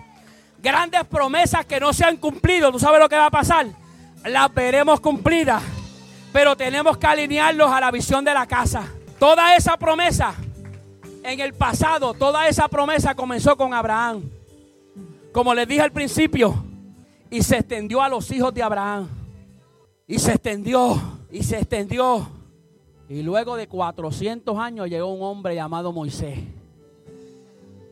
grandes 0.62 1.03
promesas 1.07 1.66
que 1.66 1.80
no 1.80 1.93
se 1.93 2.05
han 2.05 2.16
cumplido, 2.16 2.70
¿tú 2.70 2.78
sabes 2.78 3.01
lo 3.01 3.09
que 3.09 3.16
va 3.16 3.26
a 3.26 3.30
pasar? 3.30 3.66
Las 4.24 4.55
veremos 4.55 5.01
cumplidas, 5.01 5.61
pero 6.35 6.57
tenemos 6.57 6.99
que 6.99 7.07
alinearlos 7.07 7.70
a 7.70 7.78
la 7.78 7.93
visión 7.93 8.24
de 8.24 8.35
la 8.35 8.45
casa. 8.45 8.89
Toda 9.20 9.55
esa 9.55 9.76
promesa, 9.76 10.35
en 11.22 11.39
el 11.39 11.55
pasado, 11.55 12.12
toda 12.12 12.49
esa 12.49 12.66
promesa 12.66 13.14
comenzó 13.14 13.57
con 13.57 13.72
Abraham. 13.72 14.28
Como 15.32 15.55
les 15.55 15.68
dije 15.68 15.82
al 15.82 15.93
principio, 15.93 16.53
y 17.30 17.41
se 17.41 17.59
extendió 17.59 18.03
a 18.03 18.09
los 18.09 18.28
hijos 18.32 18.53
de 18.53 18.64
Abraham. 18.64 19.07
Y 20.09 20.18
se 20.18 20.32
extendió, 20.32 21.01
y 21.30 21.45
se 21.45 21.59
extendió. 21.59 22.28
Y 23.09 23.22
luego 23.22 23.55
de 23.55 23.68
400 23.68 24.59
años 24.59 24.91
llegó 24.91 25.14
un 25.14 25.22
hombre 25.22 25.55
llamado 25.55 25.93
Moisés. 25.93 26.41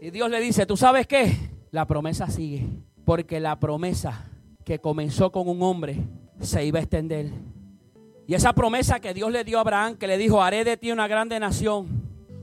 Y 0.00 0.10
Dios 0.10 0.28
le 0.28 0.40
dice, 0.40 0.66
¿tú 0.66 0.76
sabes 0.76 1.06
qué? 1.06 1.32
la 1.70 1.86
promesa 1.86 2.26
sigue. 2.26 2.66
Porque 3.04 3.38
la 3.38 3.60
promesa 3.60 4.26
que 4.64 4.80
comenzó 4.80 5.30
con 5.30 5.48
un 5.48 5.62
hombre 5.62 5.98
se 6.40 6.64
iba 6.64 6.80
a 6.80 6.82
extender. 6.82 7.30
Y 8.26 8.34
esa 8.34 8.52
promesa 8.52 9.00
que 9.00 9.14
Dios 9.14 9.30
le 9.32 9.44
dio 9.44 9.58
a 9.58 9.62
Abraham, 9.62 9.96
que 9.96 10.06
le 10.06 10.16
dijo, 10.16 10.42
haré 10.42 10.64
de 10.64 10.76
ti 10.76 10.92
una 10.92 11.08
grande 11.08 11.38
nación, 11.40 11.88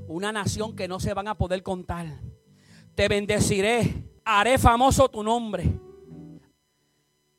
una 0.08 0.32
nación 0.32 0.76
que 0.76 0.88
no 0.88 1.00
se 1.00 1.14
van 1.14 1.28
a 1.28 1.36
poder 1.36 1.64
contar. 1.64 2.08
Te 2.96 3.08
bendeciré, 3.08 4.04
haré 4.26 4.58
famoso 4.58 5.10
tu 5.10 5.24
nombre. 5.24 5.80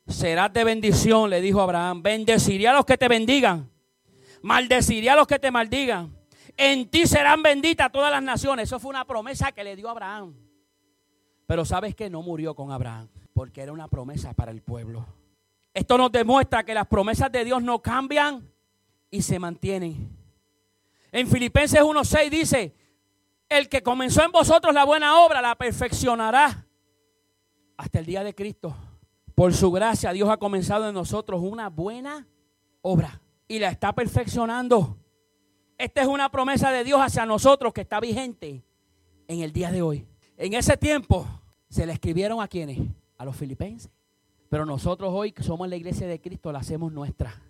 Serás 0.06 0.52
de 0.52 0.64
bendición, 0.64 1.30
le 1.30 1.40
dijo 1.40 1.60
Abraham. 1.60 2.02
Bendeciré 2.02 2.66
a 2.66 2.72
los 2.72 2.84
que 2.84 2.98
te 2.98 3.08
bendigan. 3.08 3.70
Maldeciré 4.42 5.10
a 5.10 5.16
los 5.16 5.26
que 5.26 5.38
te 5.38 5.50
maldigan. 5.50 6.16
En 6.56 6.88
ti 6.88 7.06
serán 7.06 7.42
benditas 7.42 7.92
todas 7.92 8.10
las 8.10 8.22
naciones. 8.22 8.64
Eso 8.64 8.80
fue 8.80 8.90
una 8.90 9.04
promesa 9.04 9.52
que 9.52 9.62
le 9.62 9.76
dio 9.76 9.88
Abraham. 9.88 10.34
Pero 11.46 11.64
sabes 11.64 11.94
que 11.94 12.10
no 12.10 12.22
murió 12.22 12.54
con 12.54 12.72
Abraham, 12.72 13.08
porque 13.32 13.60
era 13.60 13.72
una 13.72 13.88
promesa 13.88 14.34
para 14.34 14.50
el 14.50 14.62
pueblo. 14.62 15.06
Esto 15.72 15.96
nos 15.96 16.10
demuestra 16.10 16.64
que 16.64 16.74
las 16.74 16.86
promesas 16.86 17.30
de 17.30 17.44
Dios 17.44 17.62
no 17.62 17.80
cambian 17.80 18.48
y 19.10 19.22
se 19.22 19.38
mantienen. 19.38 20.16
En 21.12 21.26
Filipenses 21.28 21.80
1.6 21.80 22.30
dice, 22.30 22.74
el 23.48 23.68
que 23.68 23.82
comenzó 23.82 24.24
en 24.24 24.32
vosotros 24.32 24.72
la 24.72 24.84
buena 24.84 25.24
obra 25.24 25.42
la 25.42 25.56
perfeccionará 25.56 26.66
hasta 27.76 27.98
el 27.98 28.06
día 28.06 28.22
de 28.22 28.34
Cristo. 28.34 28.76
Por 29.34 29.54
su 29.54 29.70
gracia 29.70 30.12
Dios 30.12 30.28
ha 30.28 30.36
comenzado 30.36 30.88
en 30.88 30.94
nosotros 30.94 31.40
una 31.42 31.68
buena 31.68 32.26
obra 32.82 33.20
y 33.48 33.58
la 33.58 33.70
está 33.70 33.92
perfeccionando. 33.92 34.96
Esta 35.78 36.02
es 36.02 36.08
una 36.08 36.30
promesa 36.30 36.70
de 36.70 36.84
Dios 36.84 37.00
hacia 37.00 37.24
nosotros 37.26 37.72
que 37.72 37.80
está 37.80 38.00
vigente 38.00 38.62
en 39.26 39.40
el 39.40 39.52
día 39.52 39.70
de 39.70 39.82
hoy. 39.82 40.06
En 40.36 40.54
ese 40.54 40.76
tiempo 40.76 41.26
se 41.68 41.86
le 41.86 41.92
escribieron 41.92 42.40
a 42.40 42.48
quienes? 42.48 42.78
A 43.16 43.24
los 43.24 43.34
filipenses. 43.34 43.90
Pero 44.50 44.66
nosotros 44.66 45.12
hoy 45.14 45.30
que 45.30 45.44
somos 45.44 45.68
la 45.68 45.76
iglesia 45.76 46.08
de 46.08 46.20
Cristo 46.20 46.50
la 46.50 46.58
hacemos 46.58 46.92
nuestra. 46.92 47.40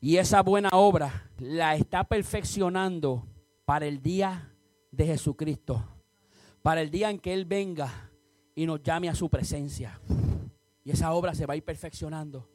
Y 0.00 0.16
esa 0.16 0.42
buena 0.42 0.68
obra 0.72 1.30
la 1.38 1.76
está 1.76 2.02
perfeccionando 2.04 3.24
para 3.64 3.86
el 3.86 4.02
día 4.02 4.52
de 4.90 5.06
Jesucristo. 5.06 5.84
Para 6.60 6.80
el 6.80 6.90
día 6.90 7.08
en 7.08 7.20
que 7.20 7.32
Él 7.32 7.44
venga 7.44 8.10
y 8.56 8.66
nos 8.66 8.82
llame 8.82 9.08
a 9.08 9.14
su 9.14 9.30
presencia. 9.30 10.00
Y 10.84 10.90
esa 10.90 11.12
obra 11.12 11.36
se 11.36 11.46
va 11.46 11.54
a 11.54 11.56
ir 11.56 11.64
perfeccionando. 11.64 12.48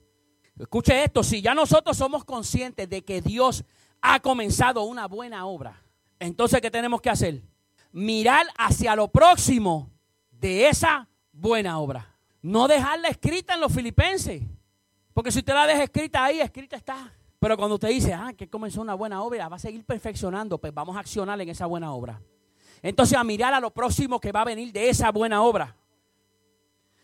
Escuche 0.59 1.01
esto, 1.01 1.23
si 1.23 1.41
ya 1.41 1.55
nosotros 1.55 1.95
somos 1.95 2.25
conscientes 2.25 2.89
de 2.89 3.03
que 3.03 3.21
Dios 3.21 3.63
ha 4.01 4.19
comenzado 4.19 4.83
una 4.83 5.07
buena 5.07 5.45
obra, 5.45 5.81
entonces 6.19 6.59
¿qué 6.59 6.69
tenemos 6.69 7.01
que 7.01 7.09
hacer? 7.09 7.41
Mirar 7.93 8.45
hacia 8.57 8.93
lo 8.95 9.07
próximo 9.07 9.89
de 10.31 10.67
esa 10.67 11.07
buena 11.31 11.79
obra. 11.79 12.12
No 12.43 12.67
dejarla 12.67 13.07
escrita 13.07 13.55
en 13.55 13.61
los 13.61 13.73
filipenses. 13.73 14.43
Porque 15.13 15.31
si 15.31 15.39
usted 15.39 15.53
la 15.53 15.65
deja 15.65 15.83
escrita 15.83 16.23
ahí, 16.23 16.41
escrita 16.41 16.75
está. 16.75 17.11
Pero 17.39 17.57
cuando 17.57 17.75
usted 17.75 17.89
dice, 17.89 18.13
ah, 18.13 18.33
que 18.37 18.49
comenzó 18.49 18.81
una 18.81 18.93
buena 18.93 19.23
obra, 19.23 19.49
va 19.49 19.55
a 19.55 19.59
seguir 19.59 19.83
perfeccionando, 19.85 20.57
pues 20.57 20.73
vamos 20.73 20.95
a 20.95 20.99
accionar 20.99 21.39
en 21.41 21.49
esa 21.49 21.65
buena 21.65 21.93
obra. 21.93 22.21
Entonces 22.81 23.17
a 23.17 23.23
mirar 23.23 23.53
a 23.53 23.59
lo 23.59 23.71
próximo 23.71 24.19
que 24.19 24.31
va 24.31 24.41
a 24.41 24.45
venir 24.45 24.71
de 24.73 24.89
esa 24.89 25.11
buena 25.11 25.41
obra. 25.41 25.75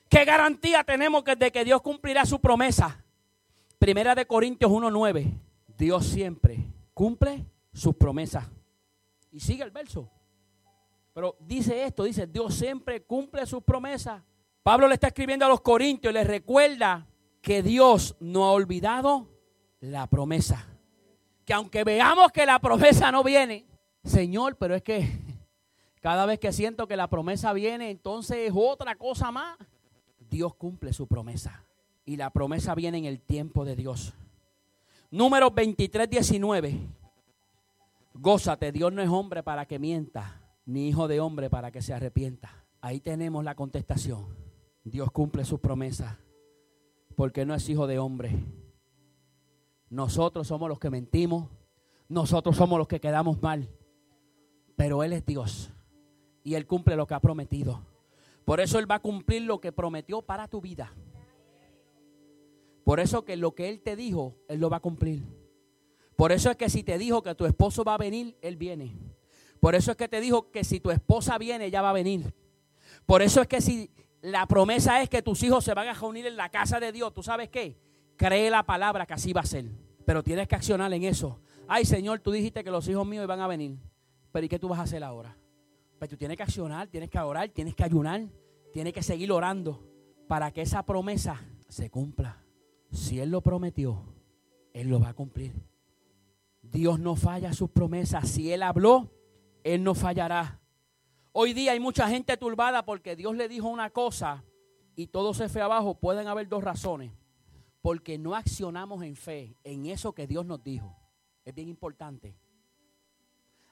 ¿Qué 0.09 0.25
garantía 0.25 0.83
tenemos 0.83 1.23
de 1.23 1.51
que 1.51 1.63
Dios 1.63 1.81
cumplirá 1.81 2.25
su 2.25 2.39
promesa? 2.39 3.03
Primera 3.77 4.13
de 4.15 4.25
Corintios 4.25 4.69
1.9. 4.69 5.31
Dios 5.77 6.05
siempre 6.05 6.65
cumple 6.93 7.45
sus 7.71 7.95
promesas. 7.95 8.45
Y 9.31 9.39
sigue 9.39 9.63
el 9.63 9.71
verso. 9.71 10.11
Pero 11.13 11.37
dice 11.39 11.83
esto, 11.83 12.03
dice, 12.03 12.27
Dios 12.27 12.55
siempre 12.55 13.03
cumple 13.03 13.45
sus 13.45 13.63
promesas. 13.63 14.21
Pablo 14.63 14.87
le 14.87 14.95
está 14.95 15.07
escribiendo 15.07 15.45
a 15.45 15.49
los 15.49 15.61
Corintios 15.61 16.11
y 16.11 16.13
les 16.13 16.27
recuerda 16.27 17.07
que 17.41 17.63
Dios 17.63 18.15
no 18.19 18.45
ha 18.45 18.51
olvidado 18.51 19.27
la 19.79 20.07
promesa. 20.07 20.67
Que 21.45 21.53
aunque 21.53 21.83
veamos 21.83 22.31
que 22.31 22.45
la 22.45 22.59
promesa 22.59 23.11
no 23.11 23.23
viene, 23.23 23.65
Señor, 24.03 24.57
pero 24.57 24.75
es 24.75 24.83
que 24.83 25.09
cada 26.01 26.25
vez 26.25 26.39
que 26.39 26.53
siento 26.53 26.87
que 26.87 26.95
la 26.95 27.09
promesa 27.09 27.53
viene, 27.53 27.89
entonces 27.89 28.37
es 28.49 28.53
otra 28.55 28.95
cosa 28.95 29.31
más. 29.31 29.57
Dios 30.29 30.55
cumple 30.55 30.93
su 30.93 31.07
promesa. 31.07 31.65
Y 32.05 32.17
la 32.17 32.29
promesa 32.29 32.75
viene 32.75 32.97
en 32.97 33.05
el 33.05 33.19
tiempo 33.19 33.65
de 33.65 33.75
Dios. 33.75 34.13
Número 35.11 35.51
23, 35.51 36.09
19. 36.09 36.79
Gózate, 38.13 38.71
Dios 38.71 38.91
no 38.91 39.01
es 39.01 39.09
hombre 39.09 39.43
para 39.43 39.65
que 39.65 39.79
mienta, 39.79 40.41
ni 40.65 40.89
hijo 40.89 41.07
de 41.07 41.19
hombre 41.19 41.49
para 41.49 41.71
que 41.71 41.81
se 41.81 41.93
arrepienta. 41.93 42.65
Ahí 42.81 42.99
tenemos 42.99 43.43
la 43.43 43.55
contestación. 43.55 44.48
Dios 44.89 45.11
cumple 45.11 45.45
sus 45.45 45.59
promesas 45.59 46.17
porque 47.15 47.45
no 47.45 47.53
es 47.53 47.67
hijo 47.69 47.87
de 47.87 47.99
hombre. 47.99 48.31
Nosotros 49.89 50.47
somos 50.47 50.69
los 50.69 50.79
que 50.79 50.89
mentimos, 50.89 51.49
nosotros 52.07 52.55
somos 52.55 52.77
los 52.77 52.87
que 52.87 52.99
quedamos 52.99 53.41
mal, 53.41 53.69
pero 54.75 55.03
Él 55.03 55.13
es 55.13 55.25
Dios 55.25 55.71
y 56.43 56.55
Él 56.55 56.65
cumple 56.65 56.95
lo 56.95 57.07
que 57.07 57.13
ha 57.13 57.19
prometido. 57.19 57.81
Por 58.45 58.59
eso 58.59 58.79
Él 58.79 58.89
va 58.89 58.95
a 58.95 59.01
cumplir 59.01 59.43
lo 59.43 59.59
que 59.59 59.71
prometió 59.71 60.21
para 60.21 60.47
tu 60.47 60.61
vida. 60.61 60.93
Por 62.83 62.99
eso 62.99 63.25
que 63.25 63.35
lo 63.35 63.53
que 63.53 63.69
Él 63.69 63.81
te 63.81 63.95
dijo, 63.95 64.35
Él 64.47 64.59
lo 64.59 64.69
va 64.69 64.77
a 64.77 64.81
cumplir. 64.81 65.23
Por 66.15 66.31
eso 66.31 66.49
es 66.49 66.57
que 66.57 66.69
si 66.69 66.83
te 66.83 66.97
dijo 66.97 67.21
que 67.21 67.35
tu 67.35 67.45
esposo 67.45 67.83
va 67.83 67.95
a 67.95 67.97
venir, 67.97 68.37
Él 68.41 68.57
viene. 68.57 68.97
Por 69.59 69.75
eso 69.75 69.91
es 69.91 69.97
que 69.97 70.07
te 70.07 70.21
dijo 70.21 70.51
que 70.51 70.63
si 70.63 70.79
tu 70.79 70.89
esposa 70.89 71.37
viene, 71.37 71.65
ella 71.65 71.81
va 71.81 71.89
a 71.89 71.93
venir. 71.93 72.33
Por 73.05 73.21
eso 73.21 73.41
es 73.41 73.47
que 73.47 73.61
si 73.61 73.91
la 74.21 74.45
promesa 74.47 75.01
es 75.01 75.09
que 75.09 75.21
tus 75.21 75.43
hijos 75.43 75.63
se 75.63 75.73
van 75.73 75.87
a 75.87 75.93
reunir 75.93 76.25
en 76.25 76.35
la 76.35 76.49
casa 76.49 76.79
de 76.79 76.91
Dios, 76.91 77.13
¿tú 77.13 77.23
sabes 77.23 77.49
qué? 77.49 77.77
Cree 78.17 78.49
la 78.49 78.63
palabra 78.63 79.05
que 79.05 79.13
así 79.13 79.31
va 79.31 79.41
a 79.41 79.45
ser. 79.45 79.65
Pero 80.05 80.23
tienes 80.23 80.47
que 80.47 80.55
accionar 80.55 80.91
en 80.93 81.03
eso. 81.03 81.39
Ay, 81.67 81.85
Señor, 81.85 82.19
tú 82.19 82.31
dijiste 82.31 82.63
que 82.63 82.71
los 82.71 82.87
hijos 82.87 83.07
míos 83.07 83.23
iban 83.23 83.39
a 83.39 83.47
venir. 83.47 83.77
Pero 84.31 84.45
¿y 84.45 84.49
qué 84.49 84.59
tú 84.59 84.67
vas 84.67 84.79
a 84.79 84.83
hacer 84.83 85.03
ahora? 85.03 85.37
Pues 85.97 86.09
tú 86.09 86.17
tienes 86.17 86.35
que 86.35 86.43
accionar, 86.43 86.87
tienes 86.87 87.09
que 87.09 87.19
orar, 87.19 87.49
tienes 87.49 87.75
que 87.75 87.83
ayunar, 87.83 88.27
tienes 88.73 88.93
que 88.93 89.03
seguir 89.03 89.31
orando 89.31 89.85
para 90.27 90.51
que 90.51 90.61
esa 90.61 90.83
promesa 90.83 91.41
se 91.67 91.89
cumpla. 91.89 92.43
Si 92.91 93.19
Él 93.19 93.29
lo 93.29 93.41
prometió, 93.41 94.03
Él 94.73 94.89
lo 94.89 94.99
va 94.99 95.09
a 95.09 95.13
cumplir. 95.13 95.53
Dios 96.61 96.99
no 96.99 97.15
falla 97.15 97.53
sus 97.53 97.69
promesas. 97.69 98.27
Si 98.29 98.51
Él 98.51 98.63
habló, 98.63 99.11
Él 99.63 99.83
no 99.83 99.95
fallará. 99.95 100.59
Hoy 101.31 101.53
día 101.53 101.73
hay 101.73 101.79
mucha 101.79 102.09
gente 102.09 102.35
turbada 102.37 102.83
porque 102.85 103.15
Dios 103.15 103.35
le 103.35 103.47
dijo 103.47 103.67
una 103.67 103.91
cosa 103.91 104.43
y 104.95 105.07
todo 105.07 105.33
se 105.33 105.47
fue 105.47 105.61
abajo. 105.61 105.93
Pueden 105.95 106.27
haber 106.27 106.47
dos 106.47 106.63
razones. 106.63 107.11
Porque 107.81 108.17
no 108.17 108.35
accionamos 108.35 109.03
en 109.03 109.15
fe 109.15 109.55
en 109.63 109.85
eso 109.85 110.13
que 110.13 110.27
Dios 110.27 110.45
nos 110.45 110.61
dijo. 110.63 110.95
Es 111.45 111.53
bien 111.55 111.69
importante. 111.69 112.35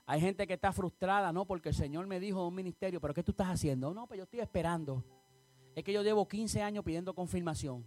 Hay 0.05 0.21
gente 0.21 0.47
que 0.47 0.53
está 0.53 0.71
frustrada, 0.71 1.33
no, 1.33 1.43
porque 1.43 1.69
el 1.69 1.75
Señor 1.75 2.07
me 2.07 2.19
dijo 2.19 2.47
un 2.47 2.55
ministerio, 2.55 3.01
pero 3.01 3.13
¿qué 3.13 3.23
tú 3.23 3.31
estás 3.31 3.49
haciendo? 3.49 3.93
No, 3.93 4.07
pues 4.07 4.17
yo 4.17 4.23
estoy 4.23 4.39
esperando. 4.39 5.03
Es 5.75 5.83
que 5.83 5.91
yo 5.91 6.01
llevo 6.01 6.25
15 6.25 6.61
años 6.61 6.85
pidiendo 6.85 7.13
confirmación. 7.13 7.85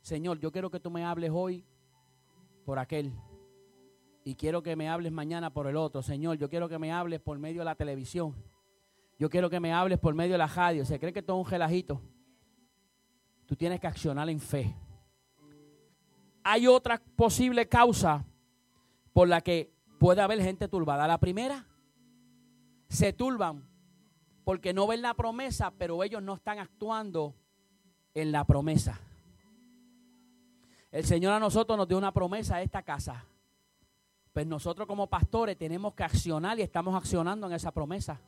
Señor, 0.00 0.38
yo 0.38 0.52
quiero 0.52 0.70
que 0.70 0.78
tú 0.78 0.90
me 0.90 1.04
hables 1.04 1.32
hoy 1.34 1.64
por 2.64 2.78
aquel. 2.78 3.12
Y 4.28 4.34
quiero 4.34 4.62
que 4.62 4.76
me 4.76 4.90
hables 4.90 5.10
mañana 5.10 5.48
por 5.48 5.68
el 5.68 5.76
otro. 5.78 6.02
Señor, 6.02 6.36
yo 6.36 6.50
quiero 6.50 6.68
que 6.68 6.78
me 6.78 6.92
hables 6.92 7.18
por 7.18 7.38
medio 7.38 7.62
de 7.62 7.64
la 7.64 7.74
televisión. 7.76 8.34
Yo 9.18 9.30
quiero 9.30 9.48
que 9.48 9.58
me 9.58 9.72
hables 9.72 9.98
por 9.98 10.14
medio 10.14 10.32
de 10.32 10.38
la 10.38 10.46
radio. 10.46 10.84
Se 10.84 11.00
cree 11.00 11.14
que 11.14 11.22
todo 11.22 11.40
es 11.40 11.46
un 11.46 11.50
gelajito. 11.50 12.02
Tú 13.46 13.56
tienes 13.56 13.80
que 13.80 13.86
accionar 13.86 14.28
en 14.28 14.38
fe. 14.38 14.76
Hay 16.44 16.66
otra 16.66 17.00
posible 17.16 17.68
causa 17.68 18.22
por 19.14 19.28
la 19.28 19.40
que 19.40 19.72
puede 19.98 20.20
haber 20.20 20.42
gente 20.42 20.68
turbada. 20.68 21.08
La 21.08 21.16
primera, 21.16 21.66
se 22.90 23.14
turban 23.14 23.66
porque 24.44 24.74
no 24.74 24.86
ven 24.86 25.00
la 25.00 25.14
promesa, 25.14 25.70
pero 25.70 26.04
ellos 26.04 26.22
no 26.22 26.34
están 26.34 26.58
actuando 26.58 27.34
en 28.12 28.30
la 28.30 28.44
promesa. 28.44 29.00
El 30.92 31.06
Señor 31.06 31.32
a 31.32 31.40
nosotros 31.40 31.78
nos 31.78 31.88
dio 31.88 31.96
una 31.96 32.12
promesa 32.12 32.56
a 32.56 32.62
esta 32.62 32.82
casa. 32.82 33.24
Pues 34.38 34.46
nosotros 34.46 34.86
como 34.86 35.08
pastores 35.08 35.58
tenemos 35.58 35.94
que 35.94 36.04
accionar 36.04 36.56
y 36.60 36.62
estamos 36.62 36.94
accionando 36.94 37.48
en 37.48 37.54
esa 37.54 37.72
promesa. 37.72 38.20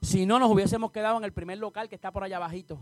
Si 0.00 0.24
no, 0.24 0.38
nos 0.38 0.50
hubiésemos 0.50 0.90
quedado 0.90 1.18
en 1.18 1.24
el 1.24 1.34
primer 1.34 1.58
local 1.58 1.86
que 1.86 1.96
está 1.96 2.10
por 2.10 2.24
allá 2.24 2.38
abajito, 2.38 2.80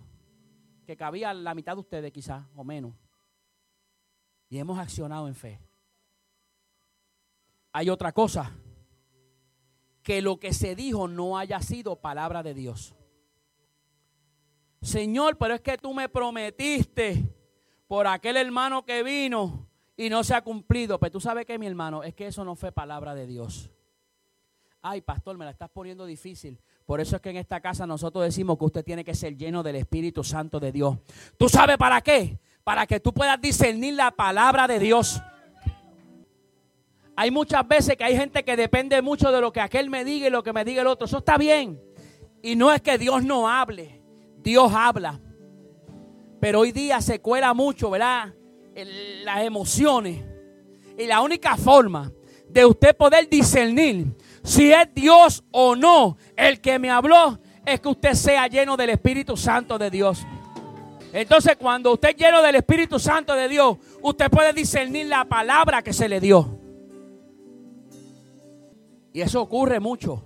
que 0.87 0.97
cabía 0.97 1.35
la 1.35 1.57
mitad 1.57 1.75
de 1.75 1.81
ustedes 1.81 2.13
quizás, 2.13 2.47
o 2.55 2.63
menos. 2.63 2.95
Y 4.49 4.59
hemos 4.59 4.79
accionado 4.79 5.27
en 5.27 5.35
fe. 5.35 5.59
Hay 7.73 7.91
otra 7.91 8.13
cosa, 8.13 8.53
que 10.05 10.23
lo 10.23 10.39
que 10.39 10.53
se 10.53 10.77
dijo 10.77 11.09
no 11.09 11.39
haya 11.39 11.61
sido 11.63 11.97
palabra 11.97 12.45
de 12.45 12.55
Dios. 12.55 12.95
Señor, 14.83 15.37
pero 15.37 15.55
es 15.55 15.61
que 15.63 15.79
tú 15.79 15.93
me 15.93 16.09
prometiste 16.09 17.29
por 17.89 18.07
aquel 18.07 18.37
hermano 18.37 18.85
que 18.85 19.03
vino 19.03 19.72
y 19.97 20.09
no 20.11 20.25
se 20.25 20.35
ha 20.35 20.43
cumplido. 20.43 20.99
Pero 20.99 21.13
tú 21.13 21.21
sabes 21.21 21.47
que 21.47 21.59
mi 21.59 21.67
hermano, 21.67 22.03
es 22.03 22.15
que 22.15 22.27
eso 22.27 22.45
no 22.45 22.55
fue 22.55 22.73
palabra 22.73 23.15
de 23.15 23.27
Dios. 23.27 23.71
Ay, 24.81 25.01
pastor, 25.01 25.39
me 25.39 25.45
la 25.45 25.53
estás 25.53 25.71
poniendo 25.71 26.05
difícil. 26.07 26.61
Por 26.85 27.01
eso 27.01 27.17
es 27.17 27.23
que 27.23 27.31
en 27.31 27.37
esta 27.37 27.61
casa 27.61 27.87
nosotros 27.87 28.25
decimos 28.25 28.59
que 28.59 28.65
usted 28.65 28.85
tiene 28.85 29.05
que 29.05 29.15
ser 29.15 29.37
lleno 29.37 29.63
del 29.63 29.77
Espíritu 29.77 30.25
Santo 30.25 30.59
de 30.59 30.73
Dios. 30.73 30.99
¿Tú 31.37 31.49
sabes 31.49 31.77
para 31.77 32.01
qué? 32.01 32.39
Para 32.65 32.87
que 32.87 32.99
tú 32.99 33.13
puedas 33.13 33.41
discernir 33.41 33.95
la 33.95 34.11
palabra 34.11 34.67
de 34.67 34.81
Dios. 34.81 35.23
Hay 37.15 37.31
muchas 37.31 37.67
veces 37.69 37.97
que 37.97 38.05
hay 38.05 38.17
gente 38.17 38.45
que 38.45 38.57
depende 38.57 39.01
mucho 39.03 39.31
de 39.31 39.41
lo 39.41 39.53
que 39.53 39.61
aquel 39.61 39.89
me 39.89 40.05
diga 40.05 40.27
y 40.27 40.31
lo 40.31 40.43
que 40.43 40.53
me 40.53 40.65
diga 40.65 40.83
el 40.83 40.89
otro. 40.89 41.07
Eso 41.07 41.19
está 41.19 41.39
bien. 41.39 41.81
Y 42.43 42.57
no 42.57 42.73
es 42.73 42.83
que 42.83 42.99
Dios 42.99 43.23
no 43.23 43.49
hable. 43.49 44.03
Dios 44.39 44.73
habla. 44.75 45.21
Pero 46.41 46.61
hoy 46.61 46.73
día 46.73 47.01
se 47.01 47.21
cuela 47.21 47.55
mucho, 47.55 47.91
¿verdad? 47.91 48.35
Las 48.75 49.43
emociones. 49.45 50.25
Y 50.99 51.07
la 51.07 51.21
única 51.21 51.57
forma 51.57 52.13
de 52.49 52.67
usted 52.67 52.97
poder 52.97 53.29
discernir 53.29 54.15
si 54.43 54.73
es 54.73 54.93
Dios 54.95 55.45
o 55.51 55.77
no 55.77 56.17
el 56.37 56.61
que 56.61 56.79
me 56.79 56.91
habló, 56.91 57.39
es 57.65 57.81
que 57.81 57.89
usted 57.89 58.15
sea 58.15 58.49
lleno 58.49 58.77
del 58.77 58.91
Espíritu 58.91 59.37
Santo 59.37 59.79
de 59.79 59.91
Dios. 59.91 60.27
Entonces, 61.13 61.57
cuando 61.57 61.93
usted 61.93 62.11
es 62.11 62.17
lleno 62.17 62.43
del 62.43 62.57
Espíritu 62.57 62.99
Santo 62.99 63.35
de 63.35 63.49
Dios, 63.49 63.77
usted 64.01 64.31
puede 64.31 64.53
discernir 64.53 65.07
la 65.07 65.25
palabra 65.25 65.83
que 65.83 65.93
se 65.93 66.09
le 66.09 66.21
dio. 66.21 66.59
Y 69.13 69.21
eso 69.21 69.43
ocurre 69.43 69.79
mucho. 69.79 70.25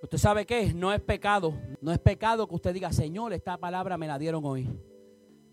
Usted 0.00 0.18
sabe 0.18 0.46
qué, 0.46 0.72
no 0.72 0.92
es 0.92 1.00
pecado, 1.00 1.54
no 1.80 1.90
es 1.90 1.98
pecado 1.98 2.46
que 2.46 2.54
usted 2.54 2.72
diga, 2.72 2.92
Señor, 2.92 3.32
esta 3.32 3.56
palabra 3.56 3.98
me 3.98 4.06
la 4.06 4.18
dieron 4.18 4.44
hoy. 4.44 4.68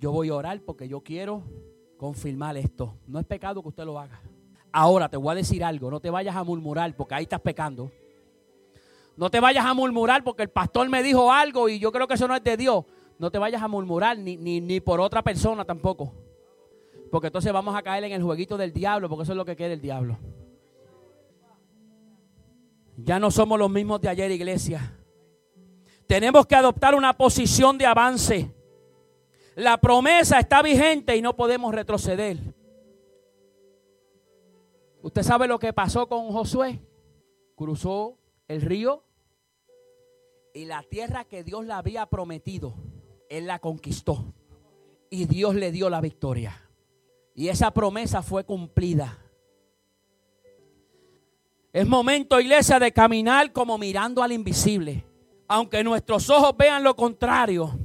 Yo 0.02 0.12
voy 0.12 0.30
a 0.30 0.36
orar 0.36 0.60
porque 0.62 0.88
yo 0.88 1.02
quiero 1.02 1.44
confirmar 1.96 2.58
esto. 2.58 2.96
No 3.06 3.20
es 3.20 3.26
pecado 3.28 3.62
que 3.62 3.70
usted 3.70 3.86
lo 3.86 4.00
haga. 4.00 4.20
Ahora 4.72 5.08
te 5.08 5.16
voy 5.16 5.32
a 5.32 5.36
decir 5.36 5.64
algo, 5.64 5.92
no 5.92 6.00
te 6.00 6.10
vayas 6.10 6.36
a 6.36 6.44
murmurar 6.44 6.96
porque 6.96 7.14
ahí 7.14 7.24
estás 7.24 7.40
pecando. 7.40 7.92
No 9.16 9.30
te 9.30 9.40
vayas 9.40 9.64
a 9.64 9.76
murmurar 9.76 10.24
porque 10.24 10.42
el 10.42 10.50
pastor 10.50 10.90
me 10.90 11.04
dijo 11.04 11.32
algo 11.32 11.70
y 11.70 11.78
yo 11.78 11.92
creo 11.92 12.08
que 12.08 12.16
eso 12.16 12.28
no 12.28 12.36
es 12.36 12.44
de 12.44 12.58
Dios. 12.58 12.84
No 13.20 13.30
te 13.30 13.38
vayas 13.38 13.62
a 13.62 13.68
murmurar 13.68 14.18
ni, 14.18 14.38
ni, 14.38 14.60
ni 14.60 14.80
por 14.80 15.00
otra 15.00 15.22
persona 15.22 15.66
tampoco. 15.66 16.12
Porque 17.12 17.28
entonces 17.28 17.54
vamos 17.54 17.76
a 17.76 17.84
caer 17.84 18.04
en 18.06 18.14
el 18.14 18.24
jueguito 18.24 18.58
del 18.58 18.74
diablo, 18.74 19.08
porque 19.08 19.22
eso 19.22 19.34
es 19.34 19.38
lo 19.38 19.46
que 19.46 19.56
quiere 19.56 19.76
el 19.76 19.82
diablo. 19.82 20.18
Ya 22.98 23.20
no 23.20 23.30
somos 23.30 23.60
los 23.60 23.70
mismos 23.70 24.02
de 24.02 24.10
ayer, 24.10 24.32
iglesia. 24.32 24.98
Tenemos 26.08 26.48
que 26.48 26.56
adoptar 26.56 26.96
una 26.96 27.16
posición 27.16 27.78
de 27.78 27.86
avance. 27.86 28.61
La 29.62 29.78
promesa 29.78 30.40
está 30.40 30.64
vigente 30.64 31.16
y 31.16 31.22
no 31.22 31.36
podemos 31.36 31.72
retroceder. 31.72 32.40
¿Usted 35.04 35.22
sabe 35.22 35.48
lo 35.48 35.60
que 35.60 35.72
pasó 35.72 36.10
con 36.10 36.32
Josué? 36.32 36.80
Cruzó 37.54 38.18
el 38.48 38.64
río 38.64 39.04
y 40.56 40.66
la 40.66 40.82
tierra 40.82 41.26
que 41.26 41.44
Dios 41.44 41.64
le 41.64 41.74
había 41.74 42.08
prometido, 42.08 42.74
él 43.30 43.46
la 43.46 43.60
conquistó. 43.60 44.34
Y 45.12 45.26
Dios 45.26 45.54
le 45.54 45.72
dio 45.72 45.92
la 45.92 46.02
victoria. 46.02 46.60
Y 47.36 47.50
esa 47.50 47.70
promesa 47.70 48.24
fue 48.24 48.44
cumplida. 48.44 49.20
Es 51.72 51.86
momento, 51.86 52.40
iglesia, 52.40 52.80
de 52.80 52.92
caminar 52.92 53.54
como 53.54 53.78
mirando 53.78 54.24
al 54.24 54.32
invisible. 54.32 55.06
Aunque 55.48 55.84
nuestros 55.84 56.32
ojos 56.32 56.58
vean 56.58 56.84
lo 56.84 56.96
contrario, 56.96 57.78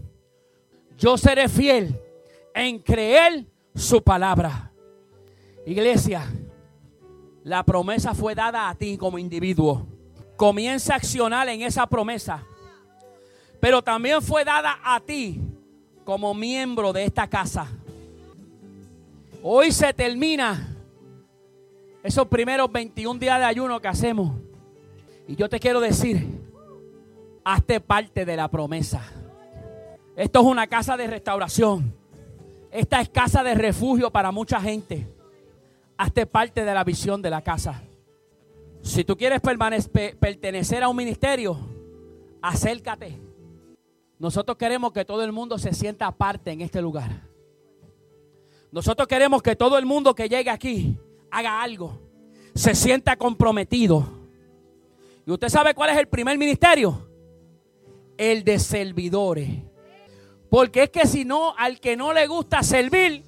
yo 0.96 1.16
seré 1.18 1.48
fiel 1.48 2.00
en 2.54 2.78
creer 2.78 3.46
su 3.74 4.02
palabra. 4.02 4.72
Iglesia, 5.66 6.24
la 7.44 7.62
promesa 7.64 8.14
fue 8.14 8.34
dada 8.34 8.68
a 8.68 8.74
ti 8.74 8.96
como 8.96 9.18
individuo. 9.18 9.86
Comienza 10.36 10.94
a 10.94 10.96
accionar 10.96 11.48
en 11.48 11.62
esa 11.62 11.86
promesa. 11.86 12.44
Pero 13.60 13.82
también 13.82 14.22
fue 14.22 14.44
dada 14.44 14.78
a 14.82 15.00
ti 15.00 15.40
como 16.04 16.34
miembro 16.34 16.92
de 16.92 17.04
esta 17.04 17.28
casa. 17.28 17.68
Hoy 19.42 19.72
se 19.72 19.92
termina 19.92 20.76
esos 22.02 22.26
primeros 22.28 22.70
21 22.70 23.18
días 23.18 23.38
de 23.38 23.44
ayuno 23.44 23.80
que 23.80 23.88
hacemos. 23.88 24.32
Y 25.28 25.36
yo 25.36 25.48
te 25.48 25.58
quiero 25.58 25.80
decir, 25.80 26.26
hazte 27.44 27.80
parte 27.80 28.24
de 28.24 28.36
la 28.36 28.48
promesa. 28.48 29.02
Esto 30.16 30.40
es 30.40 30.46
una 30.46 30.66
casa 30.66 30.96
de 30.96 31.06
restauración. 31.06 31.94
Esta 32.70 33.00
es 33.00 33.08
casa 33.08 33.44
de 33.44 33.54
refugio 33.54 34.10
para 34.10 34.32
mucha 34.32 34.60
gente 34.60 35.06
hazte 35.96 36.26
parte 36.26 36.64
de 36.64 36.74
la 36.74 36.84
visión 36.84 37.22
de 37.22 37.30
la 37.30 37.42
casa. 37.42 37.82
Si 38.82 39.04
tú 39.04 39.16
quieres 39.16 39.40
pertenecer 39.40 40.82
a 40.82 40.88
un 40.88 40.96
ministerio, 40.96 41.58
acércate. 42.40 43.18
Nosotros 44.18 44.56
queremos 44.56 44.92
que 44.92 45.04
todo 45.04 45.24
el 45.24 45.32
mundo 45.32 45.58
se 45.58 45.74
sienta 45.74 46.06
aparte 46.06 46.52
en 46.52 46.60
este 46.60 46.80
lugar. 46.80 47.22
Nosotros 48.70 49.08
queremos 49.08 49.42
que 49.42 49.56
todo 49.56 49.78
el 49.78 49.86
mundo 49.86 50.14
que 50.14 50.28
llegue 50.28 50.50
aquí 50.50 50.98
haga 51.30 51.62
algo, 51.62 51.98
se 52.54 52.74
sienta 52.74 53.16
comprometido. 53.16 54.06
¿Y 55.26 55.32
usted 55.32 55.48
sabe 55.48 55.74
cuál 55.74 55.90
es 55.90 55.98
el 55.98 56.06
primer 56.06 56.38
ministerio? 56.38 57.08
El 58.16 58.44
de 58.44 58.58
servidores. 58.58 59.48
Porque 60.56 60.84
es 60.84 60.90
que 60.90 61.06
si 61.06 61.26
no, 61.26 61.54
al 61.58 61.80
que 61.80 61.98
no 61.98 62.14
le 62.14 62.26
gusta 62.26 62.62
servir, 62.62 63.22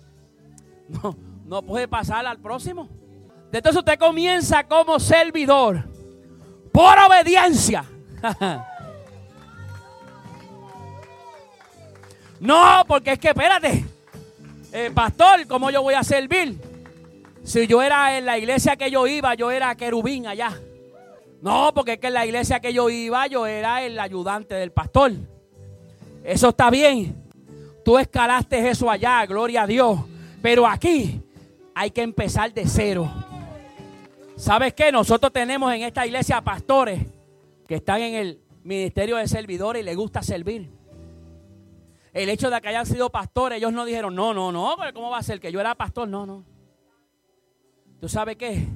no, 0.88 1.14
no 1.44 1.60
puede 1.60 1.86
pasar 1.86 2.24
al 2.24 2.38
próximo. 2.38 2.88
Entonces 3.52 3.80
usted 3.80 3.98
comienza 3.98 4.64
como 4.66 4.98
servidor 4.98 5.84
por 6.72 6.98
obediencia. 6.98 7.84
no, 12.40 12.82
porque 12.88 13.12
es 13.12 13.18
que 13.18 13.28
espérate, 13.28 13.84
eh, 14.72 14.90
pastor, 14.94 15.46
¿cómo 15.46 15.68
yo 15.68 15.82
voy 15.82 15.92
a 15.92 16.04
servir? 16.04 16.58
Si 17.44 17.66
yo 17.66 17.82
era 17.82 18.16
en 18.16 18.24
la 18.24 18.38
iglesia 18.38 18.74
que 18.76 18.90
yo 18.90 19.06
iba, 19.06 19.34
yo 19.34 19.50
era 19.50 19.74
querubín 19.74 20.26
allá. 20.26 20.58
No, 21.42 21.74
porque 21.74 21.92
es 21.92 21.98
que 21.98 22.06
en 22.06 22.14
la 22.14 22.24
iglesia 22.24 22.60
que 22.60 22.72
yo 22.72 22.88
iba, 22.88 23.26
yo 23.26 23.46
era 23.46 23.82
el 23.82 24.00
ayudante 24.00 24.54
del 24.54 24.72
pastor. 24.72 25.12
Eso 26.24 26.50
está 26.50 26.70
bien. 26.70 27.14
Tú 27.84 27.98
escalaste 27.98 28.68
eso 28.68 28.90
allá, 28.90 29.24
gloria 29.26 29.62
a 29.62 29.66
Dios. 29.66 30.00
Pero 30.42 30.66
aquí 30.66 31.22
hay 31.74 31.90
que 31.90 32.02
empezar 32.02 32.52
de 32.52 32.66
cero. 32.66 33.10
¿Sabes 34.36 34.74
qué? 34.74 34.92
Nosotros 34.92 35.32
tenemos 35.32 35.72
en 35.72 35.82
esta 35.82 36.06
iglesia 36.06 36.40
pastores 36.40 37.00
que 37.66 37.76
están 37.76 38.00
en 38.02 38.14
el 38.14 38.40
ministerio 38.62 39.16
de 39.16 39.26
servidores 39.26 39.82
y 39.82 39.84
les 39.84 39.96
gusta 39.96 40.22
servir. 40.22 40.70
El 42.12 42.28
hecho 42.28 42.50
de 42.50 42.60
que 42.60 42.68
hayan 42.68 42.86
sido 42.86 43.10
pastores, 43.10 43.58
ellos 43.58 43.72
no 43.72 43.84
dijeron, 43.84 44.14
no, 44.14 44.34
no, 44.34 44.52
no, 44.52 44.76
¿cómo 44.92 45.10
va 45.10 45.18
a 45.18 45.22
ser 45.22 45.40
que 45.40 45.52
yo 45.52 45.60
era 45.60 45.74
pastor? 45.74 46.08
No, 46.08 46.26
no. 46.26 46.44
¿Tú 48.00 48.08
sabes 48.08 48.36
qué? 48.36 48.66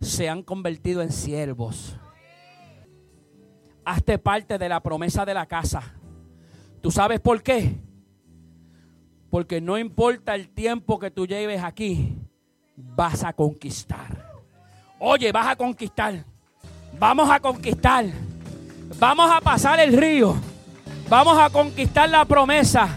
Se 0.00 0.28
han 0.28 0.42
convertido 0.42 1.02
en 1.02 1.12
siervos. 1.12 1.96
Hazte 3.84 4.18
parte 4.18 4.58
de 4.58 4.68
la 4.68 4.80
promesa 4.80 5.24
de 5.24 5.34
la 5.34 5.46
casa. 5.46 5.97
¿Tú 6.80 6.90
sabes 6.90 7.20
por 7.20 7.42
qué? 7.42 7.74
Porque 9.30 9.60
no 9.60 9.76
importa 9.76 10.34
el 10.34 10.48
tiempo 10.48 10.98
que 10.98 11.10
tú 11.10 11.26
lleves 11.26 11.62
aquí, 11.62 12.16
vas 12.76 13.24
a 13.24 13.32
conquistar. 13.32 14.40
Oye, 14.98 15.30
vas 15.32 15.48
a 15.48 15.56
conquistar. 15.56 16.24
Vamos 16.98 17.30
a 17.30 17.38
conquistar. 17.40 18.06
Vamos 18.98 19.30
a 19.30 19.40
pasar 19.40 19.80
el 19.80 19.96
río. 19.96 20.34
Vamos 21.08 21.38
a 21.38 21.50
conquistar 21.50 22.08
la 22.08 22.24
promesa. 22.24 22.88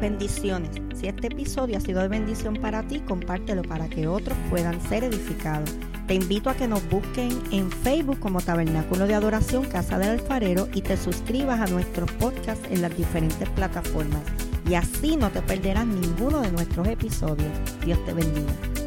Bendiciones. 0.00 0.70
Si 0.94 1.08
este 1.08 1.28
episodio 1.28 1.76
ha 1.76 1.80
sido 1.80 2.00
de 2.00 2.08
bendición 2.08 2.54
para 2.54 2.86
ti, 2.86 3.00
compártelo 3.00 3.62
para 3.62 3.88
que 3.88 4.06
otros 4.06 4.36
puedan 4.50 4.80
ser 4.82 5.04
edificados. 5.04 5.76
Te 6.08 6.14
invito 6.14 6.48
a 6.48 6.54
que 6.54 6.66
nos 6.66 6.88
busquen 6.88 7.38
en 7.50 7.70
Facebook 7.70 8.18
como 8.18 8.40
Tabernáculo 8.40 9.06
de 9.06 9.14
Adoración 9.14 9.66
Casa 9.66 9.98
del 9.98 10.12
Alfarero 10.12 10.66
y 10.72 10.80
te 10.80 10.96
suscribas 10.96 11.60
a 11.60 11.66
nuestros 11.66 12.10
podcasts 12.12 12.66
en 12.70 12.80
las 12.80 12.96
diferentes 12.96 13.46
plataformas 13.50 14.22
y 14.66 14.74
así 14.74 15.16
no 15.16 15.30
te 15.30 15.42
perderás 15.42 15.86
ninguno 15.86 16.40
de 16.40 16.50
nuestros 16.50 16.88
episodios. 16.88 17.52
Dios 17.84 18.02
te 18.06 18.14
bendiga. 18.14 18.77